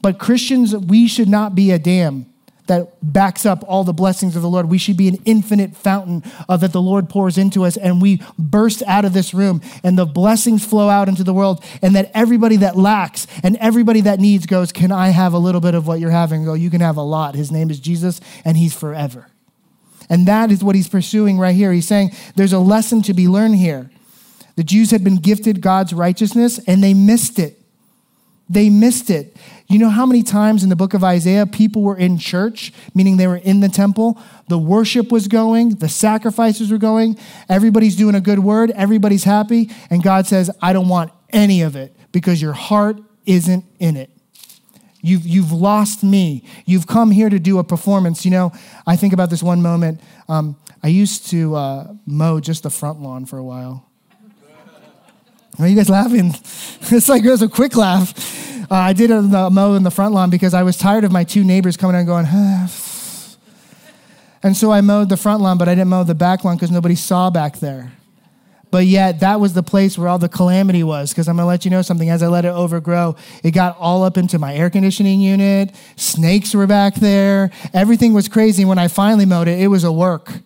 But 0.05 0.19
Christians, 0.19 0.77
we 0.77 1.09
should 1.09 1.31
not 1.31 1.55
be 1.55 1.71
a 1.71 1.79
dam 1.79 2.27
that 2.67 2.91
backs 3.03 3.47
up 3.47 3.65
all 3.67 3.85
the 3.85 3.95
blessings 3.95 4.37
of 4.37 4.43
the 4.43 4.51
Lord. 4.51 4.69
We 4.69 4.77
should 4.77 4.99
be 4.99 5.09
an 5.09 5.17
infinite 5.25 5.75
fountain 5.75 6.23
that 6.47 6.75
the 6.75 6.83
Lord 6.83 7.09
pours 7.09 7.39
into 7.39 7.65
us, 7.65 7.79
and 7.79 8.03
we 8.03 8.21
burst 8.39 8.83
out 8.87 9.07
of 9.07 9.15
this 9.15 9.33
room, 9.33 9.63
and 9.83 9.97
the 9.97 10.05
blessings 10.05 10.63
flow 10.63 10.91
out 10.91 11.09
into 11.09 11.25
the 11.25 11.33
world, 11.33 11.65
and 11.81 11.97
that 11.97 12.11
everybody 12.13 12.57
that 12.57 12.77
lacks 12.77 13.27
and 13.43 13.57
everybody 13.57 14.03
that 14.03 14.21
needs 14.21 14.45
goes, 14.45 14.73
Can 14.73 14.93
I 14.93 15.09
have 15.09 15.33
a 15.33 15.39
little 15.39 15.63
bit 15.63 15.75
of 15.75 15.87
what 15.87 16.01
you're 16.01 16.11
having? 16.11 16.45
Go, 16.45 16.53
you 16.53 16.69
can 16.69 16.83
have 16.83 16.99
a 16.99 17.03
lot. 17.03 17.35
His 17.35 17.51
name 17.51 17.71
is 17.71 17.81
Jesus, 17.81 18.21
and 18.45 18.59
he's 18.59 18.75
forever. 18.75 19.29
And 20.11 20.29
that 20.29 20.51
is 20.51 20.63
what 20.63 20.77
he's 20.77 20.87
pursuing 20.87 21.39
right 21.39 21.57
here. 21.57 21.73
He's 21.73 21.89
saying 21.89 22.11
there's 22.37 22.53
a 22.53 22.59
lesson 22.59 23.01
to 23.05 23.15
be 23.15 23.27
learned 23.27 23.55
here. 23.55 23.91
The 24.57 24.65
Jews 24.65 24.91
had 24.91 25.03
been 25.03 25.17
gifted 25.17 25.63
God's 25.63 25.95
righteousness, 25.95 26.61
and 26.67 26.85
they 26.85 26.93
missed 26.93 27.39
it. 27.39 27.59
They 28.49 28.69
missed 28.69 29.11
it. 29.11 29.37
You 29.69 29.79
know 29.79 29.89
how 29.89 30.05
many 30.05 30.23
times 30.23 30.63
in 30.63 30.69
the 30.69 30.77
book 30.77 30.93
of 30.93 31.03
Isaiah 31.03 31.47
people 31.47 31.83
were 31.83 31.97
in 31.97 32.19
church, 32.19 32.73
meaning 32.95 33.17
they 33.17 33.27
were 33.27 33.37
in 33.37 33.61
the 33.61 33.69
temple? 33.69 34.21
The 34.49 34.59
worship 34.59 35.11
was 35.11 35.27
going, 35.27 35.77
the 35.77 35.89
sacrifices 35.89 36.71
were 36.71 36.79
going, 36.79 37.19
everybody's 37.49 37.97
doing 37.97 38.15
a 38.15 38.21
good 38.21 38.41
word, 38.41 38.71
everybody's 38.73 39.25
happy, 39.25 39.71
and 39.89 40.03
God 40.03 40.27
says, 40.27 40.51
I 40.61 40.75
don't 40.75 40.89
want 40.89 41.13
any 41.31 41.63
of 41.63 41.77
it 41.77 41.97
because 42.13 42.43
your 42.43 42.53
heart 42.53 42.99
isn't 43.25 43.65
in 43.79 43.97
it. 43.97 44.11
You've, 45.01 45.27
you've 45.27 45.53
lost 45.53 46.03
me. 46.03 46.45
You've 46.65 46.87
come 46.87 47.11
here 47.11 47.29
to 47.29 47.39
do 47.39 47.59
a 47.59 47.65
performance. 47.65 48.25
You 48.25 48.31
know, 48.31 48.53
I 48.87 48.97
think 48.97 49.13
about 49.13 49.29
this 49.29 49.43
one 49.43 49.61
moment. 49.61 50.01
Um, 50.29 50.57
I 50.83 50.89
used 50.89 51.29
to 51.31 51.55
uh, 51.55 51.95
mow 52.07 52.41
just 52.41 52.63
the 52.63 52.71
front 52.71 53.01
lawn 53.01 53.27
for 53.27 53.39
a 53.39 53.45
while. 53.45 53.87
Are 55.59 55.69
you 55.69 55.77
guys 55.77 55.89
laughing? 55.89 56.29
it's 56.81 57.09
like 57.09 57.25
it 57.25 57.31
was 57.31 57.43
a 57.43 57.49
quick 57.49 57.77
laugh. 57.77 58.13
Uh, 58.71 58.75
I 58.75 58.93
did 58.93 59.11
a, 59.11 59.51
mow 59.51 59.75
in 59.75 59.83
the 59.83 59.91
front 59.91 60.15
lawn 60.15 60.31
because 60.31 60.55
I 60.55 60.63
was 60.63 60.77
tired 60.77 61.05
of 61.05 61.13
my 61.13 61.23
two 61.23 61.45
neighbors 61.45 61.77
coming 61.77 61.97
and 61.97 62.07
going, 62.07 62.27
and 64.43 64.57
so 64.57 64.73
I 64.73 64.81
mowed 64.81 65.11
the 65.11 65.17
front 65.17 65.43
lawn, 65.43 65.59
but 65.59 65.69
I 65.69 65.75
didn't 65.75 65.89
mow 65.89 66.03
the 66.03 66.15
back 66.15 66.45
lawn 66.45 66.57
because 66.57 66.71
nobody 66.71 66.95
saw 66.95 67.31
back 67.31 67.59
there. 67.59 67.93
But 68.75 68.87
yet, 68.87 69.21
that 69.21 69.39
was 69.39 69.53
the 69.53 69.63
place 69.63 69.97
where 69.97 70.09
all 70.09 70.19
the 70.19 70.29
calamity 70.29 70.83
was. 70.83 71.11
Because 71.11 71.29
I'm 71.29 71.37
going 71.37 71.45
to 71.45 71.49
let 71.49 71.65
you 71.65 71.71
know 71.71 71.83
something. 71.83 72.11
As 72.11 72.25
I 72.25 72.27
let 72.27 72.45
it 72.45 72.49
overgrow, 72.49 73.15
it 73.45 73.53
got 73.53 73.79
all 73.79 74.03
up 74.03 74.17
into 74.17 74.37
my 74.41 74.53
air 74.53 74.69
conditioning 74.69 75.21
unit. 75.21 75.73
Snakes 75.95 76.53
were 76.53 76.67
back 76.67 76.97
there. 76.97 77.53
Everything 77.73 78.13
was 78.13 78.27
crazy. 78.27 78.65
When 78.65 78.79
I 78.79 78.89
finally 78.89 79.27
mowed 79.27 79.47
it, 79.47 79.61
it 79.61 79.69
was 79.69 79.85
a 79.85 79.93
work. 79.93 80.41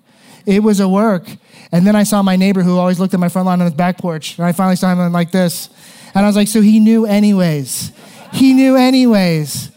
It 0.49 0.63
was 0.63 0.81
a 0.81 0.89
work. 0.89 1.29
And 1.73 1.87
then 1.87 1.95
I 1.95 2.05
saw 2.05 2.23
my 2.23 2.37
neighbor 2.37 2.63
who 2.63 2.79
always 2.79 2.99
looked 2.99 3.13
at 3.13 3.21
my 3.21 3.29
front 3.29 3.45
lawn 3.45 3.61
on 3.61 3.67
his 3.67 3.75
back 3.75 3.99
porch. 3.99 4.39
And 4.39 4.47
I 4.47 4.53
finally 4.53 4.77
saw 4.77 4.91
him 4.91 5.13
like 5.13 5.31
this. 5.31 5.69
And 6.15 6.25
I 6.25 6.27
was 6.27 6.37
like, 6.37 6.49
so 6.49 6.63
he 6.63 6.81
knew 6.81 7.05
anyways. 7.05 7.93
He 8.33 8.55
knew 8.55 8.75
anyways. 8.75 9.71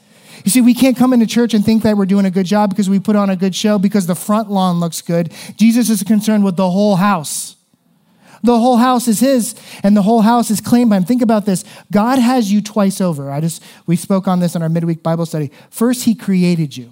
You 0.45 0.49
see, 0.49 0.61
we 0.61 0.73
can't 0.73 0.95
come 0.95 1.11
into 1.11 1.27
church 1.27 1.53
and 1.53 1.65
think 1.65 1.83
that 1.83 1.97
we're 1.97 2.05
doing 2.05 2.25
a 2.25 2.31
good 2.31 2.45
job 2.45 2.69
because 2.69 2.89
we 2.89 3.01
put 3.01 3.17
on 3.17 3.29
a 3.29 3.35
good 3.35 3.53
show 3.53 3.79
because 3.79 4.07
the 4.07 4.15
front 4.15 4.49
lawn 4.49 4.79
looks 4.79 5.01
good. 5.01 5.33
Jesus 5.57 5.89
is 5.89 6.03
concerned 6.03 6.45
with 6.45 6.55
the 6.55 6.71
whole 6.71 6.95
house. 6.95 7.57
The 8.41 8.57
whole 8.57 8.77
house 8.77 9.09
is 9.09 9.19
his, 9.19 9.53
and 9.83 9.95
the 9.95 10.01
whole 10.01 10.21
house 10.21 10.49
is 10.49 10.61
claimed 10.61 10.89
by 10.89 10.97
him. 10.97 11.03
Think 11.03 11.21
about 11.21 11.45
this. 11.45 11.65
God 11.91 12.17
has 12.17 12.51
you 12.51 12.61
twice 12.61 13.01
over. 13.01 13.29
I 13.29 13.41
just 13.41 13.61
we 13.85 13.97
spoke 13.97 14.27
on 14.27 14.39
this 14.39 14.55
in 14.55 14.63
our 14.63 14.69
midweek 14.69 15.03
Bible 15.03 15.27
study. 15.27 15.51
First, 15.69 16.05
he 16.05 16.15
created 16.15 16.75
you. 16.75 16.91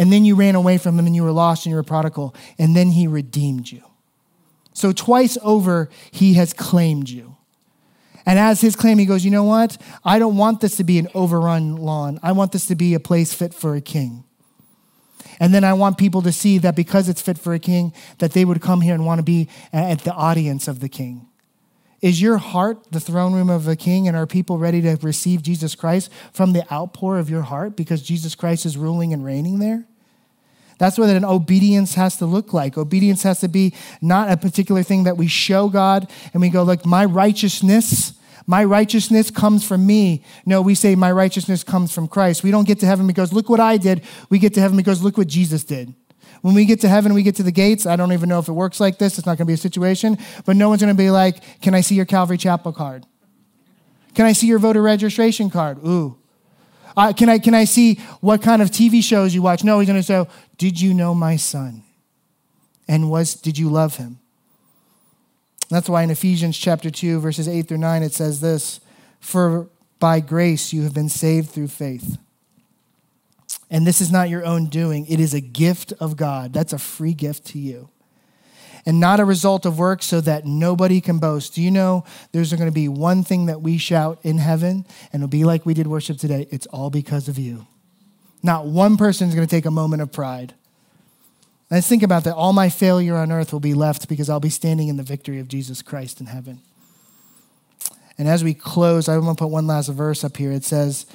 And 0.00 0.10
then 0.10 0.24
you 0.24 0.34
ran 0.34 0.54
away 0.54 0.78
from 0.78 0.98
him 0.98 1.06
and 1.06 1.14
you 1.14 1.22
were 1.22 1.30
lost 1.30 1.66
and 1.66 1.72
you 1.72 1.74
were 1.74 1.82
a 1.82 1.84
prodigal, 1.84 2.34
and 2.58 2.74
then 2.74 2.88
he 2.88 3.06
redeemed 3.06 3.70
you. 3.70 3.82
So 4.72 4.92
twice 4.92 5.36
over, 5.42 5.90
he 6.10 6.34
has 6.34 6.54
claimed 6.54 7.10
you. 7.10 7.36
And 8.24 8.38
as 8.38 8.62
his 8.62 8.76
claim, 8.76 8.96
he 8.96 9.04
goes, 9.04 9.26
You 9.26 9.30
know 9.30 9.44
what? 9.44 9.76
I 10.02 10.18
don't 10.18 10.38
want 10.38 10.62
this 10.62 10.78
to 10.78 10.84
be 10.84 10.98
an 10.98 11.08
overrun 11.12 11.76
lawn. 11.76 12.18
I 12.22 12.32
want 12.32 12.52
this 12.52 12.66
to 12.68 12.74
be 12.74 12.94
a 12.94 13.00
place 13.00 13.34
fit 13.34 13.52
for 13.52 13.74
a 13.74 13.82
king. 13.82 14.24
And 15.38 15.52
then 15.52 15.64
I 15.64 15.74
want 15.74 15.98
people 15.98 16.22
to 16.22 16.32
see 16.32 16.56
that 16.56 16.74
because 16.74 17.10
it's 17.10 17.20
fit 17.20 17.36
for 17.36 17.52
a 17.52 17.58
king, 17.58 17.92
that 18.20 18.32
they 18.32 18.46
would 18.46 18.62
come 18.62 18.80
here 18.80 18.94
and 18.94 19.04
want 19.04 19.18
to 19.18 19.22
be 19.22 19.50
at 19.70 20.00
the 20.04 20.14
audience 20.14 20.66
of 20.66 20.80
the 20.80 20.88
king. 20.88 21.28
Is 22.00 22.22
your 22.22 22.38
heart 22.38 22.90
the 22.90 23.00
throne 23.00 23.34
room 23.34 23.50
of 23.50 23.68
a 23.68 23.76
king, 23.76 24.08
and 24.08 24.16
are 24.16 24.26
people 24.26 24.56
ready 24.56 24.80
to 24.80 24.96
receive 25.02 25.42
Jesus 25.42 25.74
Christ 25.74 26.10
from 26.32 26.54
the 26.54 26.72
outpour 26.72 27.18
of 27.18 27.28
your 27.28 27.42
heart 27.42 27.76
because 27.76 28.00
Jesus 28.00 28.34
Christ 28.34 28.64
is 28.64 28.78
ruling 28.78 29.12
and 29.12 29.22
reigning 29.22 29.58
there? 29.58 29.84
That's 30.80 30.96
what 30.96 31.10
an 31.10 31.26
obedience 31.26 31.94
has 31.96 32.16
to 32.16 32.26
look 32.26 32.54
like. 32.54 32.78
Obedience 32.78 33.22
has 33.24 33.40
to 33.40 33.48
be 33.48 33.74
not 34.00 34.30
a 34.30 34.36
particular 34.38 34.82
thing 34.82 35.04
that 35.04 35.18
we 35.18 35.26
show 35.26 35.68
God 35.68 36.10
and 36.32 36.40
we 36.40 36.48
go, 36.48 36.62
like, 36.62 36.86
my 36.86 37.04
righteousness, 37.04 38.14
my 38.46 38.64
righteousness 38.64 39.30
comes 39.30 39.62
from 39.62 39.86
me. 39.86 40.24
No, 40.46 40.62
we 40.62 40.74
say, 40.74 40.94
my 40.94 41.12
righteousness 41.12 41.62
comes 41.62 41.92
from 41.92 42.08
Christ. 42.08 42.42
We 42.42 42.50
don't 42.50 42.66
get 42.66 42.80
to 42.80 42.86
heaven 42.86 43.06
because, 43.06 43.30
look 43.30 43.50
what 43.50 43.60
I 43.60 43.76
did. 43.76 44.00
We 44.30 44.38
get 44.38 44.54
to 44.54 44.60
heaven 44.62 44.78
because, 44.78 45.02
look 45.02 45.18
what 45.18 45.26
Jesus 45.26 45.64
did. 45.64 45.94
When 46.40 46.54
we 46.54 46.64
get 46.64 46.80
to 46.80 46.88
heaven, 46.88 47.12
we 47.12 47.22
get 47.22 47.34
to 47.34 47.42
the 47.42 47.52
gates. 47.52 47.84
I 47.84 47.96
don't 47.96 48.14
even 48.14 48.30
know 48.30 48.38
if 48.38 48.48
it 48.48 48.52
works 48.52 48.80
like 48.80 48.96
this. 48.96 49.18
It's 49.18 49.26
not 49.26 49.36
going 49.36 49.44
to 49.44 49.50
be 49.50 49.52
a 49.52 49.58
situation, 49.58 50.16
but 50.46 50.56
no 50.56 50.70
one's 50.70 50.80
going 50.80 50.96
to 50.96 50.98
be 50.98 51.10
like, 51.10 51.60
Can 51.60 51.74
I 51.74 51.82
see 51.82 51.94
your 51.94 52.06
Calvary 52.06 52.38
Chapel 52.38 52.72
card? 52.72 53.04
Can 54.14 54.24
I 54.24 54.32
see 54.32 54.46
your 54.46 54.58
voter 54.58 54.80
registration 54.80 55.50
card? 55.50 55.76
Ooh. 55.86 56.16
Uh, 56.96 57.12
can, 57.12 57.28
I, 57.28 57.38
can 57.38 57.54
I 57.54 57.64
see 57.64 57.96
what 58.20 58.42
kind 58.42 58.60
of 58.62 58.70
TV 58.70 59.02
shows 59.02 59.34
you 59.34 59.42
watch? 59.42 59.62
No, 59.64 59.78
he's 59.78 59.88
going 59.88 60.00
to 60.00 60.02
say, 60.02 60.26
Did 60.60 60.78
you 60.78 60.92
know 60.92 61.14
my 61.14 61.36
son? 61.36 61.84
And 62.86 63.10
was, 63.10 63.32
did 63.32 63.56
you 63.56 63.70
love 63.70 63.96
him? 63.96 64.18
That's 65.70 65.88
why 65.88 66.02
in 66.02 66.10
Ephesians 66.10 66.58
chapter 66.58 66.90
2, 66.90 67.18
verses 67.18 67.48
8 67.48 67.66
through 67.66 67.78
9, 67.78 68.02
it 68.02 68.12
says 68.12 68.42
this 68.42 68.80
For 69.20 69.70
by 70.00 70.20
grace 70.20 70.70
you 70.70 70.82
have 70.82 70.92
been 70.92 71.08
saved 71.08 71.48
through 71.48 71.68
faith. 71.68 72.18
And 73.70 73.86
this 73.86 74.02
is 74.02 74.12
not 74.12 74.28
your 74.28 74.44
own 74.44 74.66
doing, 74.66 75.06
it 75.06 75.18
is 75.18 75.32
a 75.32 75.40
gift 75.40 75.94
of 75.98 76.18
God. 76.18 76.52
That's 76.52 76.74
a 76.74 76.78
free 76.78 77.14
gift 77.14 77.46
to 77.46 77.58
you. 77.58 77.88
And 78.84 79.00
not 79.00 79.18
a 79.18 79.24
result 79.24 79.64
of 79.64 79.78
work 79.78 80.02
so 80.02 80.20
that 80.20 80.44
nobody 80.44 81.00
can 81.00 81.18
boast. 81.18 81.54
Do 81.54 81.62
you 81.62 81.70
know 81.70 82.04
there's 82.32 82.52
going 82.52 82.68
to 82.68 82.70
be 82.70 82.86
one 82.86 83.24
thing 83.24 83.46
that 83.46 83.62
we 83.62 83.78
shout 83.78 84.18
in 84.24 84.36
heaven, 84.36 84.84
and 85.10 85.22
it'll 85.22 85.28
be 85.30 85.44
like 85.44 85.64
we 85.64 85.72
did 85.72 85.86
worship 85.86 86.18
today? 86.18 86.48
It's 86.50 86.66
all 86.66 86.90
because 86.90 87.28
of 87.28 87.38
you. 87.38 87.66
Not 88.42 88.66
one 88.66 88.96
person 88.96 89.28
is 89.28 89.34
going 89.34 89.46
to 89.46 89.50
take 89.50 89.66
a 89.66 89.70
moment 89.70 90.02
of 90.02 90.12
pride. 90.12 90.54
Let's 91.70 91.86
think 91.86 92.02
about 92.02 92.24
that. 92.24 92.34
All 92.34 92.52
my 92.52 92.68
failure 92.68 93.16
on 93.16 93.30
earth 93.30 93.52
will 93.52 93.60
be 93.60 93.74
left 93.74 94.08
because 94.08 94.28
I'll 94.28 94.40
be 94.40 94.50
standing 94.50 94.88
in 94.88 94.96
the 94.96 95.02
victory 95.02 95.38
of 95.38 95.46
Jesus 95.46 95.82
Christ 95.82 96.20
in 96.20 96.26
heaven. 96.26 96.60
And 98.18 98.28
as 98.28 98.42
we 98.42 98.54
close, 98.54 99.08
I 99.08 99.16
want 99.18 99.38
to 99.38 99.44
put 99.44 99.50
one 99.50 99.66
last 99.66 99.88
verse 99.88 100.24
up 100.24 100.36
here. 100.36 100.52
It 100.52 100.64
says, 100.64 101.06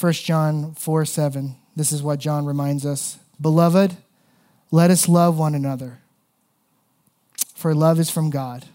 1 0.00 0.12
John 0.14 0.74
4 0.74 1.04
7. 1.04 1.56
This 1.74 1.92
is 1.92 2.02
what 2.02 2.18
John 2.18 2.46
reminds 2.46 2.86
us 2.86 3.18
Beloved, 3.40 3.96
let 4.70 4.90
us 4.90 5.08
love 5.08 5.38
one 5.38 5.54
another, 5.54 5.98
for 7.54 7.74
love 7.74 8.00
is 8.00 8.10
from 8.10 8.30
God. 8.30 8.66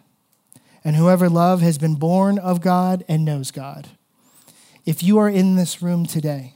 And 0.84 0.96
whoever 0.96 1.30
love 1.30 1.62
has 1.62 1.78
been 1.78 1.96
born 1.96 2.40
of 2.40 2.62
God 2.62 3.04
and 3.08 3.24
knows 3.24 3.52
God. 3.52 3.90
If 4.86 5.04
you 5.04 5.20
are 5.20 5.30
in 5.30 5.56
this 5.56 5.82
room 5.82 6.08
today 6.08 6.56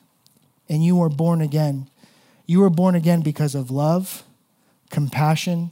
and 0.70 0.84
you 0.84 0.96
were 0.96 1.10
born 1.10 1.42
again, 1.42 1.90
you 2.46 2.60
were 2.60 2.70
born 2.70 2.96
again 2.96 3.22
because 3.22 3.56
of 3.56 3.72
love, 3.72 4.24
compassion, 4.90 5.72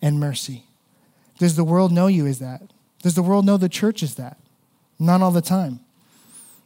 and 0.00 0.18
mercy. 0.18 0.64
Does 1.38 1.56
the 1.56 1.64
world 1.64 1.92
know 1.92 2.06
you 2.06 2.26
as 2.26 2.38
that? 2.38 2.62
Does 3.02 3.14
the 3.14 3.22
world 3.22 3.44
know 3.44 3.56
the 3.56 3.68
church 3.68 4.02
is 4.02 4.14
that? 4.14 4.38
Not 4.98 5.20
all 5.20 5.30
the 5.30 5.42
time. 5.42 5.80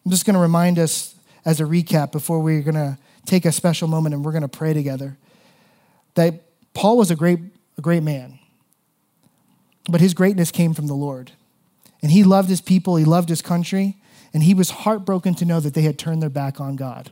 I'm 0.05 0.11
just 0.11 0.25
going 0.25 0.35
to 0.35 0.41
remind 0.41 0.79
us 0.79 1.15
as 1.45 1.61
a 1.61 1.65
recap 1.65 2.13
before 2.13 2.41
we're 2.41 2.63
going 2.63 2.75
to 2.75 2.99
take 3.27 3.45
a 3.45 3.53
special 3.53 3.89
moment 3.89 4.15
and 4.15 4.25
we're 4.25 4.33
going 4.33 4.43
to 4.43 4.49
pray 4.49 4.73
together. 4.73 5.17
That 6.15 6.43
Paul 6.75 6.97
was 6.97 7.11
a 7.11 7.17
great, 7.17 7.41
a 7.77 7.81
great 7.81 8.03
man, 8.03 8.39
but 9.89 10.01
his 10.01 10.15
greatness 10.15 10.51
came 10.51 10.75
from 10.75 10.87
the 10.87 10.95
Lord. 10.95 11.33
And 12.03 12.13
he 12.13 12.23
loved 12.23 12.49
his 12.49 12.61
people, 12.61 12.97
he 12.97 13.05
loved 13.05 13.29
his 13.29 13.43
country, 13.43 13.97
and 14.33 14.43
he 14.43 14.55
was 14.55 14.71
heartbroken 14.71 15.35
to 15.35 15.45
know 15.45 15.59
that 15.61 15.75
they 15.75 15.83
had 15.83 15.99
turned 15.99 16.23
their 16.23 16.31
back 16.31 16.61
on 16.61 16.77
God. 16.77 17.11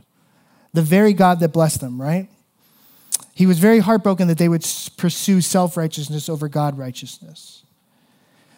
The 0.77 0.83
very 0.83 1.15
God 1.15 1.41
that 1.41 1.55
blessed 1.55 1.81
them, 1.81 1.99
right? 1.99 2.29
He 3.33 3.47
was 3.47 3.59
very 3.59 3.79
heartbroken 3.79 4.29
that 4.29 4.37
they 4.37 4.51
would 4.51 4.63
pursue 4.99 5.41
self 5.41 5.75
righteousness 5.75 6.29
over 6.29 6.51
God 6.51 6.77
righteousness. 6.77 7.63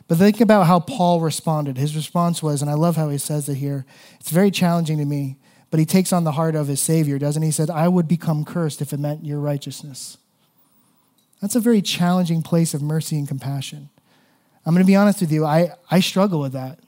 But 0.08 0.18
think 0.18 0.40
about 0.40 0.66
how 0.66 0.80
Paul 0.80 1.20
responded. 1.20 1.78
His 1.78 1.94
response 1.94 2.42
was, 2.42 2.60
and 2.60 2.68
I 2.68 2.74
love 2.74 2.96
how 2.96 3.08
he 3.08 3.18
says 3.18 3.48
it 3.48 3.54
here, 3.54 3.86
it's 4.18 4.30
very 4.30 4.50
challenging 4.50 4.98
to 4.98 5.04
me. 5.04 5.36
But 5.70 5.78
he 5.78 5.86
takes 5.86 6.12
on 6.12 6.24
the 6.24 6.32
heart 6.32 6.56
of 6.56 6.66
his 6.66 6.80
Savior, 6.80 7.20
doesn't 7.20 7.40
he? 7.40 7.48
He 7.48 7.52
said, 7.52 7.70
I 7.70 7.86
would 7.86 8.08
become 8.08 8.44
cursed 8.44 8.82
if 8.82 8.92
it 8.92 8.98
meant 8.98 9.24
your 9.24 9.38
righteousness. 9.38 10.18
That's 11.40 11.54
a 11.54 11.60
very 11.60 11.82
challenging 11.82 12.42
place 12.42 12.74
of 12.74 12.82
mercy 12.82 13.16
and 13.16 13.28
compassion. 13.28 13.90
I'm 14.66 14.74
going 14.74 14.84
to 14.84 14.90
be 14.90 14.96
honest 14.96 15.20
with 15.20 15.30
you, 15.30 15.44
I, 15.44 15.70
I 15.88 16.00
struggle 16.00 16.40
with 16.40 16.54
that. 16.54 16.80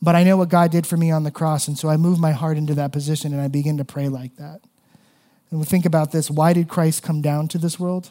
But 0.00 0.14
I 0.14 0.22
know 0.22 0.36
what 0.36 0.48
God 0.48 0.70
did 0.70 0.86
for 0.86 0.96
me 0.96 1.10
on 1.10 1.24
the 1.24 1.30
cross, 1.30 1.66
and 1.66 1.76
so 1.76 1.88
I 1.88 1.96
move 1.96 2.20
my 2.20 2.32
heart 2.32 2.56
into 2.56 2.74
that 2.74 2.92
position 2.92 3.32
and 3.32 3.42
I 3.42 3.48
begin 3.48 3.78
to 3.78 3.84
pray 3.84 4.08
like 4.08 4.36
that. 4.36 4.60
And 5.50 5.58
we 5.58 5.66
think 5.66 5.86
about 5.86 6.12
this 6.12 6.30
why 6.30 6.52
did 6.52 6.68
Christ 6.68 7.02
come 7.02 7.20
down 7.20 7.48
to 7.48 7.58
this 7.58 7.80
world? 7.80 8.10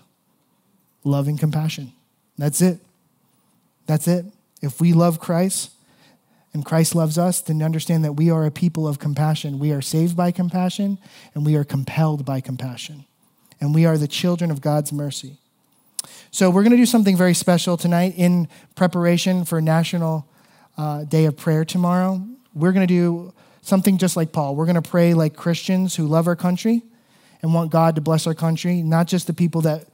Love 1.04 1.28
and 1.28 1.40
compassion. 1.40 1.94
That's 2.38 2.62
it. 2.62 2.80
That's 3.86 4.08
it. 4.08 4.26
If 4.62 4.82
we 4.82 4.92
love 4.92 5.20
Christ, 5.20 5.72
and 6.58 6.66
Christ 6.66 6.96
loves 6.96 7.20
us, 7.20 7.40
then 7.40 7.62
understand 7.62 8.04
that 8.04 8.14
we 8.14 8.32
are 8.32 8.44
a 8.44 8.50
people 8.50 8.88
of 8.88 8.98
compassion. 8.98 9.60
We 9.60 9.72
are 9.72 9.82
saved 9.82 10.18
by 10.18 10.32
compassion, 10.32 10.98
and 11.36 11.46
we 11.46 11.56
are 11.56 11.64
compelled 11.64 12.26
by 12.26 12.42
compassion. 12.42 13.06
And 13.62 13.76
we 13.76 13.86
are 13.86 13.96
the 13.96 14.08
children 14.08 14.50
of 14.50 14.60
God's 14.60 14.92
mercy. 14.92 15.38
So, 16.32 16.50
we're 16.50 16.64
going 16.64 16.72
to 16.72 16.78
do 16.78 16.88
something 16.88 17.16
very 17.16 17.36
special 17.36 17.78
tonight 17.78 18.16
in 18.18 18.48
preparation 18.76 19.46
for 19.46 19.62
National 19.62 20.28
uh, 20.78 21.04
Day 21.04 21.26
of 21.26 21.38
Prayer 21.38 21.66
tomorrow. 21.66 22.26
We're 22.54 22.72
going 22.72 22.88
to 22.88 22.94
do 22.94 23.34
something 23.62 23.98
just 23.98 24.16
like 24.16 24.32
Paul. 24.32 24.56
We're 24.56 24.66
going 24.66 24.82
to 24.82 24.90
pray 24.90 25.14
like 25.14 25.36
Christians 25.36 25.96
who 25.96 26.08
love 26.08 26.28
our 26.28 26.36
country 26.36 26.84
and 27.42 27.54
want 27.54 27.72
God 27.72 27.96
to 27.96 28.02
bless 28.02 28.28
our 28.28 28.34
country, 28.34 28.82
not 28.82 29.08
just 29.08 29.28
the 29.28 29.34
people 29.34 29.62
that 29.62 29.88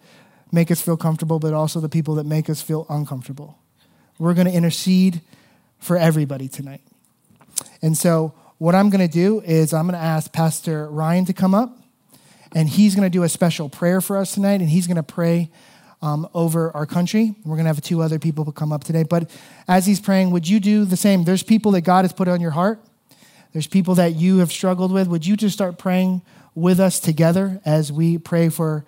make 0.52 0.70
us 0.70 0.82
feel 0.82 0.98
comfortable, 0.98 1.40
but 1.40 1.54
also 1.54 1.80
the 1.80 1.90
people 1.90 2.16
that 2.16 2.26
make 2.26 2.50
us 2.50 2.62
feel 2.62 2.86
uncomfortable. 2.90 3.58
We're 4.20 4.34
going 4.34 4.48
to 4.48 4.54
intercede 4.54 5.22
for 5.80 5.98
everybody 5.98 6.48
tonight. 6.48 6.82
And 7.82 7.98
so, 7.98 8.34
what 8.60 8.76
I'm 8.76 8.90
going 8.90 9.06
to 9.06 9.12
do 9.12 9.42
is 9.42 9.74
I'm 9.74 9.88
going 9.88 10.00
to 10.00 10.06
ask 10.06 10.32
Pastor 10.32 10.88
Ryan 10.90 11.26
to 11.26 11.34
come 11.34 11.54
up, 11.54 11.78
and 12.56 12.70
he's 12.70 12.96
going 12.96 13.06
to 13.06 13.10
do 13.10 13.24
a 13.24 13.30
special 13.30 13.68
prayer 13.68 14.00
for 14.00 14.16
us 14.16 14.34
tonight, 14.34 14.62
and 14.62 14.70
he's 14.70 14.88
going 14.88 14.96
to 14.96 15.04
pray 15.04 15.50
um, 16.04 16.28
over 16.34 16.70
our 16.76 16.86
country. 16.86 17.34
We're 17.46 17.56
going 17.56 17.64
to 17.64 17.70
have 17.70 17.82
two 17.82 18.02
other 18.02 18.20
people 18.20 18.52
come 18.52 18.74
up 18.74 18.84
today. 18.84 19.04
But 19.04 19.32
as 19.70 19.86
he's 19.86 20.02
praying, 20.02 20.32
would 20.32 20.48
you 20.48 20.60
do 20.60 20.84
the 20.84 20.98
same? 20.98 21.24
There's 21.24 21.44
people 21.44 21.72
that 21.72 21.82
God 21.82 22.04
has 22.04 22.12
put 22.12 22.28
on 22.28 22.42
your 22.42 22.52
heart, 22.52 22.80
there's 23.54 23.68
people 23.68 23.96
that 23.96 24.16
you 24.16 24.40
have 24.40 24.52
struggled 24.52 24.92
with. 24.92 25.08
Would 25.08 25.26
you 25.26 25.38
just 25.38 25.54
start 25.54 25.78
praying 25.78 26.22
with 26.56 26.80
us 26.80 27.00
together 27.00 27.62
as 27.66 27.92
we 27.92 28.18
pray 28.18 28.50
for 28.50 28.84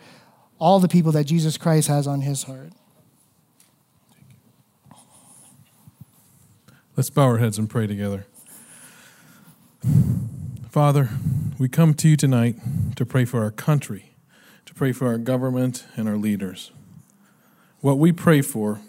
all 0.59 0.79
the 0.79 0.87
people 0.87 1.11
that 1.13 1.23
Jesus 1.23 1.57
Christ 1.57 1.87
has 1.87 2.05
on 2.05 2.21
his 2.21 2.43
heart? 2.43 2.71
Let's 6.97 7.09
bow 7.09 7.23
our 7.23 7.37
heads 7.37 7.57
and 7.57 7.69
pray 7.69 7.87
together. 7.87 8.25
Father, 10.69 11.09
we 11.59 11.69
come 11.69 11.93
to 11.93 12.09
you 12.09 12.17
tonight 12.17 12.55
to 12.95 13.05
pray 13.05 13.23
for 13.23 13.43
our 13.43 13.51
country, 13.51 14.11
to 14.65 14.73
pray 14.73 14.91
for 14.91 15.07
our 15.07 15.17
government 15.17 15.85
and 15.95 16.09
our 16.09 16.17
leaders. 16.17 16.71
What 17.85 17.99
we 17.99 18.11
pray 18.11 18.41
for 18.41 18.81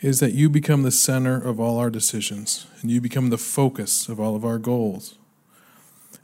is 0.00 0.18
that 0.18 0.32
you 0.32 0.50
become 0.50 0.82
the 0.82 0.90
center 0.90 1.36
of 1.36 1.60
all 1.60 1.78
our 1.78 1.90
decisions 1.90 2.66
and 2.82 2.90
you 2.90 3.00
become 3.00 3.30
the 3.30 3.38
focus 3.38 4.08
of 4.08 4.18
all 4.18 4.34
of 4.34 4.44
our 4.44 4.58
goals. 4.58 5.16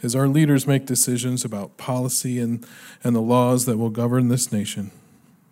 As 0.02 0.16
our 0.16 0.26
leaders 0.26 0.66
make 0.66 0.84
decisions 0.84 1.44
about 1.44 1.76
policy 1.76 2.40
and, 2.40 2.66
and 3.04 3.14
the 3.14 3.20
laws 3.20 3.66
that 3.66 3.76
will 3.76 3.90
govern 3.90 4.26
this 4.26 4.50
nation, 4.50 4.90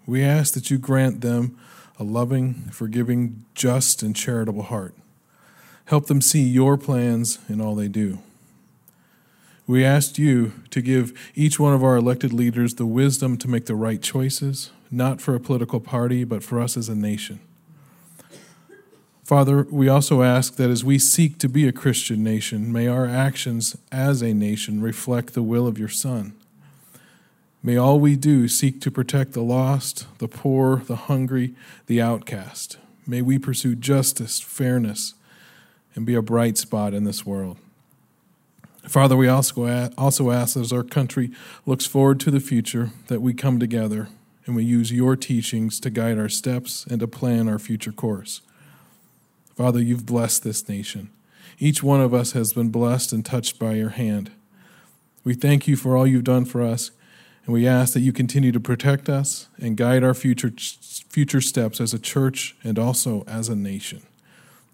we 0.07 0.25
ask 0.25 0.55
that 0.55 0.73
you 0.73 0.77
grant 0.77 1.21
them 1.21 1.57
a 2.01 2.03
loving, 2.03 2.69
forgiving, 2.73 3.45
just, 3.55 4.03
and 4.03 4.17
charitable 4.17 4.65
heart. 4.65 4.97
Help 5.85 6.07
them 6.07 6.21
see 6.21 6.43
your 6.43 6.77
plans 6.77 7.39
in 7.49 7.61
all 7.61 7.77
they 7.77 7.87
do. 7.87 8.19
We 9.67 9.83
asked 9.83 10.19
you 10.19 10.53
to 10.71 10.83
give 10.83 11.19
each 11.35 11.59
one 11.59 11.73
of 11.73 11.83
our 11.83 11.97
elected 11.97 12.33
leaders 12.33 12.75
the 12.75 12.85
wisdom 12.85 13.39
to 13.39 13.49
make 13.49 13.65
the 13.65 13.75
right 13.75 14.03
choices, 14.03 14.71
not 14.91 15.23
for 15.23 15.35
a 15.35 15.41
political 15.41 15.81
party, 15.81 16.25
but 16.25 16.43
for 16.43 16.61
us 16.61 16.77
as 16.77 16.91
a 16.91 16.95
nation. 16.95 17.41
Father, 19.25 19.67
we 19.71 19.89
also 19.89 20.23
ask 20.23 20.57
that 20.57 20.69
as 20.69 20.85
we 20.85 20.99
seek 20.99 21.39
to 21.39 21.49
be 21.49 21.67
a 21.67 21.73
Christian 21.73 22.23
nation, 22.23 22.71
may 22.71 22.87
our 22.87 23.07
actions 23.07 23.75
as 23.91 24.21
a 24.21 24.35
nation 24.35 24.83
reflect 24.83 25.33
the 25.33 25.43
will 25.43 25.67
of 25.67 25.79
your 25.79 25.89
Son. 25.89 26.35
May 27.63 27.79
all 27.79 27.99
we 27.99 28.17
do 28.17 28.47
seek 28.49 28.83
to 28.83 28.91
protect 28.91 29.33
the 29.33 29.43
lost, 29.43 30.07
the 30.19 30.29
poor, 30.29 30.77
the 30.77 30.97
hungry, 30.97 31.55
the 31.87 32.03
outcast. 32.03 32.77
May 33.07 33.23
we 33.23 33.39
pursue 33.39 33.75
justice, 33.75 34.41
fairness, 34.41 35.15
and 35.95 36.05
be 36.05 36.15
a 36.15 36.21
bright 36.21 36.59
spot 36.59 36.93
in 36.93 37.05
this 37.05 37.25
world. 37.25 37.57
Father, 38.87 39.17
we 39.17 39.29
also 39.29 39.91
also 39.97 40.31
ask 40.31 40.57
as 40.57 40.73
our 40.73 40.83
country 40.83 41.31
looks 41.67 41.87
forward 41.87 42.21
to 42.21 42.31
the 42.31 42.41
future 42.41 42.91
that 43.09 43.23
we 43.23 43.33
come 43.33 43.59
together 43.59 44.09
and 44.47 44.55
we 44.55 44.65
use 44.65 44.93
your 44.93 45.17
teachings 45.17 45.81
to 45.81 45.91
guide 45.91 46.19
our 46.19 46.29
steps 46.29 46.87
and 46.91 47.01
to 47.01 47.09
plan 47.09 47.49
our 47.49 47.59
future 47.59 47.93
course. 47.93 48.43
Father, 49.57 49.81
you've 49.81 50.07
blessed 50.07 50.43
this 50.45 50.69
nation. 50.69 51.11
Each 51.59 51.83
one 51.83 52.01
of 52.01 52.13
us 52.13 52.33
has 52.33 52.53
been 52.53 52.71
blessed 52.71 53.13
and 53.13 53.25
touched 53.25 53.59
by 53.59 53.75
your 53.75 53.91
hand. 53.91 54.31
We 55.23 55.35
thank 55.35 55.67
you 55.67 55.77
for 55.77 55.97
all 55.97 56.07
you've 56.07 56.25
done 56.25 56.45
for 56.45 56.61
us, 56.61 56.91
and 57.47 57.55
we 57.55 57.67
ask 57.67 57.95
that 57.95 58.01
you 58.01 58.13
continue 58.13 58.53
to 58.53 58.61
protect 58.61 59.09
us 59.09 59.49
and 59.59 59.77
guide 59.77 60.05
our 60.05 60.15
future, 60.15 60.53
future 61.09 61.41
steps 61.41 61.81
as 61.81 61.95
a 61.95 61.99
church 61.99 62.57
and 62.65 62.79
also 62.79 63.25
as 63.27 63.49
a 63.49 63.57
nation. 63.57 64.03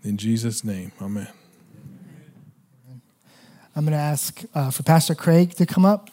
In 0.02 0.16
Jesus' 0.16 0.64
name, 0.64 0.92
amen. 1.00 1.28
I'm 3.74 3.84
going 3.84 3.92
to 3.92 3.98
ask 3.98 4.42
uh, 4.54 4.70
for 4.70 4.82
Pastor 4.82 5.14
Craig 5.14 5.54
to 5.54 5.66
come 5.66 5.84
up. 5.84 6.10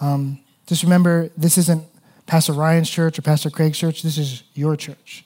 Um, 0.00 0.40
just 0.66 0.82
remember, 0.82 1.30
this 1.36 1.58
isn't 1.58 1.84
Pastor 2.26 2.52
Ryan's 2.52 2.88
church 2.88 3.18
or 3.18 3.22
Pastor 3.22 3.50
Craig's 3.50 3.78
church, 3.78 4.02
this 4.02 4.18
is 4.18 4.42
your 4.54 4.76
church. 4.76 5.24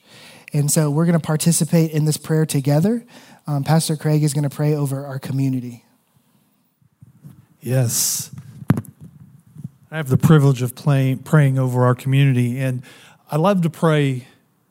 And 0.53 0.71
so 0.71 0.91
we're 0.91 1.05
going 1.05 1.19
to 1.19 1.25
participate 1.25 1.91
in 1.91 2.05
this 2.05 2.17
prayer 2.17 2.47
together. 2.47 3.05
Um, 3.47 3.63
Pastor 3.63 3.97
Craig 3.97 4.23
is 4.23 4.33
going 4.33 4.49
to 4.49 4.55
pray 4.55 4.75
over 4.75 5.07
our 5.07 5.19
community. 5.19 5.85
Yes. 7.61 8.31
I 9.91 9.97
have 9.97 10.09
the 10.09 10.19
privilege 10.19 10.63
of 10.63 10.75
playing, 10.75 11.19
praying 11.19 11.59
over 11.59 11.85
our 11.85 11.95
community, 11.95 12.59
and 12.59 12.83
I 13.31 13.37
love 13.37 13.63
to 13.63 13.71
pray 13.71 14.27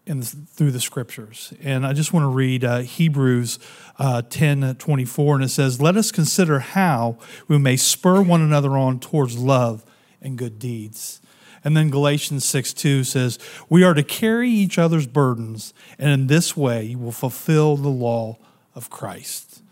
in 0.05 0.19
the, 0.19 0.25
through 0.25 0.71
the 0.71 0.79
scriptures. 0.79 1.53
And 1.61 1.85
I 1.85 1.93
just 1.93 2.13
want 2.13 2.23
to 2.25 2.29
read 2.29 2.63
uh, 2.63 2.79
Hebrews 2.79 3.59
uh, 3.97 4.21
10 4.21 4.75
24, 4.75 5.35
and 5.35 5.43
it 5.43 5.49
says, 5.49 5.81
Let 5.81 5.97
us 5.97 6.11
consider 6.11 6.59
how 6.59 7.17
we 7.47 7.57
may 7.57 7.77
spur 7.77 8.21
one 8.21 8.41
another 8.41 8.77
on 8.77 8.99
towards 8.99 9.37
love 9.37 9.85
and 10.21 10.37
good 10.37 10.59
deeds. 10.59 11.21
And 11.63 11.75
then 11.75 11.89
Galatians 11.89 12.45
6 12.45 12.73
2 12.73 13.03
says, 13.03 13.39
We 13.69 13.83
are 13.83 13.93
to 13.93 14.03
carry 14.03 14.49
each 14.49 14.77
other's 14.77 15.07
burdens, 15.07 15.73
and 15.97 16.11
in 16.11 16.27
this 16.27 16.55
way 16.55 16.83
you 16.83 16.99
will 16.99 17.11
fulfill 17.11 17.75
the 17.75 17.89
law 17.89 18.37
of 18.75 18.89
Christ, 18.89 19.63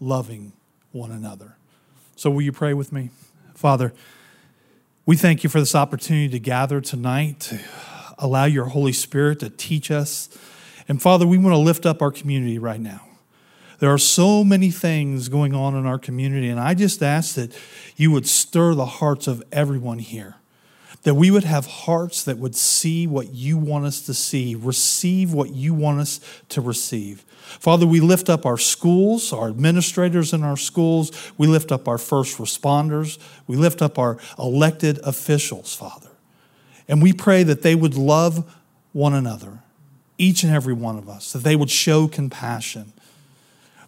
loving 0.00 0.52
one 0.92 1.10
another. 1.10 1.56
So, 2.16 2.30
will 2.30 2.42
you 2.42 2.52
pray 2.52 2.74
with 2.74 2.92
me? 2.92 3.10
Father, 3.54 3.94
we 5.06 5.16
thank 5.16 5.42
you 5.42 5.48
for 5.48 5.60
this 5.60 5.74
opportunity 5.74 6.28
to 6.28 6.38
gather 6.38 6.80
tonight, 6.80 7.40
to 7.40 7.58
allow 8.20 8.44
your 8.44 8.66
Holy 8.66 8.92
Spirit 8.92 9.40
to 9.40 9.50
teach 9.50 9.90
us. 9.90 10.28
And 10.88 11.02
Father, 11.02 11.26
we 11.26 11.38
want 11.38 11.54
to 11.54 11.58
lift 11.58 11.86
up 11.86 12.02
our 12.02 12.10
community 12.10 12.58
right 12.58 12.80
now. 12.80 13.06
There 13.78 13.92
are 13.92 13.98
so 13.98 14.44
many 14.44 14.70
things 14.70 15.28
going 15.28 15.54
on 15.54 15.74
in 15.74 15.86
our 15.86 15.98
community, 15.98 16.48
and 16.48 16.60
I 16.60 16.74
just 16.74 17.02
ask 17.02 17.34
that 17.34 17.56
you 17.96 18.10
would 18.10 18.26
stir 18.26 18.74
the 18.74 18.86
hearts 18.86 19.26
of 19.26 19.42
everyone 19.50 19.98
here 19.98 20.36
that 21.02 21.14
we 21.14 21.30
would 21.30 21.44
have 21.44 21.66
hearts 21.66 22.24
that 22.24 22.38
would 22.38 22.54
see 22.54 23.06
what 23.06 23.32
you 23.32 23.56
want 23.56 23.86
us 23.86 24.02
to 24.02 24.14
see, 24.14 24.54
receive 24.54 25.32
what 25.32 25.50
you 25.50 25.72
want 25.72 26.00
us 26.00 26.20
to 26.50 26.60
receive. 26.60 27.22
Father, 27.58 27.86
we 27.86 28.00
lift 28.00 28.28
up 28.28 28.44
our 28.44 28.58
schools, 28.58 29.32
our 29.32 29.48
administrators 29.48 30.32
in 30.32 30.44
our 30.44 30.56
schools. 30.56 31.32
We 31.38 31.46
lift 31.46 31.72
up 31.72 31.88
our 31.88 31.98
first 31.98 32.38
responders. 32.38 33.18
We 33.46 33.56
lift 33.56 33.82
up 33.82 33.98
our 33.98 34.18
elected 34.38 34.98
officials, 35.02 35.74
Father. 35.74 36.09
And 36.90 37.00
we 37.00 37.12
pray 37.12 37.44
that 37.44 37.62
they 37.62 37.74
would 37.74 37.94
love 37.94 38.44
one 38.92 39.14
another, 39.14 39.60
each 40.18 40.42
and 40.42 40.52
every 40.52 40.74
one 40.74 40.98
of 40.98 41.08
us, 41.08 41.32
that 41.32 41.44
they 41.44 41.54
would 41.54 41.70
show 41.70 42.08
compassion. 42.08 42.92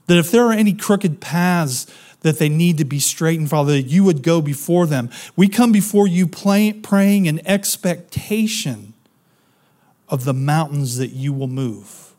That 0.06 0.18
if 0.18 0.30
there 0.30 0.44
are 0.44 0.52
any 0.52 0.72
crooked 0.72 1.20
paths 1.20 1.86
that 2.20 2.38
they 2.38 2.48
need 2.48 2.78
to 2.78 2.84
be 2.84 3.00
straightened, 3.00 3.50
Father, 3.50 3.72
that 3.72 3.88
you 3.88 4.04
would 4.04 4.22
go 4.22 4.40
before 4.40 4.86
them. 4.86 5.10
We 5.34 5.48
come 5.48 5.72
before 5.72 6.06
you 6.06 6.28
praying 6.28 7.26
in 7.26 7.46
expectation 7.46 8.94
of 10.08 10.24
the 10.24 10.32
mountains 10.32 10.96
that 10.98 11.08
you 11.08 11.32
will 11.32 11.48
move. 11.48 12.14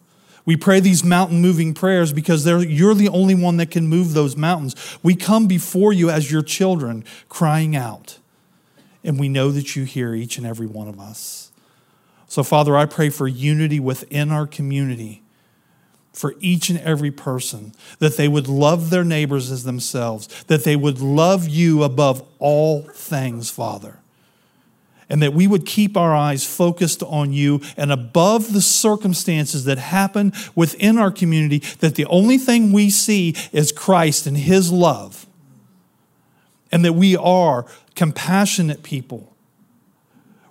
We 0.46 0.58
pray 0.58 0.82
these 0.82 1.06
mountain 1.06 1.40
moving 1.40 1.74
prayers 1.74 2.12
because 2.12 2.46
you're 2.46 2.96
the 2.96 3.08
only 3.08 3.36
one 3.36 3.56
that 3.58 3.72
can 3.72 3.88
move 3.88 4.14
those 4.14 4.36
mountains. 4.36 4.76
We 5.02 5.16
come 5.16 5.48
before 5.48 5.94
you 5.94 6.10
as 6.10 6.30
your 6.30 6.42
children, 6.42 7.06
crying 7.30 7.74
out, 7.74 8.18
and 9.04 9.20
we 9.20 9.30
know 9.30 9.52
that 9.52 9.76
you 9.76 9.84
hear 9.84 10.14
each 10.14 10.38
and 10.38 10.48
every 10.48 10.68
one 10.68 10.88
of 10.88 11.00
us. 11.00 11.52
So, 12.28 12.44
Father, 12.44 12.76
I 12.76 12.86
pray 12.86 13.10
for 13.10 13.28
unity 13.28 13.80
within 13.80 14.32
our 14.32 14.48
community 14.48 15.24
for 16.14 16.36
each 16.40 16.70
and 16.70 16.80
every 16.80 17.12
person, 17.12 17.74
that 17.98 18.18
they 18.18 18.28
would 18.28 18.48
love 18.48 18.92
their 18.92 19.04
neighbors 19.04 19.52
as 19.52 19.64
themselves, 19.64 20.44
that 20.44 20.64
they 20.64 20.76
would 20.76 21.02
love 21.02 21.48
you 21.48 21.84
above 21.84 22.24
all 22.38 22.84
things, 22.84 23.50
Father. 23.50 24.00
And 25.10 25.22
that 25.22 25.34
we 25.34 25.48
would 25.48 25.66
keep 25.66 25.98
our 25.98 26.16
eyes 26.16 26.46
focused 26.46 27.04
on 27.04 27.34
you 27.34 27.62
and 27.76 27.92
above 27.92 28.54
the 28.54 28.62
circumstances 28.62 29.66
that 29.66 29.78
happen 29.78 30.34
within 30.56 30.98
our 30.98 31.12
community, 31.12 31.60
that 31.80 31.96
the 31.96 32.06
only 32.06 32.38
thing 32.38 32.72
we 32.72 32.90
see 32.90 33.36
is 33.52 33.72
Christ 33.72 34.28
and 34.28 34.38
His 34.38 34.72
love. 34.72 35.26
And 36.72 36.86
that 36.86 36.94
we 36.94 37.16
are 37.18 37.66
compassionate 37.96 38.84
people 38.84 39.34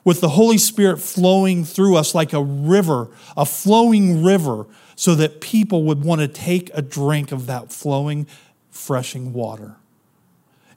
with 0.04 0.20
the 0.20 0.30
Holy 0.30 0.58
Spirit 0.58 0.98
flowing 0.98 1.64
through 1.64 1.96
us 1.96 2.14
like 2.14 2.32
a 2.32 2.42
river, 2.42 3.08
a 3.36 3.46
flowing 3.46 4.24
river 4.24 4.66
so 4.96 5.14
that 5.14 5.40
people 5.40 5.84
would 5.84 6.04
want 6.04 6.20
to 6.20 6.28
take 6.28 6.70
a 6.74 6.82
drink 6.82 7.32
of 7.32 7.46
that 7.46 7.72
flowing, 7.72 8.26
freshing 8.70 9.32
water. 9.32 9.76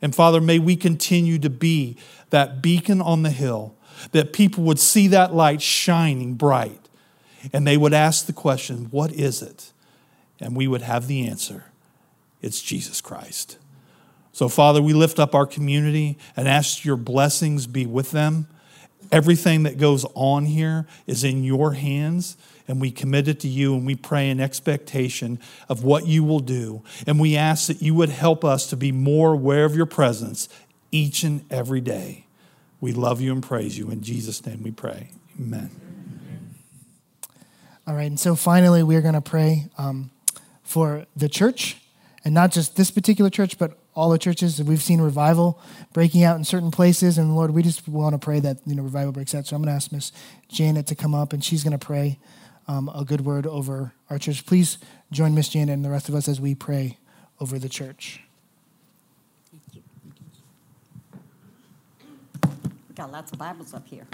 And 0.01 0.13
Father, 0.13 0.41
may 0.41 0.59
we 0.59 0.75
continue 0.75 1.39
to 1.39 1.49
be 1.49 1.97
that 2.29 2.61
beacon 2.61 3.01
on 3.01 3.23
the 3.23 3.31
hill, 3.31 3.75
that 4.11 4.33
people 4.33 4.63
would 4.63 4.79
see 4.79 5.07
that 5.07 5.33
light 5.33 5.61
shining 5.61 6.35
bright, 6.35 6.89
and 7.53 7.65
they 7.65 7.77
would 7.77 7.93
ask 7.93 8.25
the 8.25 8.33
question, 8.33 8.87
What 8.91 9.11
is 9.11 9.41
it? 9.41 9.71
And 10.39 10.55
we 10.55 10.67
would 10.67 10.81
have 10.81 11.07
the 11.07 11.27
answer 11.27 11.65
it's 12.41 12.61
Jesus 12.61 13.01
Christ. 13.01 13.57
So, 14.35 14.49
Father, 14.49 14.81
we 14.81 14.91
lift 14.91 15.17
up 15.17 15.33
our 15.33 15.45
community 15.45 16.17
and 16.35 16.45
ask 16.45 16.83
your 16.83 16.97
blessings 16.97 17.67
be 17.67 17.85
with 17.85 18.11
them. 18.11 18.47
Everything 19.09 19.63
that 19.63 19.77
goes 19.77 20.05
on 20.13 20.43
here 20.43 20.87
is 21.07 21.23
in 21.23 21.45
your 21.45 21.71
hands 21.71 22.35
and 22.67 22.81
we 22.81 22.91
commit 22.91 23.29
it 23.29 23.39
to 23.39 23.47
you 23.47 23.75
and 23.75 23.85
we 23.85 23.95
pray 23.95 24.29
in 24.29 24.41
expectation 24.41 25.39
of 25.69 25.85
what 25.85 26.05
you 26.05 26.21
will 26.21 26.41
do. 26.41 26.83
And 27.07 27.17
we 27.17 27.37
ask 27.37 27.67
that 27.67 27.81
you 27.81 27.95
would 27.95 28.09
help 28.09 28.43
us 28.43 28.67
to 28.71 28.75
be 28.75 28.91
more 28.91 29.31
aware 29.31 29.63
of 29.63 29.73
your 29.73 29.85
presence 29.85 30.49
each 30.91 31.23
and 31.23 31.45
every 31.49 31.79
day. 31.79 32.25
We 32.81 32.91
love 32.91 33.21
you 33.21 33.31
and 33.31 33.41
praise 33.41 33.77
you. 33.77 33.89
In 33.89 34.01
Jesus' 34.01 34.45
name 34.45 34.63
we 34.63 34.71
pray. 34.71 35.11
Amen. 35.39 35.71
All 37.87 37.95
right, 37.95 38.07
and 38.07 38.19
so 38.19 38.35
finally, 38.35 38.83
we're 38.83 39.01
going 39.01 39.13
to 39.13 39.21
pray 39.21 39.67
um, 39.77 40.11
for 40.61 41.05
the 41.15 41.29
church, 41.29 41.77
and 42.25 42.33
not 42.33 42.51
just 42.51 42.75
this 42.75 42.91
particular 42.91 43.29
church, 43.29 43.57
but 43.57 43.77
all 43.95 44.09
the 44.09 44.19
churches. 44.19 44.61
We've 44.61 44.83
seen 44.83 45.01
revival 45.01 45.59
breaking 45.93 46.23
out 46.23 46.37
in 46.37 46.43
certain 46.43 46.69
places, 46.69 47.17
and 47.17 47.35
Lord, 47.35 47.51
we 47.51 47.63
just 47.63 47.87
want 47.87 48.13
to 48.13 48.19
pray 48.19 48.39
that 48.41 48.57
you 48.65 48.75
know 48.75 48.83
revival 48.83 49.11
breaks 49.11 49.33
out. 49.33 49.47
So 49.47 49.55
I'm 49.55 49.61
going 49.61 49.71
to 49.71 49.75
ask 49.75 49.91
Miss 49.91 50.11
Janet 50.49 50.87
to 50.87 50.95
come 50.95 51.15
up, 51.15 51.33
and 51.33 51.43
she's 51.43 51.63
going 51.63 51.77
to 51.77 51.83
pray 51.83 52.19
um, 52.67 52.91
a 52.93 53.05
good 53.05 53.21
word 53.21 53.47
over 53.47 53.93
our 54.09 54.19
church. 54.19 54.45
Please 54.45 54.77
join 55.11 55.33
Miss 55.33 55.49
Janet 55.49 55.73
and 55.73 55.85
the 55.85 55.89
rest 55.89 56.09
of 56.09 56.15
us 56.15 56.27
as 56.27 56.41
we 56.41 56.53
pray 56.53 56.97
over 57.39 57.57
the 57.57 57.69
church. 57.69 58.21
We 62.43 62.95
got 62.95 63.11
lots 63.11 63.31
of 63.31 63.39
Bibles 63.39 63.73
up 63.73 63.87
here. 63.87 64.07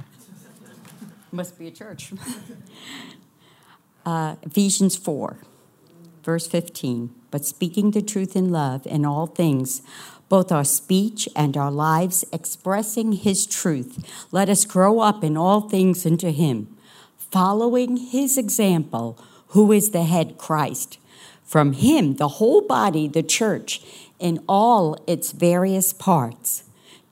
Must 1.31 1.57
be 1.57 1.67
a 1.67 1.71
church. 1.71 2.13
uh, 4.05 4.35
Ephesians 4.43 4.97
4, 4.97 5.37
verse 6.23 6.47
15. 6.47 7.13
But 7.29 7.45
speaking 7.45 7.91
the 7.91 8.01
truth 8.01 8.35
in 8.35 8.51
love 8.51 8.85
in 8.85 9.05
all 9.05 9.27
things, 9.27 9.81
both 10.29 10.51
our 10.51 10.63
speech 10.63 11.27
and 11.35 11.57
our 11.57 11.71
lives 11.71 12.23
expressing 12.31 13.13
his 13.13 13.45
truth, 13.45 14.27
let 14.31 14.49
us 14.49 14.65
grow 14.65 14.99
up 14.99 15.23
in 15.23 15.37
all 15.37 15.61
things 15.61 16.05
into 16.05 16.31
him 16.31 16.75
following 17.31 17.95
his 17.95 18.37
example, 18.37 19.17
who 19.49 19.71
is 19.71 19.91
the 19.91 20.03
head 20.03 20.37
Christ. 20.37 20.99
From 21.43 21.73
him, 21.73 22.15
the 22.15 22.27
whole 22.27 22.61
body, 22.61 23.07
the 23.07 23.23
church, 23.23 23.81
in 24.19 24.43
all 24.47 25.01
its 25.07 25.31
various 25.31 25.93
parts, 25.93 26.63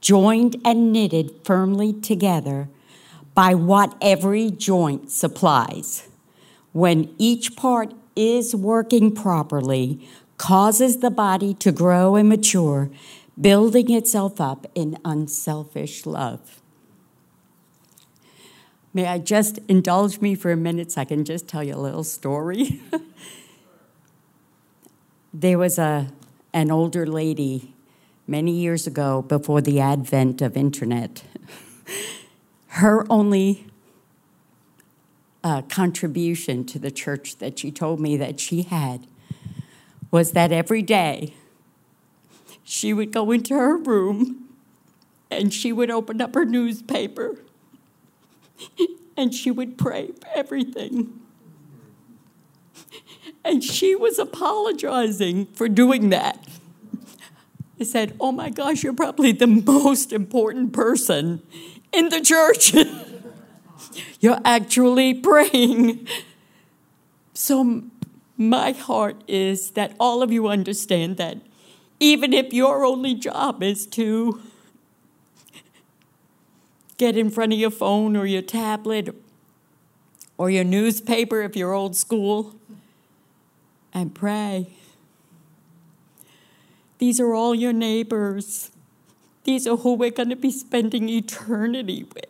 joined 0.02 0.58
and 0.64 0.94
knitted 0.94 1.32
firmly 1.44 1.94
together 1.94 2.70
by 3.34 3.56
what 3.56 3.96
every 4.02 4.52
joint 4.52 5.10
supplies, 5.10 6.08
when 6.74 7.14
each 7.18 7.56
part 7.56 7.94
is 8.20 8.54
working 8.54 9.16
properly, 9.16 10.06
causes 10.38 10.98
the 10.98 11.10
body 11.10 11.54
to 11.54 11.72
grow 11.72 12.18
and 12.18 12.28
mature, 12.28 12.92
building 13.40 13.94
itself 13.94 14.42
up 14.42 14.68
in 14.76 14.98
unselfish 15.06 16.06
love. 16.06 16.62
May 18.94 19.08
I 19.08 19.20
just 19.20 19.60
indulge 19.70 20.20
me 20.20 20.36
for 20.36 20.52
a 20.52 20.58
minute 20.58 20.92
so 20.92 21.02
I 21.02 21.06
can 21.06 21.24
just 21.24 21.48
tell 21.48 21.64
you 21.64 21.76
a 21.76 21.78
little 21.78 22.04
story? 22.04 22.82
there 25.34 25.58
was 25.58 25.80
a, 25.80 26.12
an 26.54 26.72
older 26.72 27.08
lady 27.08 27.74
many 28.28 28.52
years 28.52 28.86
ago 28.86 29.22
before 29.22 29.62
the 29.62 29.80
advent 29.80 30.42
of 30.42 30.58
internet. 30.58 31.24
Her 32.68 33.10
only 33.10 33.69
uh, 35.44 35.62
contribution 35.64 36.66
to 36.66 36.80
the 36.80 36.92
church 36.92 37.38
that 37.38 37.60
she 37.60 37.72
told 37.72 38.00
me 38.00 38.18
that 38.18 38.40
she 38.40 38.64
had 38.64 39.08
was 40.12 40.32
that 40.32 40.52
every 40.52 40.82
day 40.82 41.34
she 42.64 42.94
would 42.94 43.12
go 43.12 43.32
into 43.32 43.54
her 43.56 43.78
room 43.78 44.50
and 45.32 45.54
she 45.54 45.72
would 45.72 45.90
open 45.90 46.22
up 46.22 46.34
her 46.36 46.46
newspaper 46.46 47.38
and 49.16 49.34
she 49.34 49.52
would 49.52 49.78
pray 49.78 50.08
for 50.08 50.28
everything. 50.36 51.20
And 53.44 53.64
she 53.64 53.96
was 53.96 54.20
apologizing 54.20 55.48
for 55.48 55.70
doing 55.70 56.10
that. 56.10 56.44
I 57.80 57.84
said, 57.84 58.16
Oh 58.20 58.32
my 58.32 58.50
gosh, 58.50 58.84
you're 58.84 58.94
probably 58.94 59.32
the 59.32 59.48
most 59.66 60.12
important 60.12 60.74
person 60.74 61.42
in 61.92 62.10
the 62.10 62.22
church. 62.22 62.74
you're 64.20 64.42
actually 64.44 65.14
praying. 65.14 66.08
So, 67.34 67.84
my 68.38 68.72
heart 68.72 69.24
is 69.28 69.72
that 69.72 69.96
all 70.00 70.22
of 70.22 70.32
you 70.32 70.48
understand 70.48 71.18
that 71.18 71.38
even 72.00 72.34
if 72.34 72.54
your 72.54 72.86
only 72.86 73.14
job 73.14 73.62
is 73.62 73.86
to 73.88 74.42
get 76.98 77.18
in 77.18 77.30
front 77.30 77.54
of 77.54 77.60
your 77.60 77.72
phone 77.72 78.16
or 78.16 78.26
your 78.26 78.42
tablet 78.42 79.16
or 80.38 80.50
your 80.50 80.64
newspaper 80.64 81.42
if 81.42 81.56
you're 81.56 81.74
old 81.74 81.96
school 81.96 82.56
and 83.94 84.14
pray. 84.14 84.68
These 87.00 87.20
are 87.20 87.34
all 87.34 87.56
your 87.56 87.74
neighbors. 87.74 88.72
These 89.46 89.66
are 89.66 89.78
who 89.78 89.96
we're 89.96 90.12
going 90.12 90.30
to 90.30 90.36
be 90.36 90.52
spending 90.52 91.10
eternity 91.10 92.06
with. 92.14 92.29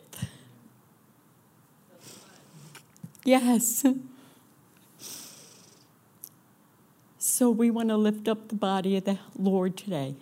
Yes. 3.24 3.84
So 7.18 7.50
we 7.50 7.70
want 7.70 7.88
to 7.90 7.96
lift 7.96 8.28
up 8.28 8.48
the 8.48 8.54
body 8.54 8.96
of 8.96 9.04
the 9.04 9.18
Lord 9.38 9.76
today. 9.76 10.14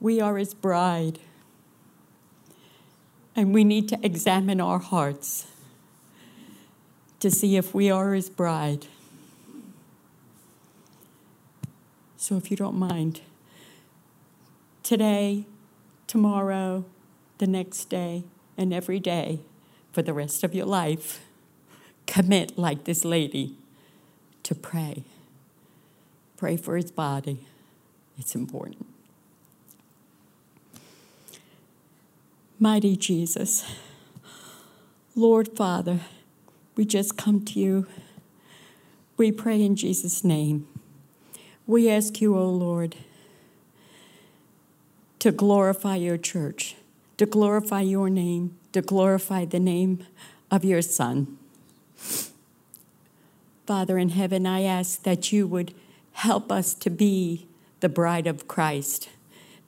We 0.00 0.20
are 0.20 0.36
his 0.36 0.54
bride. 0.54 1.18
And 3.36 3.54
we 3.54 3.64
need 3.64 3.88
to 3.90 3.98
examine 4.02 4.60
our 4.60 4.78
hearts 4.78 5.46
to 7.20 7.30
see 7.30 7.56
if 7.56 7.74
we 7.74 7.90
are 7.90 8.12
his 8.14 8.28
bride. 8.28 8.86
So, 12.16 12.36
if 12.36 12.50
you 12.50 12.56
don't 12.56 12.76
mind, 12.76 13.22
today, 14.82 15.46
tomorrow, 16.06 16.84
the 17.38 17.46
next 17.46 17.86
day, 17.86 18.24
and 18.56 18.74
every 18.74 19.00
day 19.00 19.40
for 19.92 20.02
the 20.02 20.12
rest 20.12 20.44
of 20.44 20.54
your 20.54 20.66
life, 20.66 21.20
commit 22.06 22.58
like 22.58 22.84
this 22.84 23.04
lady 23.04 23.56
to 24.42 24.54
pray. 24.54 25.04
Pray 26.36 26.56
for 26.56 26.76
his 26.76 26.90
body, 26.90 27.46
it's 28.18 28.34
important. 28.34 28.86
Mighty 32.58 32.96
Jesus, 32.96 33.64
Lord 35.14 35.56
Father, 35.56 36.00
we 36.76 36.84
just 36.84 37.16
come 37.16 37.44
to 37.46 37.58
you. 37.58 37.86
We 39.16 39.32
pray 39.32 39.62
in 39.62 39.76
Jesus' 39.76 40.22
name. 40.24 40.66
We 41.66 41.90
ask 41.90 42.20
you, 42.20 42.36
O 42.36 42.40
oh 42.40 42.50
Lord, 42.50 42.96
to 45.20 45.30
glorify 45.30 45.96
your 45.96 46.16
church, 46.16 46.76
to 47.16 47.26
glorify 47.26 47.82
your 47.82 48.10
name, 48.10 48.58
to 48.72 48.82
glorify 48.82 49.44
the 49.44 49.60
name 49.60 50.06
of 50.50 50.64
your 50.64 50.82
Son. 50.82 51.38
Father 53.66 53.98
in 53.98 54.10
heaven, 54.10 54.46
I 54.46 54.62
ask 54.62 55.02
that 55.04 55.32
you 55.32 55.46
would 55.46 55.74
help 56.12 56.50
us 56.50 56.74
to 56.74 56.90
be 56.90 57.46
the 57.80 57.88
bride 57.88 58.26
of 58.26 58.48
Christ, 58.48 59.08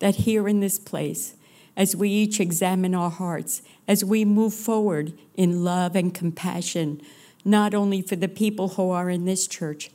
that 0.00 0.16
here 0.16 0.48
in 0.48 0.60
this 0.60 0.78
place, 0.78 1.34
as 1.76 1.96
we 1.96 2.10
each 2.10 2.40
examine 2.40 2.94
our 2.94 3.10
hearts, 3.10 3.62
as 3.88 4.04
we 4.04 4.24
move 4.24 4.54
forward 4.54 5.12
in 5.36 5.64
love 5.64 5.96
and 5.96 6.12
compassion, 6.12 7.00
not 7.44 7.74
only 7.74 8.02
for 8.02 8.16
the 8.16 8.28
people 8.28 8.70
who 8.70 8.90
are 8.90 9.08
in 9.08 9.24
this 9.24 9.46
church, 9.46 9.90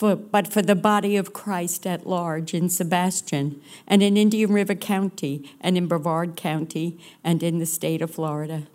for, 0.00 0.16
but 0.16 0.50
for 0.50 0.62
the 0.62 0.74
body 0.74 1.18
of 1.18 1.34
Christ 1.34 1.86
at 1.86 2.06
large 2.06 2.54
in 2.54 2.70
Sebastian 2.70 3.60
and 3.86 4.02
in 4.02 4.16
Indian 4.16 4.50
River 4.50 4.74
County 4.74 5.54
and 5.60 5.76
in 5.76 5.88
Brevard 5.88 6.36
County 6.36 6.98
and 7.22 7.42
in 7.42 7.58
the 7.58 7.66
state 7.66 8.00
of 8.00 8.10
Florida. 8.10 8.66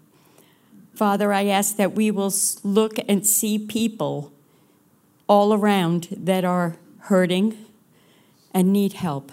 Father, 0.93 1.33
I 1.33 1.45
ask 1.45 1.77
that 1.77 1.93
we 1.93 2.11
will 2.11 2.31
look 2.63 2.99
and 3.07 3.25
see 3.25 3.57
people 3.57 4.31
all 5.27 5.51
around 5.51 6.09
that 6.11 6.45
are 6.45 6.77
hurting 6.99 7.57
and 8.53 8.71
need 8.71 8.93
help. 8.93 9.31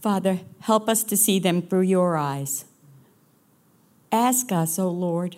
Father, 0.00 0.40
help 0.62 0.88
us 0.88 1.04
to 1.04 1.16
see 1.16 1.38
them 1.38 1.62
through 1.62 1.82
your 1.82 2.16
eyes. 2.16 2.64
Ask 4.10 4.50
us, 4.50 4.76
O 4.80 4.86
oh 4.86 4.90
Lord, 4.90 5.36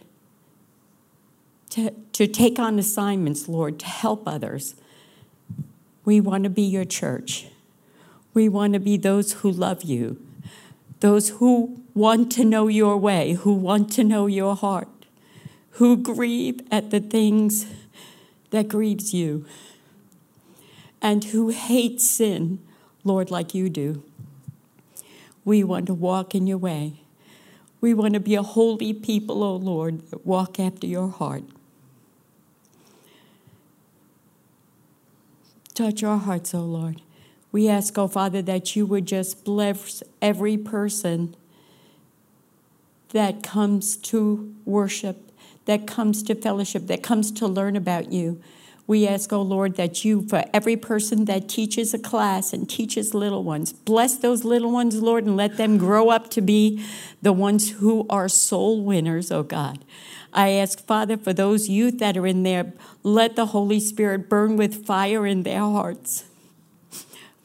to, 1.69 1.91
to 2.15 2.27
take 2.27 2.59
on 2.59 2.79
assignments, 2.79 3.51
Lord, 3.51 3.79
to 3.81 3.87
help 3.87 4.27
others. 4.27 4.77
We 6.07 6.21
want 6.21 6.45
to 6.45 6.51
be 6.51 6.63
your 6.63 6.85
church. 6.85 7.49
We 8.33 8.49
want 8.49 8.75
to 8.75 8.79
be 8.79 8.97
those 8.97 9.33
who 9.33 9.51
love 9.51 9.83
you, 9.83 10.25
those 11.01 11.31
who 11.31 11.83
want 11.95 12.31
to 12.33 12.45
know 12.45 12.69
your 12.69 12.97
way, 12.97 13.33
who 13.33 13.53
want 13.53 13.91
to 13.95 14.05
know 14.05 14.27
your 14.29 14.55
heart, 14.55 14.89
who 15.71 15.97
grieve 15.97 16.61
at 16.71 16.91
the 16.91 17.01
things 17.01 17.67
that 18.51 18.69
grieves 18.69 19.13
you, 19.13 19.47
and 21.03 21.25
who 21.25 21.49
hate 21.49 22.01
sin, 22.01 22.61
Lord, 23.03 23.33
like 23.33 23.53
you 23.53 23.69
do. 23.69 24.05
We 25.45 25.65
want 25.65 25.87
to 25.87 25.95
walk 25.95 26.37
in 26.37 26.47
your 26.47 26.59
way. 26.59 27.01
We 27.81 27.95
want 27.95 28.15
to 28.15 28.21
be 28.21 28.37
a 28.37 28.43
holy 28.43 28.93
people, 28.93 29.43
O 29.43 29.55
oh 29.55 29.57
Lord, 29.57 30.09
that 30.11 30.25
walk 30.25 30.61
after 30.61 30.87
your 30.87 31.09
heart. 31.09 31.43
Touch 35.77 36.03
our 36.03 36.17
hearts, 36.17 36.55
O 36.55 36.61
oh 36.61 36.63
Lord. 36.63 37.03
We 37.53 37.69
ask, 37.69 37.99
oh 37.99 38.09
Father, 38.09 38.41
that 38.41 38.75
you 38.77 38.87
would 38.87 39.05
just 39.05 39.45
bless 39.45 40.03
every 40.23 40.57
person 40.57 41.37
that 43.11 43.43
comes 43.43 43.99
to 43.99 44.55
worship, 44.65 45.31
that 45.67 45.87
comes 45.87 46.23
to 46.23 46.35
fellowship, 46.35 46.87
that 46.87 47.03
comes 47.03 47.31
to 47.33 47.47
learn 47.47 47.77
about 47.77 48.11
you. 48.11 48.41
We 48.87 49.07
ask, 49.07 49.33
oh 49.33 49.43
Lord, 49.43 49.77
that 49.77 50.05
you, 50.05 50.27
for 50.29 50.45
every 50.53 50.77
person 50.77 51.25
that 51.25 51.49
teaches 51.49 51.93
a 51.93 51.99
class 51.99 52.53
and 52.53 52.69
teaches 52.71 53.15
little 53.15 53.43
ones, 53.43 53.73
bless 53.73 54.17
those 54.17 54.45
little 54.45 54.71
ones, 54.71 55.03
Lord, 55.03 55.25
and 55.25 55.37
let 55.37 55.57
them 55.57 55.77
grow 55.77 56.11
up 56.11 56.31
to 56.31 56.41
be 56.41 56.85
the 57.21 57.33
ones 57.33 57.73
who 57.73 58.07
are 58.09 58.29
soul 58.29 58.83
winners, 58.83 59.33
oh 59.33 59.43
God. 59.43 59.85
I 60.33 60.51
ask, 60.51 60.85
Father, 60.87 61.17
for 61.17 61.33
those 61.33 61.69
youth 61.69 61.99
that 61.99 62.17
are 62.17 62.27
in 62.27 62.43
there, 62.43 62.75
let 63.03 63.37
the 63.37 63.47
Holy 63.47 63.81
Spirit 63.81 64.29
burn 64.29 64.57
with 64.57 64.87
fire 64.87 65.27
in 65.27 65.43
their 65.43 65.61
hearts. 65.61 66.25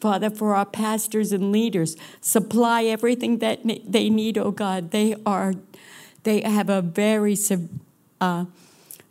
Father, 0.02 0.30
for 0.30 0.56
our 0.56 0.66
pastors 0.66 1.32
and 1.32 1.52
leaders, 1.52 1.96
supply 2.20 2.84
everything 2.84 3.38
that 3.38 3.62
they 3.64 4.10
need, 4.10 4.38
oh 4.38 4.52
God. 4.52 4.92
They 4.92 5.16
are, 5.26 5.54
they 6.24 6.42
have 6.42 6.70
a 6.70 6.82
very 6.82 7.38
uh, 8.20 8.46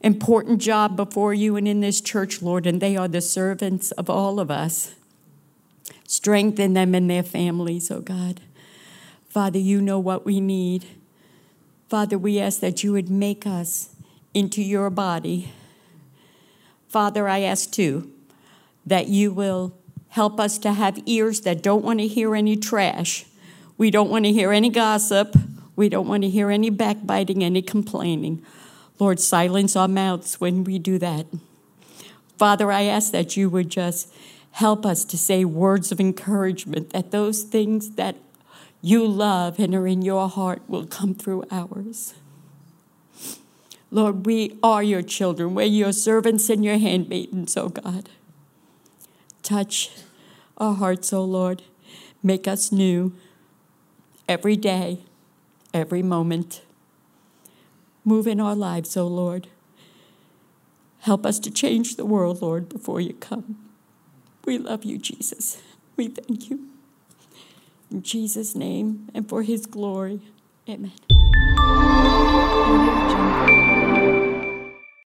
important 0.00 0.60
job 0.60 0.96
before 0.96 1.34
you 1.34 1.56
and 1.56 1.68
in 1.68 1.80
this 1.80 2.00
church, 2.00 2.42
Lord, 2.42 2.66
and 2.66 2.80
they 2.80 2.96
are 2.96 3.08
the 3.08 3.20
servants 3.20 3.90
of 3.92 4.08
all 4.08 4.40
of 4.40 4.50
us. 4.50 4.94
Strengthen 6.06 6.74
them 6.74 6.94
and 6.94 7.08
their 7.08 7.22
families, 7.22 7.90
oh 7.90 8.00
God. 8.00 8.40
Father, 9.28 9.58
you 9.58 9.80
know 9.80 9.98
what 9.98 10.24
we 10.24 10.40
need. 10.40 10.86
Father, 11.88 12.18
we 12.18 12.40
ask 12.40 12.60
that 12.60 12.82
you 12.82 12.92
would 12.92 13.10
make 13.10 13.46
us 13.46 13.90
into 14.34 14.62
your 14.62 14.90
body. 14.90 15.52
Father, 16.88 17.28
I 17.28 17.40
ask 17.40 17.70
too 17.70 18.10
that 18.86 19.08
you 19.08 19.32
will 19.32 19.72
help 20.08 20.40
us 20.40 20.58
to 20.58 20.72
have 20.72 20.98
ears 21.06 21.42
that 21.42 21.62
don't 21.62 21.84
want 21.84 22.00
to 22.00 22.08
hear 22.08 22.34
any 22.34 22.56
trash. 22.56 23.26
We 23.78 23.90
don't 23.90 24.10
want 24.10 24.24
to 24.24 24.32
hear 24.32 24.52
any 24.52 24.68
gossip. 24.68 25.36
We 25.76 25.88
don't 25.88 26.08
want 26.08 26.24
to 26.24 26.28
hear 26.28 26.50
any 26.50 26.70
backbiting, 26.70 27.44
any 27.44 27.62
complaining. 27.62 28.44
Lord, 29.00 29.18
silence 29.18 29.74
our 29.74 29.88
mouths 29.88 30.40
when 30.40 30.62
we 30.62 30.78
do 30.78 30.98
that. 30.98 31.26
Father, 32.38 32.70
I 32.70 32.82
ask 32.82 33.10
that 33.12 33.36
you 33.36 33.48
would 33.48 33.70
just 33.70 34.12
help 34.52 34.84
us 34.84 35.04
to 35.06 35.16
say 35.16 35.44
words 35.44 35.90
of 35.90 36.00
encouragement, 36.00 36.90
that 36.90 37.10
those 37.10 37.42
things 37.42 37.92
that 37.92 38.16
you 38.82 39.06
love 39.06 39.58
and 39.58 39.74
are 39.74 39.86
in 39.86 40.02
your 40.02 40.28
heart 40.28 40.62
will 40.68 40.86
come 40.86 41.14
through 41.14 41.44
ours. 41.50 42.14
Lord, 43.90 44.26
we 44.26 44.58
are 44.62 44.82
your 44.82 45.02
children. 45.02 45.54
We're 45.54 45.66
your 45.66 45.92
servants 45.92 46.48
and 46.48 46.64
your 46.64 46.78
handmaidens, 46.78 47.56
oh 47.56 47.70
God. 47.70 48.08
Touch 49.42 49.90
our 50.58 50.74
hearts, 50.74 51.12
oh 51.12 51.24
Lord. 51.24 51.62
Make 52.22 52.46
us 52.46 52.70
new 52.70 53.14
every 54.28 54.56
day, 54.56 55.00
every 55.72 56.02
moment. 56.02 56.60
Move 58.04 58.26
in 58.26 58.40
our 58.40 58.54
lives, 58.54 58.96
O 58.96 59.02
oh 59.02 59.06
Lord. 59.06 59.48
Help 61.00 61.24
us 61.24 61.38
to 61.40 61.50
change 61.50 61.96
the 61.96 62.04
world, 62.04 62.42
Lord, 62.42 62.68
before 62.68 63.00
you 63.00 63.14
come. 63.14 63.56
We 64.44 64.58
love 64.58 64.84
you, 64.84 64.98
Jesus. 64.98 65.62
We 65.96 66.08
thank 66.08 66.50
you. 66.50 66.68
In 67.90 68.02
Jesus' 68.02 68.54
name 68.54 69.08
and 69.14 69.28
for 69.28 69.42
his 69.42 69.66
glory. 69.66 70.20
Amen. 70.68 70.92